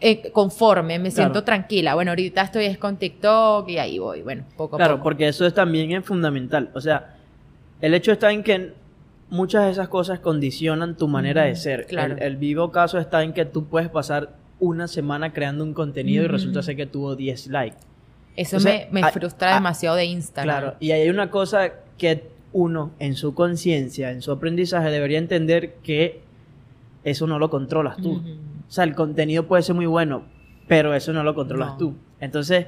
eh, 0.00 0.30
conforme, 0.32 0.98
me 0.98 1.10
Claro. 1.10 1.14
siento 1.14 1.44
tranquila. 1.44 1.94
Bueno, 1.94 2.10
ahorita 2.10 2.42
estoy 2.42 2.64
es 2.66 2.78
con 2.78 2.96
TikTok 2.96 3.68
y 3.70 3.78
ahí 3.78 3.98
voy, 4.00 4.22
bueno, 4.22 4.44
poco 4.56 4.74
a 4.76 4.78
Claro, 4.78 4.94
poco. 4.94 5.04
porque 5.04 5.28
eso 5.28 5.46
es 5.46 5.54
también 5.54 5.92
es 5.92 6.04
fundamental. 6.04 6.70
O 6.74 6.80
sea, 6.80 7.14
el 7.80 7.94
hecho 7.94 8.12
está 8.12 8.30
en 8.32 8.42
que 8.42 8.74
muchas 9.34 9.64
de 9.64 9.70
esas 9.72 9.88
cosas 9.88 10.20
condicionan 10.20 10.96
tu 10.96 11.08
manera 11.08 11.42
de 11.42 11.56
ser. 11.56 11.86
claro. 11.86 12.16
El, 12.16 12.22
el 12.22 12.36
vivo 12.36 12.70
caso 12.70 12.98
está 12.98 13.22
en 13.22 13.32
que 13.32 13.44
tú 13.44 13.66
puedes 13.66 13.88
pasar 13.88 14.30
una 14.60 14.88
semana 14.88 15.32
creando 15.32 15.64
un 15.64 15.74
contenido 15.74 16.24
y 16.24 16.28
resulta 16.28 16.62
ser 16.62 16.76
que 16.76 16.86
tuvo 16.86 17.16
10 17.16 17.48
likes. 17.48 17.76
Eso 18.36 18.56
o 18.56 18.60
sea, 18.60 18.88
me, 18.90 19.02
me 19.02 19.10
frustra 19.12 19.54
demasiado 19.54 19.96
de 19.96 20.06
Instagram. 20.06 20.58
Claro, 20.60 20.76
y 20.80 20.92
hay 20.92 21.08
una 21.08 21.30
cosa 21.30 21.72
que 21.98 22.28
uno 22.52 22.92
en 22.98 23.14
su 23.16 23.34
conciencia, 23.34 24.10
en 24.10 24.22
su 24.22 24.32
aprendizaje, 24.32 24.90
debería 24.90 25.18
entender 25.18 25.74
que 25.82 26.20
eso 27.02 27.26
no 27.26 27.38
lo 27.38 27.50
controlas 27.50 27.96
tú. 27.98 28.22
O 28.68 28.70
sea, 28.70 28.84
el 28.84 28.94
contenido 28.94 29.46
puede 29.46 29.62
ser 29.62 29.74
muy 29.74 29.86
bueno, 29.86 30.22
pero 30.68 30.94
eso 30.94 31.12
no 31.12 31.22
lo 31.22 31.34
controlas 31.34 31.72
No. 31.72 31.76
tú. 31.78 31.94
Entonces, 32.20 32.66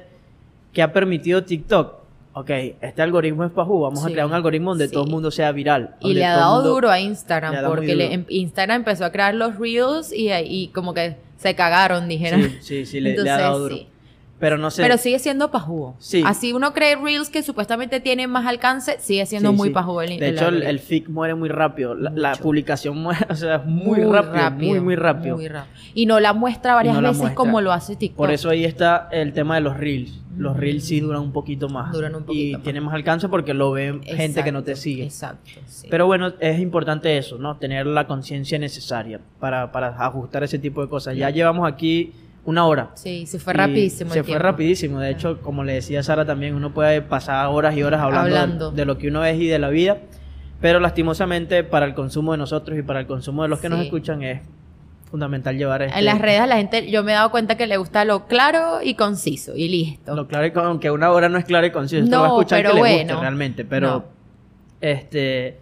¿qué 0.73 0.81
ha 0.83 0.93
permitido 0.93 1.43
TikTok? 1.43 1.95
Ok, 2.39 2.49
este 2.81 3.01
algoritmo 3.01 3.43
es 3.45 3.51
pajú, 3.51 3.79
vamos 3.81 4.05
a 4.05 4.09
crear 4.09 4.27
un 4.27 4.33
algoritmo 4.33 4.71
donde 4.71 4.87
sí. 4.87 4.93
todo 4.93 5.05
el 5.05 5.09
mundo 5.09 5.31
sea 5.31 5.51
viral. 5.51 5.95
Y 6.01 6.13
le 6.13 6.23
ha 6.25 6.35
dado 6.37 6.55
mundo- 6.57 6.69
duro 6.69 6.89
a 6.91 6.99
Instagram, 6.99 7.55
porque 7.65 7.95
le- 7.95 8.13
em- 8.13 8.25
Instagram 8.29 8.77
empezó 8.81 9.05
a 9.05 9.11
crear 9.11 9.33
los 9.33 9.57
reels 9.57 10.13
y, 10.13 10.31
y 10.31 10.67
como 10.67 10.93
que 10.93 11.15
se 11.37 11.55
cagaron, 11.55 12.07
dijeron. 12.07 12.41
Sí, 12.41 12.57
sí, 12.61 12.85
sí, 12.85 12.99
le, 12.99 13.09
le 13.11 13.15
ha 13.17 13.21
Entonces, 13.21 13.37
dado 13.39 13.59
duro. 13.59 13.75
Pero 14.39 14.57
no 14.57 14.69
sé. 14.69 14.83
Pero 14.83 14.97
sigue 14.97 15.17
siendo 15.19 15.49
pajugo. 15.49 15.95
Sí. 15.99 16.21
Así 16.25 16.53
uno 16.53 16.73
cree 16.73 16.95
reels 16.95 17.29
que 17.29 17.41
supuestamente 17.41 17.99
tienen 17.99 18.29
más 18.29 18.45
alcance, 18.45 18.97
sigue 18.99 19.25
siendo 19.25 19.49
Sí, 19.51 19.55
muy 19.55 19.69
sí. 19.69 19.73
pajugo 19.73 20.01
el 20.01 20.19
De 20.19 20.29
hecho, 20.29 20.49
el, 20.49 20.79
feed 20.79 21.07
muere 21.07 21.33
muy 21.33 21.49
rápido. 21.49 21.95
La, 21.95 22.35
publicación 22.35 22.97
muere, 22.97 23.25
o 23.29 23.35
sea, 23.35 23.59
muy, 23.59 23.99
rápido, 24.03 24.51
muy, 24.51 24.79
muy 24.79 24.95
rápido. 24.95 25.37
muy 25.37 25.47
rápido. 25.47 25.73
Y 25.95 26.05
no 26.05 26.19
la 26.19 26.33
muestra 26.33 26.75
varias 26.75 26.95
no 26.95 27.01
veces 27.01 27.17
muestra. 27.17 27.35
como 27.35 27.61
lo 27.61 27.71
hace 27.71 27.95
TikTok. 27.95 28.17
Por 28.17 28.31
eso 28.31 28.49
ahí 28.49 28.63
está 28.65 29.09
el 29.11 29.33
tema 29.33 29.55
de 29.55 29.61
los 29.61 29.77
reels. 29.77 30.21
Los 30.37 30.55
reels 30.55 30.85
sí 30.85 30.99
duran 30.99 31.21
un 31.21 31.31
poquito 31.31 31.67
más. 31.67 31.91
Duran 31.91 32.13
un 32.13 32.21
y 32.21 32.25
poquito 32.25 32.57
más. 32.59 32.63
tienen 32.63 32.83
más 32.83 32.93
alcance 32.93 33.27
porque 33.27 33.55
lo 33.55 33.71
ven 33.71 34.03
gente 34.03 34.43
que 34.43 34.51
no 34.51 34.63
te 34.63 34.75
sigue. 34.75 35.03
Exacto. 35.03 35.49
sí. 35.65 35.87
Pero 35.89 36.05
bueno, 36.05 36.33
es 36.39 36.59
importante 36.59 37.17
eso, 37.17 37.39
¿no? 37.39 37.57
Tener 37.57 37.87
la 37.87 38.05
conciencia 38.05 38.59
necesaria 38.59 39.19
para, 39.39 39.71
para 39.71 39.87
ajustar 40.05 40.43
ese 40.43 40.59
tipo 40.59 40.83
de 40.83 40.89
cosas. 40.89 41.17
Ya 41.17 41.31
llevamos 41.31 41.67
aquí 41.67 42.13
una 42.47 42.65
hora. 42.65 42.91
sí, 42.95 43.25
se 43.27 43.39
fue 43.39 43.53
rapidísimo. 43.53 44.11
Se 44.11 44.19
el 44.19 44.23
fue 44.25 44.31
tiempo. 44.31 44.43
rapidísimo. 44.43 44.99
De 44.99 45.11
hecho, 45.11 45.39
como 45.41 45.63
le 45.63 45.73
decía 45.73 46.01
Sara 46.01 46.25
también, 46.25 46.55
uno 46.55 46.73
puede 46.73 47.01
pasar 47.01 47.47
horas 47.47 47.75
y 47.77 47.83
horas 47.83 48.01
hablando, 48.01 48.29
de- 48.29 48.37
Hablando. 48.39 48.71
De, 48.71 48.85
lo 48.85 48.97
que 48.97 49.09
uno 49.09 49.23
es 49.25 49.39
y 49.39 49.47
de 49.47 49.59
la 49.59 49.69
vida. 49.69 49.97
Pero 50.61 50.79
lastimosamente 50.79 51.63
para 51.63 51.85
el 51.85 51.93
consumo 51.93 52.31
de 52.31 52.39
nosotros 52.39 52.77
y 52.79 52.81
para 52.81 53.01
el 53.01 53.05
consumo 53.05 53.43
de 53.43 53.49
los 53.49 53.59
que 53.59 53.69
nos 53.69 53.79
escuchan 53.81 54.23
es 54.23 54.41
fundamental 55.11 55.57
llevar 55.57 55.81
este, 55.83 55.99
En 55.99 56.05
las 56.05 56.19
redes 56.19 56.39
a 56.41 56.47
la 56.47 56.55
gente, 56.57 56.89
yo 56.89 57.03
me 57.03 57.11
he 57.11 57.15
dado 57.15 57.31
cuenta 57.31 57.55
que 57.57 57.67
le 57.67 57.77
gusta 57.77 58.03
lo 58.05 58.25
claro 58.27 58.79
y 58.81 58.95
conciso 58.95 59.55
y 59.55 59.67
listo. 59.69 60.15
Lo 60.15 60.27
claro 60.27 60.45
y 60.47 60.51
con, 60.51 60.65
aunque 60.65 60.89
una 60.89 61.11
hora 61.11 61.29
no 61.29 61.37
es 61.37 61.45
claro 61.45 61.67
y 61.67 61.71
conciso. 61.71 62.05
No, 62.09 62.21
va 62.21 62.25
a 62.27 62.29
escuchar 62.29 62.59
pero 62.59 62.69
que 62.71 62.75
le 62.75 62.79
guste 62.81 63.05
bueno. 63.05 63.21
realmente. 63.21 63.65
Pero 63.65 63.87
No. 63.87 64.05
este 64.81 65.59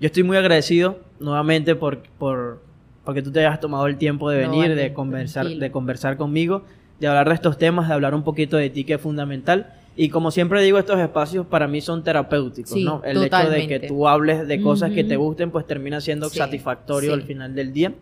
yo 0.00 0.06
estoy 0.06 0.22
muy 0.22 0.36
agradecido 0.36 1.00
nuevamente 1.18 1.74
por, 1.74 2.02
por 2.18 2.62
porque 3.10 3.22
tú 3.22 3.32
te 3.32 3.40
hayas 3.40 3.58
tomado 3.58 3.88
el 3.88 3.96
tiempo 3.98 4.30
de 4.30 4.44
No, 4.44 4.50
venir, 4.52 4.68
vale, 4.70 4.80
de 4.80 4.92
conversar, 4.92 5.42
tranquilo. 5.42 5.60
de 5.64 5.70
conversar 5.72 6.16
conmigo, 6.16 6.62
de 7.00 7.08
hablar 7.08 7.26
de 7.28 7.34
estos 7.34 7.58
temas, 7.58 7.88
de 7.88 7.94
hablar 7.94 8.14
un 8.14 8.22
poquito 8.22 8.56
de 8.56 8.70
ti 8.70 8.84
que 8.84 8.94
es 8.94 9.00
fundamental. 9.00 9.72
Y 9.96 10.10
como 10.10 10.30
siempre 10.30 10.62
digo, 10.62 10.78
estos 10.78 11.00
espacios 11.00 11.44
para 11.44 11.66
mí 11.66 11.80
son 11.80 12.04
terapéuticos, 12.04 12.70
Sí, 12.70 12.84
¿no? 12.84 13.02
El 13.04 13.20
hecho 13.24 13.50
de 13.50 13.66
que 13.66 13.80
tú 13.80 14.06
hables 14.06 14.46
de 14.46 14.62
cosas 14.62 14.92
que 14.92 15.02
te 15.02 15.16
gusten, 15.16 15.50
pues 15.50 15.66
termina 15.66 16.00
siendo 16.00 16.28
Sí, 16.30 16.38
satisfactorio 16.38 17.10
sí. 17.10 17.14
al 17.20 17.22
final 17.26 17.52
del 17.56 17.72
día. 17.72 17.94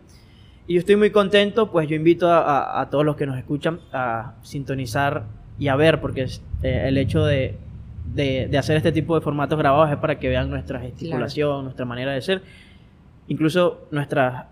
Y 0.67 0.75
yo 0.75 0.79
estoy 0.81 0.95
muy 0.95 1.09
contento, 1.09 1.71
pues 1.71 1.87
yo 1.89 1.95
invito 1.95 2.29
a, 2.29 2.41
a- 2.41 2.81
a 2.81 2.89
todos 2.91 3.03
los 3.03 3.15
que 3.15 3.25
nos 3.25 3.35
escuchan 3.39 3.79
a 3.91 4.35
sintonizar 4.43 5.23
y 5.57 5.69
a 5.69 5.75
ver, 5.75 5.99
porque 6.01 6.21
es, 6.21 6.43
eh, 6.61 6.83
el 6.85 6.99
hecho 6.99 7.25
de, 7.25 7.57
de- 8.13 8.47
de 8.47 8.57
hacer 8.59 8.77
este 8.77 8.91
tipo 8.91 9.15
de 9.15 9.21
formatos 9.21 9.57
grabados 9.57 9.89
es 9.89 9.97
para 9.97 10.19
que 10.19 10.29
vean 10.29 10.51
nuestra 10.51 10.79
gesticulación, 10.79 11.63
nuestra 11.63 11.85
manera 11.85 12.11
de 12.13 12.21
ser, 12.21 12.43
incluso 13.27 13.87
nuestra, 13.91 14.49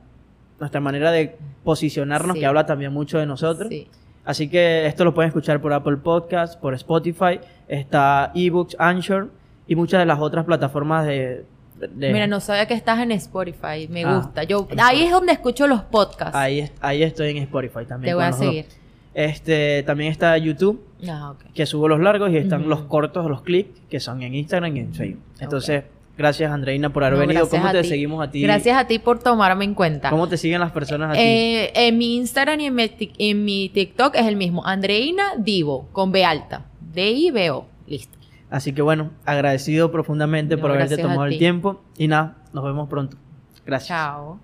nuestra 0.60 0.80
manera 0.82 1.12
de 1.12 1.38
posicionarnos, 1.64 2.34
Sí. 2.36 2.40
que 2.42 2.46
habla 2.46 2.66
también 2.66 2.92
mucho 2.94 3.18
de 3.20 3.26
nosotros. 3.26 3.70
Sí. 3.70 3.88
Así 4.26 4.50
que 4.50 4.86
esto 4.88 5.06
lo 5.06 5.14
pueden 5.14 5.30
escuchar 5.30 5.62
por 5.62 5.72
Apple 5.72 5.98
Podcast, 5.98 6.60
por 6.60 6.74
Spotify, 6.74 7.40
está 7.68 8.32
eBooks, 8.36 8.76
Anchor 8.80 9.30
y 9.68 9.76
muchas 9.76 10.00
de 10.00 10.06
las 10.06 10.20
otras 10.20 10.44
plataformas 10.46 11.06
de... 11.06 11.46
de- 11.80 12.12
Mira, 12.12 12.28
no 12.28 12.40
sabía 12.42 12.66
que 12.68 12.74
estás 12.74 13.00
en 13.00 13.12
Spotify, 13.14 13.88
me 13.90 14.04
Ah, 14.04 14.18
gusta. 14.18 14.44
Yo 14.44 14.68
ahí 14.80 15.04
es 15.04 15.12
donde 15.12 15.32
escucho 15.34 15.66
los 15.68 15.82
podcasts. 15.84 16.36
Ahí, 16.36 16.70
ahí 16.82 17.04
estoy 17.04 17.30
en 17.30 17.38
Spotify 17.44 17.86
también. 17.88 18.12
Te 18.12 18.16
voy 18.16 18.24
a 18.26 18.30
dos. 18.32 18.40
seguir. 18.40 18.66
Este, 19.14 19.82
también 19.84 20.12
está 20.12 20.38
YouTube, 20.38 20.84
Ah, 21.10 21.34
que 21.54 21.66
subo 21.66 21.88
los 21.88 22.00
largos, 22.00 22.30
y 22.32 22.38
están 22.38 22.68
los 22.70 22.82
cortos, 22.82 23.28
los 23.30 23.42
clips, 23.44 23.80
que 23.90 24.00
son 24.00 24.22
en 24.24 24.36
Instagram 24.36 24.76
y 24.76 24.80
en 24.82 24.94
Facebook. 24.94 25.24
Entonces, 25.40 25.84
Gracias, 26.18 26.52
Andreina, 26.52 26.92
por 26.92 27.04
haber 27.04 27.20
venido. 27.20 27.48
¿Cómo 27.48 27.72
te 27.72 27.84
seguimos 27.84 28.26
a 28.26 28.32
ti? 28.32 28.42
Gracias 28.42 28.76
a 28.76 28.88
ti 28.88 28.98
por 28.98 29.20
tomarme 29.20 29.66
en 29.66 29.76
cuenta. 29.76 30.10
¿Cómo 30.10 30.28
te 30.28 30.38
siguen 30.38 30.60
las 30.60 30.72
personas 30.72 31.12
a 31.12 31.14
ti? 31.14 31.20
Eh, 31.20 31.72
en 31.76 31.98
mi 31.98 32.18
Instagram 32.18 32.60
y 32.60 32.66
en 32.66 32.76
mi, 32.76 32.92
en 33.20 33.46
mi, 33.46 33.70
TikTok 33.70 34.16
es 34.16 34.26
el 34.26 34.36
mismo. 34.36 34.66
Andreina 34.66 35.34
Divo, 35.38 35.90
con 35.92 36.12
B 36.12 36.26
alta. 36.26 36.66
D-I-B-O. 36.94 37.68
Listo. 37.86 38.18
Así 38.50 38.74
que 38.74 38.82
bueno, 38.82 39.12
agradecido 39.26 39.92
profundamente 39.92 40.58
por 40.58 40.72
haberte 40.72 40.98
tomado 40.98 41.26
el 41.26 41.38
tiempo. 41.38 41.82
Y 41.98 42.08
nada, 42.08 42.38
nos 42.52 42.64
vemos 42.64 42.90
pronto. 42.90 43.18
Gracias. 43.66 43.90
Chao. 43.90 44.40